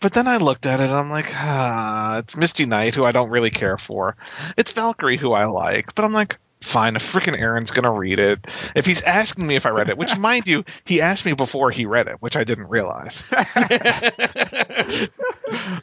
[0.00, 3.12] But then I looked at it and I'm like, ah, it's Misty Knight, who I
[3.12, 4.16] don't really care for.
[4.56, 5.94] It's Valkyrie, who I like.
[5.94, 8.38] But I'm like, fine, if freaking Aaron's going to read it.
[8.74, 11.70] If he's asking me if I read it, which, mind you, he asked me before
[11.70, 13.22] he read it, which I didn't realize.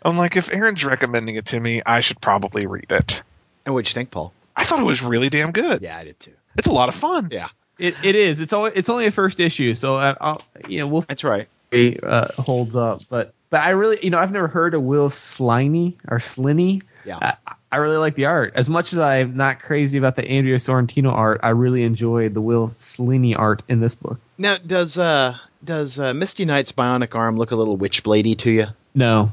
[0.01, 3.21] I'm like, if Aaron's recommending it to me, I should probably read it.
[3.65, 4.33] And what'd you think, Paul?
[4.55, 5.81] I thought it was really damn good.
[5.81, 6.33] Yeah, I did too.
[6.57, 7.29] It's a lot of fun.
[7.31, 8.39] Yeah, It, it is.
[8.39, 11.47] It's only it's only a first issue, so uh, I'll, you know we'll that's right.
[11.71, 13.01] See uh, holds up.
[13.09, 16.81] But but I really you know I've never heard of Will Sliney or Slinny.
[17.05, 17.35] Yeah.
[17.47, 18.53] I, I really like the art.
[18.55, 22.41] As much as I'm not crazy about the Andrea Sorrentino art, I really enjoyed the
[22.41, 24.19] Will Sliney art in this book.
[24.37, 28.65] Now, does uh does uh, Misty Knight's bionic arm look a little witchbladey to you?
[28.93, 29.31] No,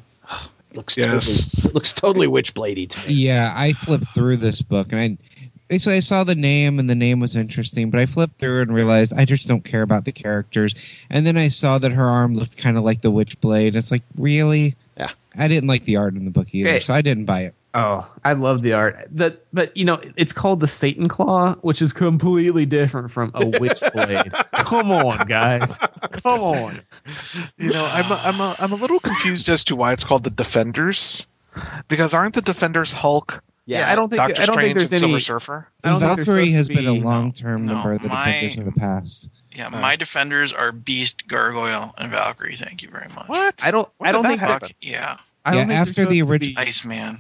[0.75, 1.47] Looks Yes.
[1.51, 3.15] totally looks totally witchbladey to me.
[3.15, 5.17] Yeah, I flipped through this book and I
[5.69, 8.75] basically I saw the name and the name was interesting, but I flipped through and
[8.75, 10.75] realized I just don't care about the characters.
[11.11, 13.75] And then I saw that her arm looked kind of like the Witchblade.
[13.75, 14.77] It's like, really?
[14.97, 15.11] Yeah.
[15.37, 16.81] I didn't like the art in the book either, Okay.
[16.81, 17.55] so I didn't buy it.
[17.77, 19.09] Oh, I love the art.
[19.11, 23.45] The, but you know, it's called the Satan Claw, which is completely different from a
[23.59, 24.33] witch blade.
[24.53, 25.81] Come on, guys.
[26.13, 26.81] Come on.
[27.59, 30.23] You know, I'm a, I'm a, I'm a little confused as to why it's called
[30.23, 31.27] the Defenders,
[31.89, 34.93] because aren't the Defenders Hulk, Yeah, I don't think Doctor I don't think Strange, there's
[34.93, 35.21] and any.
[35.21, 35.69] Silver Surfer?
[35.83, 38.33] I don't Valkyrie supposed has to been a long term No, member of the my-
[38.33, 39.29] Defenders of the past.
[39.53, 42.57] Yeah, uh, my defenders are Beast, Gargoyle, and Valkyrie.
[42.57, 43.29] Thank you very much.
[43.29, 43.55] What?
[43.63, 43.89] I don't.
[43.99, 44.41] When I don't think.
[44.41, 44.69] that that- happen?
[44.69, 45.17] Fuck, yeah.
[45.45, 47.19] I don't Yeah, think after the original to origi- Iceman.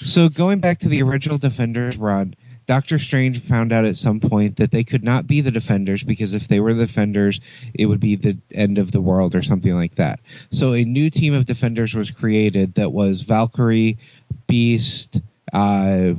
[0.00, 2.34] So going back to the original Defenders run,
[2.66, 6.32] Doctor Strange found out at some point that they could not be the Defenders because
[6.32, 7.40] if they were the Defenders,
[7.74, 10.20] it would be the end of the world or something like that.
[10.50, 13.98] So a new team of Defenders was created that was Valkyrie,
[14.46, 15.20] Beast,
[15.52, 16.12] uh,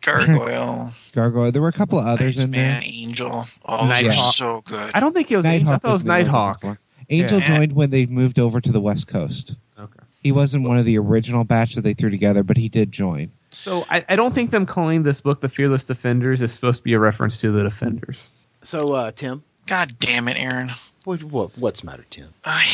[0.00, 1.52] Gargoyle, Gargoyle.
[1.52, 2.78] There were a couple of others in there.
[2.78, 3.46] Iceman, Angel.
[3.64, 4.34] All those Nighthawk.
[4.34, 4.90] so good.
[4.94, 5.46] I don't think it was.
[5.46, 5.72] Angel.
[5.72, 6.78] I thought it was the name Nighthawk.
[7.10, 7.56] Angel Yeah.
[7.58, 9.54] joined when they moved over to the West Coast.
[9.78, 10.00] Okay.
[10.22, 13.30] He wasn't one of the original batch that they threw together, but he did join.
[13.50, 16.84] So I, I don't think them calling this book the Fearless Defenders is supposed to
[16.84, 18.30] be a reference to the Defenders.
[18.62, 20.70] So, uh, Tim, God damn it, Aaron.
[21.04, 22.28] what, what what's the matter, Tim?
[22.44, 22.66] I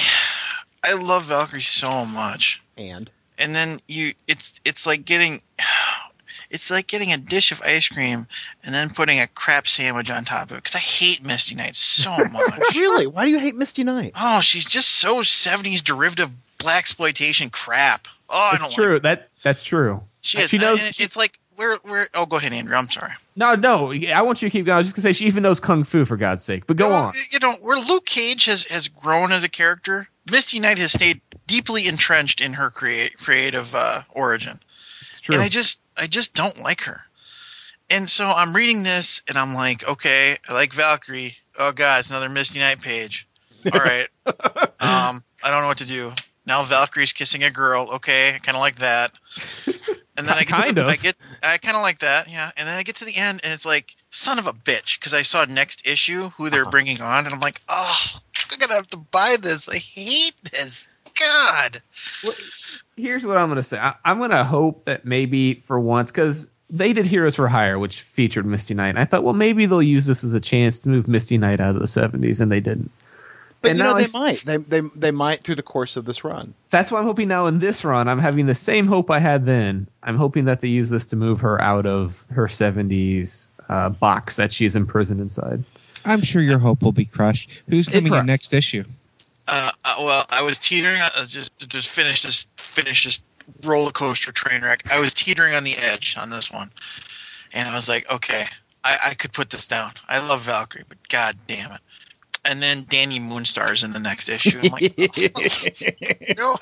[0.85, 2.63] I love Valkyrie so much.
[2.77, 5.41] And and then you it's it's like getting
[6.51, 8.27] It's like getting a dish of ice cream
[8.65, 10.63] and then putting a crap sandwich on top of it.
[10.63, 12.75] Because I hate Misty Knight so much.
[12.75, 13.07] really?
[13.07, 14.13] Why do you hate Misty Knight?
[14.19, 18.09] oh, she's just so '70s derivative black exploitation crap.
[18.31, 18.93] Oh, I It's don't true.
[18.95, 19.03] like.
[19.03, 20.01] that that's true.
[20.23, 20.49] She is.
[20.49, 22.09] She knows- and It's like where where.
[22.15, 22.77] Oh, go ahead, Andrew.
[22.77, 23.13] I'm sorry.
[23.37, 23.93] No, no.
[23.93, 24.77] I want you to keep going.
[24.77, 26.67] I was just gonna say she even knows kung fu for God's sake.
[26.67, 27.13] But go Well, on.
[27.31, 30.09] You know where Luke Cage has has grown as a character.
[30.31, 34.61] Misty Knight has stayed deeply entrenched in her create, creative uh, origin.
[35.09, 35.35] It's true.
[35.35, 37.01] and I just I just don't like her.
[37.91, 41.37] And so I'm reading this and I'm like, okay, I like Valkyrie.
[41.59, 43.27] Oh god, it's another Misty Knight page.
[43.73, 44.09] All right.
[44.27, 46.13] um, I don't know what to do.
[46.47, 47.89] Now Valkyrie's kissing a girl.
[47.95, 49.13] Okay, I kind of like that.
[50.19, 50.89] And then I get Kind to, of.
[50.89, 52.51] I get I kind of like that, yeah.
[52.57, 55.15] And then I get to the end and it's like son of a bitch because
[55.15, 56.71] I saw next issue who they're Uh-huh.
[56.71, 58.07] bringing on and I'm like, oh,
[58.53, 59.69] I'm gonna have to buy this.
[59.69, 60.89] I hate this.
[61.19, 61.83] God.
[62.23, 62.35] Well,
[62.97, 63.77] here's what I'm going to say.
[63.79, 67.77] I, I'm going to hope that maybe for once, because they did Heroes for Hire,
[67.77, 68.91] which featured Misty Knight.
[68.91, 71.59] And I thought, well, maybe they'll use this as a chance to move Misty Knight
[71.59, 72.93] out of the 70s, and they didn't.
[73.61, 74.45] But And you now know I they s- might.
[74.45, 76.55] They, they they might through the course of this run.
[76.71, 79.45] That's why I'm hoping now in this run, I'm having the same hope I had
[79.47, 79.89] then.
[80.03, 84.37] I'm hoping that they use this to move her out of her 70s uh, box
[84.37, 85.65] that she's imprisoned inside.
[86.05, 87.51] I'm sure your hope will be crushed.
[87.69, 88.85] Who's coming pro- in next issue?
[89.49, 93.21] Uh, uh, well, I was teetering on uh, just to just finish this finish this
[93.65, 94.85] roller coaster train wreck.
[94.93, 96.71] I was teetering on the edge on this one,
[97.53, 98.45] and I was like, okay,
[98.85, 99.93] I, I could put this down.
[100.07, 101.81] I love Valkyrie, but god damn it!
[102.45, 104.59] And then Dani Moonstar's in the next issue.
[104.63, 106.57] I'm like, no.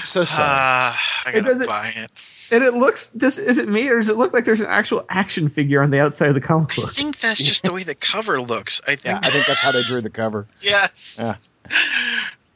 [0.00, 0.38] So sad.
[0.40, 2.10] Ah, I gotta doesn't- buy it.
[2.50, 5.06] And it looks, does, is it me, or does it look like there's an actual
[5.08, 6.90] action figure on the outside of the comic book?
[6.90, 8.82] I think that's just the way the cover looks.
[8.86, 9.04] I think.
[9.06, 10.46] yeah, I think that's how they drew the cover.
[10.60, 11.18] yes.
[11.18, 11.34] Yeah.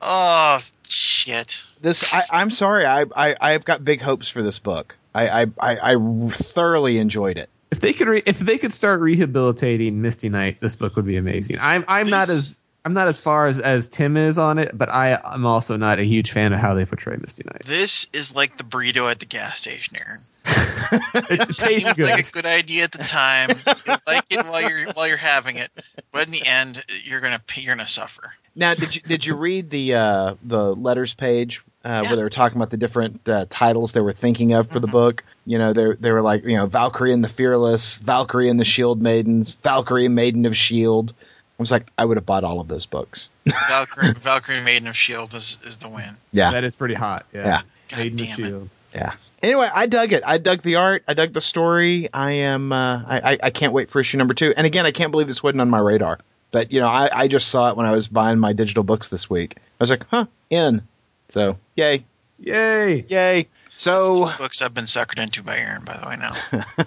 [0.02, 1.62] Oh shit.
[1.80, 2.84] This I, I'm sorry.
[2.84, 4.94] I, I I've got big hopes for this book.
[5.14, 7.48] I I, I, I thoroughly enjoyed it.
[7.70, 11.16] If they could, re- if they could start rehabilitating Misty Knight, this book would be
[11.16, 11.58] amazing.
[11.60, 14.88] I'm, I'm not as, I'm not as far as, as Tim is on it, but
[14.88, 17.62] I, I'm also not a huge fan of how they portray Misty Knight.
[17.64, 20.22] This is like the burrito at the gas station, Aaron.
[21.28, 22.10] It tastes Seems good.
[22.10, 23.50] like a good idea at the time.
[23.66, 25.70] You like it while you're while you're having it,
[26.12, 28.32] but in the end, you're gonna you're gonna suffer.
[28.54, 32.02] Now, did you did you read the uh, the letters page uh, Yeah.
[32.02, 34.88] where they were talking about the different uh, titles they were thinking of for the
[34.88, 34.92] Mhm.
[34.92, 35.24] book?
[35.46, 38.64] You know, they they were like, you know, Valkyrie and the Fearless, Valkyrie and the
[38.64, 41.14] Shield Maidens, Valkyrie Maiden of Shield.
[41.58, 43.30] I was like, I would have bought all of those books.
[43.68, 46.16] Valkyrie, Valkyrie Maiden of Shield is, is the win.
[46.32, 47.24] Yeah, That is pretty hot.
[47.32, 47.46] Yeah.
[47.46, 47.60] Yeah.
[47.88, 48.48] God Maiden of damn it.
[48.50, 48.68] Shield.
[48.94, 49.12] yeah.
[49.42, 50.22] Anyway, I dug it.
[50.26, 51.04] I dug the art.
[51.06, 52.08] I dug the story.
[52.12, 52.72] I am.
[52.72, 54.52] Uh, I, I I can't wait for issue number two.
[54.56, 56.18] And again, I can't believe this wasn't on my radar.
[56.50, 59.08] But you know, I, I just saw it when I was buying my digital books
[59.08, 59.54] this week.
[59.58, 60.82] I was like, huh, in.
[61.28, 62.04] So yay,
[62.38, 63.04] Yay.
[63.08, 63.48] yay.
[63.74, 66.16] So Two books I've been suckered into by Aaron, by the way.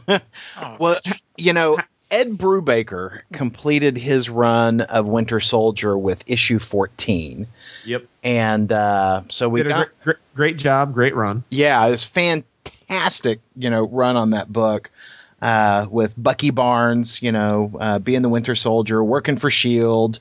[0.10, 0.20] Now,
[0.62, 1.00] oh, Well,
[1.38, 1.78] you know,
[2.10, 7.46] Ed Brubaker completed his run of Winter Soldier with issue 14.
[7.86, 8.06] Yep.
[8.24, 10.94] And uh, so we Did a got, great, great, great job.
[10.94, 11.44] Great run.
[11.50, 14.90] yeah, it was fantastic, you know, run on that book
[15.42, 20.20] uh, with Bucky Barnes, you know, uh, being the Winter Soldier, working for S.H.I.E.L.D.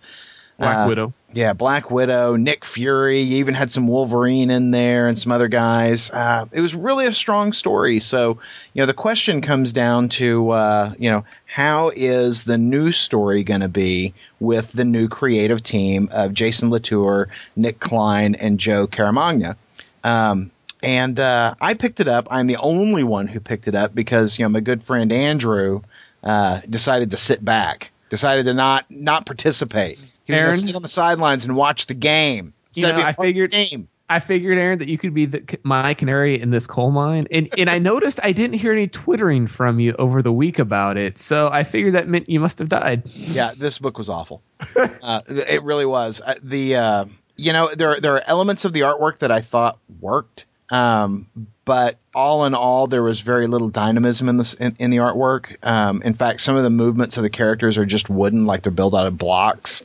[0.59, 1.12] Black Uh, Widow.
[1.32, 5.48] Yeah, Black Widow, Nick Fury, you even had some Wolverine in there and some other
[5.48, 6.10] guys.
[6.10, 8.01] Uh, it was really a strong story.
[8.01, 8.39] So,
[8.72, 13.44] you know, the question comes down to, uh, you know, how is the new story
[13.44, 18.86] going to be with the new creative team of Jason Latour, Nic Klein, and Joe
[18.86, 19.56] Caramagna?
[20.02, 20.51] Um,
[20.82, 22.28] and uh, I picked it up.
[22.30, 25.82] I'm the only one who picked it up because, you know, my good friend Andrew
[26.24, 30.01] uh, decided to sit back, decided to not not participate.
[30.28, 30.56] He was Aaron?
[30.56, 32.52] sit on the sidelines and watch the game.
[32.74, 33.88] You know, I part of the figured- team.
[34.10, 37.48] I figured, Aaron, that you could be the, my canary in this coal mine, and
[37.59, 41.18] and I noticed I didn't hear any twittering from you over the week about it.
[41.18, 43.02] So I figured that meant you must have died.
[43.06, 44.42] Yeah, this book was awful.
[45.02, 46.22] uh, it really was.
[46.24, 47.05] Uh, the uh,
[47.36, 51.26] you know there there are elements of the artwork that I thought worked, um,
[51.68, 55.62] but all in all, there was very little dynamism in this in, in the artwork.
[55.62, 58.72] Um, in fact, some of the movements of the characters are just wooden, like they're
[58.72, 59.84] built out of blocks.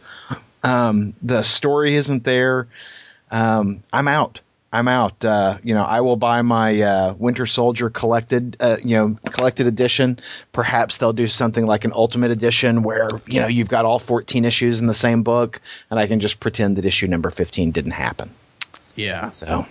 [0.64, 2.70] Um, the story isn't there.
[3.30, 4.40] Um, I'm out.
[4.72, 5.26] I'm out.
[5.26, 9.68] Uh, you know, I will buy my uh, Winter Soldier collected, uh, you know, collected
[9.68, 10.22] edition.
[10.54, 14.46] Perhaps they'll do something like an Ultimate Edition where you know you've got all 14
[14.46, 15.60] issues in the same book,
[15.92, 18.30] and I can just pretend that issue number 15 didn't happen.
[18.96, 19.28] Yeah.
[19.32, 19.66] So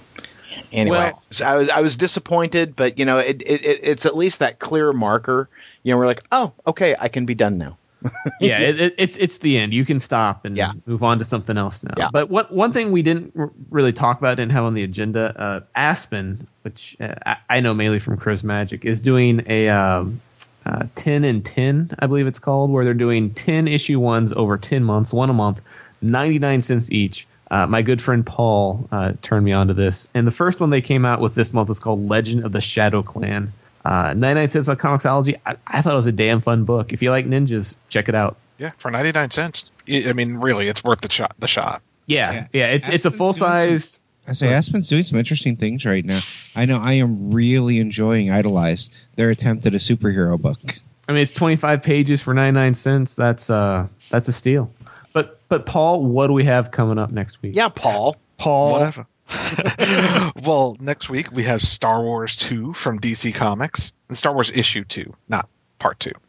[0.72, 4.06] anyway, Well- so I was I was disappointed, but you know, it, it, it it's
[4.06, 5.48] at least that clear marker.
[5.82, 7.78] You know, we're like, oh, okay, I can be done now.
[8.40, 9.72] yeah, it, it, it's it's the end.
[9.72, 10.72] You can stop and Yeah.
[10.86, 11.94] move on to something else now.
[11.96, 12.08] Yeah.
[12.12, 15.32] But one one thing we didn't r- really talk about, didn't have on the agenda,
[15.40, 20.20] uh, Aspen, which uh, I, I know mainly from Chris Magic, is doing a um,
[20.66, 24.58] uh, ten and ten, I believe it's called, where they're doing ten issue ones over
[24.58, 25.62] ten months, one a month,
[26.00, 27.28] ninety nine cents each.
[27.52, 30.70] Uh, my good friend Paul uh, turned me on to this, and the first one
[30.70, 33.52] they came out with this month was called Legend of the Shadow Clan.
[33.84, 35.38] Uh, 99 cents on Comixology.
[35.44, 36.94] I, I thought it was a damn fun book.
[36.94, 38.38] If you like ninjas, check it out.
[38.56, 39.70] Yeah, for 99 cents.
[39.86, 41.34] I I mean, really, it's worth the shot.
[41.38, 41.82] The shot.
[42.06, 42.46] Yeah, Yeah.
[42.54, 42.66] yeah.
[42.68, 44.00] it's it's a full sized.
[44.26, 46.20] I say Aspen's doing some interesting things right now.
[46.54, 50.60] I know I am really enjoying Idolized, their attempt at a superhero book.
[51.08, 53.14] I mean, it's 25 pages for 99 cents.
[53.14, 54.72] That's uh that's a steal.
[55.12, 57.54] But but Paul, what do we have coming up next week?
[57.54, 58.16] Yeah, Paul.
[58.38, 58.72] Paul.
[58.72, 59.06] Whatever.
[60.44, 63.92] well, next week we have Star Wars 2 from DC Comics.
[64.08, 65.48] And Star Wars issue 2, not
[65.78, 66.10] part 2.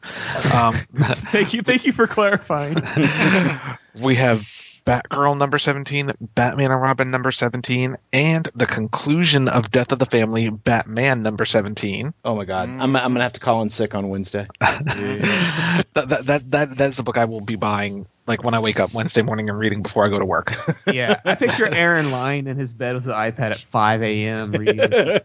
[0.54, 2.76] Um, Thank you, thank you for clarifying.
[4.00, 4.44] we have
[4.86, 10.06] Batgirl number 17, Batman and Robin number 17, and the conclusion of Death of the
[10.06, 12.14] Family, Batman number 17.
[12.26, 12.82] Oh my God, mm.
[12.82, 14.48] I'm I'm gonna have to call in sick on Wednesday.
[14.60, 18.80] that, that, that, that, that's the book I will be buying like when I wake
[18.80, 20.54] up Wednesday morning and reading before I go to work.
[20.88, 24.52] yeah, I picture Aaron lying in his bed with an iPad at 5 a.m.
[24.52, 24.80] reading.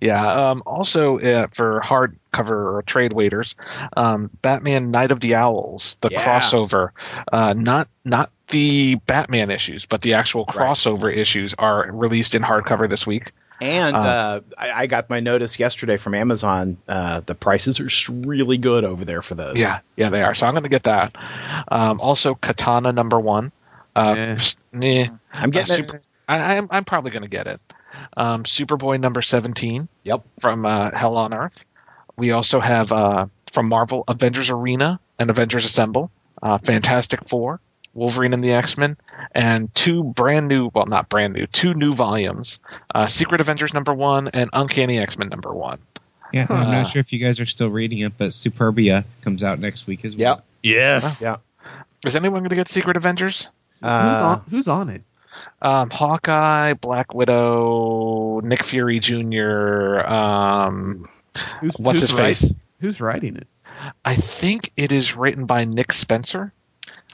[0.00, 0.50] Yeah.
[0.50, 3.54] Um, also, uh, for hardcover or trade waiters,
[3.96, 6.24] um, Batman: Night of the Owls, the Yeah.
[6.24, 6.90] crossover,
[7.32, 12.88] uh, not not the Batman issues, but the actual crossover issues are released in hardcover
[12.88, 13.32] this week.
[13.60, 16.76] And Uh, uh, I, I got my notice yesterday from Amazon.
[16.86, 19.56] Uh, the prices are really good over there for those.
[19.58, 20.34] Yeah, yeah, they are.
[20.34, 21.16] So I'm going to get that.
[21.68, 23.52] Um, also, Katana number one.
[23.94, 24.38] Uh, Yeah.
[24.82, 25.76] eh, I'm getting uh, it.
[25.78, 27.60] super, I, I'm I'm probably going to get it.
[28.16, 29.88] Um, Superboy number 17.
[30.04, 30.22] Yep.
[30.40, 31.64] from uh, H'El on Earth.
[32.16, 36.10] We also have uh, from Marvel Avengers Arena and Avengers Assemble,
[36.42, 37.60] uh, Fantastic Four,
[37.94, 38.96] Wolverine and the X Men,
[39.34, 42.60] and two brand new, well, not brand new, two new volumes
[42.94, 45.78] uh, Secret Avengers number one and Uncanny X Men number one.
[46.32, 46.82] Yeah, I'm Uh.
[46.82, 50.04] not sure if you guys are still reading it, but Superbia comes out next week
[50.04, 50.36] as well.
[50.36, 50.44] Yep.
[50.62, 51.20] yes.
[51.22, 51.36] Yeah.
[52.04, 53.48] Is anyone going to get Secret Avengers?
[53.80, 54.44] who's Uh, on?
[54.50, 55.02] Who's on it?
[55.62, 61.08] Um, Hawkeye, Black Widow, Nick Fury Jr., um,
[61.60, 62.42] Who's, what's who's his face?
[62.42, 63.46] writing- Who's writing it?
[64.04, 66.52] I think it is written by Nick Spencer.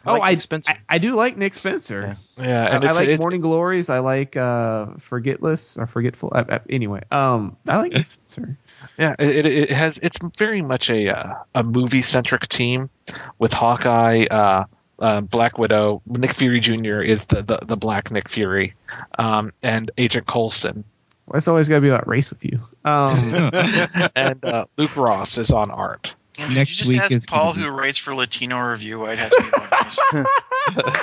[0.07, 0.73] oh, like I, Nick Spencer.
[0.73, 2.19] I I do like Nick Spencer.
[2.37, 3.89] Yeah, I, and I it's, like it's, Morning Glories.
[3.91, 6.33] I like uh, Forgetless or Forgetful.
[6.35, 8.59] Uh, uh, anyway, um, I like Nick Spencer.
[8.99, 9.99] Yeah, it, it, it has.
[10.03, 12.91] It's very much a uh, a movie centric team
[13.39, 14.65] with Hawkeye, uh,
[15.03, 17.01] uh, Black Widow, Nick Fury Jr.
[17.01, 18.75] is the the, the Black Nick Fury,
[19.19, 20.85] um, and Agent Coulson,
[21.27, 22.61] Why it's always got to be about race with you?
[22.85, 23.51] Um,
[24.17, 26.15] and uh, Luke Ross is on art.
[26.39, 28.59] And Could Next you just week ask is gonna Paul be- who writes for Latino
[28.71, 29.05] Review?
[29.05, 30.97] I'd have to be one of those.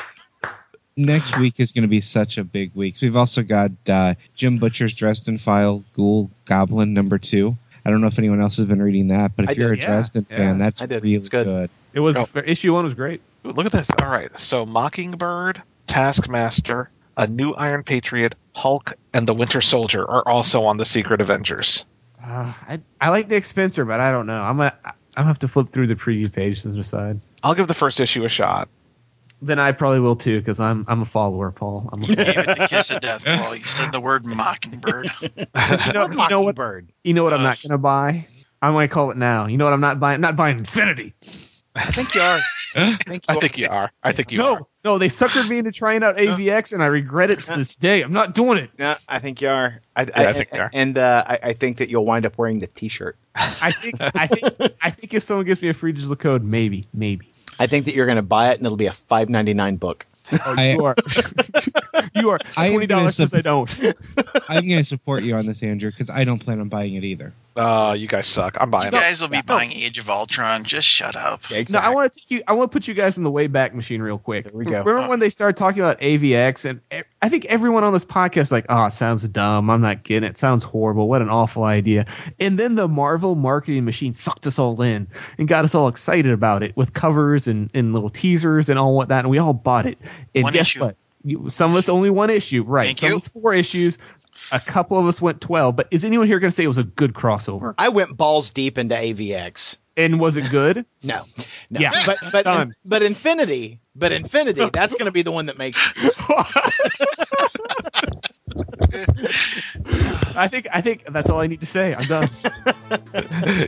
[0.98, 2.96] Next week is going to be such a big week.
[3.02, 7.56] We've also got uh, Jim Butcher's Dresden File, Ghoul Goblin number two.
[7.86, 9.80] I don't know if anyone else has been reading that, but if I you're did,
[9.80, 9.88] a yeah.
[9.96, 11.46] Dresden Yeah, fan, that's really It's good.
[11.46, 11.70] good.
[11.94, 12.28] It was Oh.
[12.45, 13.22] issue one was great.
[13.45, 13.90] Ooh, Look at this.
[14.02, 20.28] All right, so Mockingbird, Taskmaster, a new Iron Patriot, Hulk, and the Winter Soldier are
[20.28, 21.86] also on the Secret Avengers.
[22.24, 24.41] Uh, I I like Nick Spencer, but I don't know.
[24.41, 27.20] I'm gonna I'm gonna have to flip through the preview pages and decide.
[27.41, 28.68] I'll give the first issue a shot.
[29.41, 31.90] Then I probably will too, because I'm I'm a follower, Paul.
[31.94, 33.56] I'm a Gave it the kiss of death, Paul.
[33.56, 35.10] You said the word mockingbird.
[35.22, 35.48] you know,
[35.86, 36.57] you know what?
[36.57, 36.90] Mockingbird.
[37.06, 37.34] You know what?
[37.34, 38.28] I'm not gonna buy.
[38.61, 39.48] I might call it now.
[39.48, 39.74] You know what?
[39.74, 40.16] I'm not buying.
[40.16, 41.14] I'm not buying Infinity.
[41.76, 42.40] I think you are.
[42.76, 43.91] I think I you think you are.
[44.04, 44.62] I think you no, are.
[44.84, 48.02] no, they suckered me into trying out AVX, and I regret it to this day.
[48.02, 48.72] I'm not doing it.
[48.78, 49.82] No, I think you are.
[49.96, 50.70] I, I think you are.
[50.74, 53.18] And uh, I, I think that you'll wind up wearing the T-shirt.
[53.36, 56.86] I think, I think, I think if someone gives me a free digital code, maybe,
[56.94, 57.32] maybe.
[57.60, 59.76] I think that you're going to buy it, and it'll be a five ninety nine
[59.78, 60.06] book.
[60.32, 60.96] Oh, I- you are,
[62.16, 62.40] you are.
[62.58, 63.80] I am Twenty dollars gonna I don't.
[64.48, 67.04] I'm going to support you on this, Andrew, because I don't plan on buying it
[67.04, 67.34] either.
[67.60, 68.56] Uh, you guys suck.
[68.57, 68.94] I'm buying it.
[68.94, 70.64] You guys will be buying Age of Ultron.
[70.64, 71.41] Just shut up.
[71.52, 72.44] No, I want to take you.
[72.48, 74.45] I want to put you guys in the way back machine real quick.
[74.45, 74.81] There we go.
[74.81, 78.52] Remember when they started talking about AVX, and I think everyone on this podcast is
[78.53, 79.69] like, "Oh, it sounds dumb.
[79.69, 80.38] I'm not getting it.
[80.38, 81.10] Sounds horrible.
[81.10, 82.06] What an awful idea."
[82.40, 86.31] And then the Marvel marketing machine sucked us all in and got us all excited
[86.31, 89.53] about it with covers and, and little teasers and all what that, and we all
[89.53, 89.98] bought it.
[90.34, 90.80] And One guess issue.
[90.80, 90.95] what?
[91.26, 92.86] You, some of us only one issue, right?
[92.88, 93.15] Thank some you.
[93.15, 93.98] of us four issues.
[94.52, 95.76] A couple of us went twelve.
[95.76, 97.74] But is anyone here going to say it was a good crossover?
[97.78, 99.78] I went balls deep into AVX.
[99.98, 100.86] And was it good?
[101.02, 101.24] No,
[101.70, 101.80] no.
[101.80, 101.92] Yeah.
[102.06, 105.80] but but but Infinity, but Infinity, that's going to be the one that makes.
[110.35, 111.93] I think I think that's all I need to say.
[111.93, 112.27] I'm done.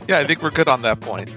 [0.08, 1.30] yeah, I think we're good on that point.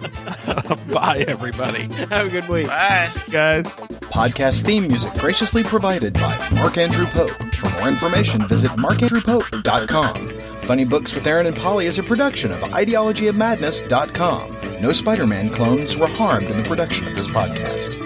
[0.93, 1.84] Bye, everybody.
[1.93, 3.10] Have a good week, Bye.
[3.30, 3.68] guys.
[3.68, 7.31] Podcast theme music graciously provided by Mark Andrew Pope.
[7.56, 10.15] For more information, visit markandrewpope.com.
[10.64, 14.81] Funny Books with Aaron and Polly is a production of ideologyofmadness.com.
[14.81, 18.02] No Spider Man clones were harmed in the production of this podcast.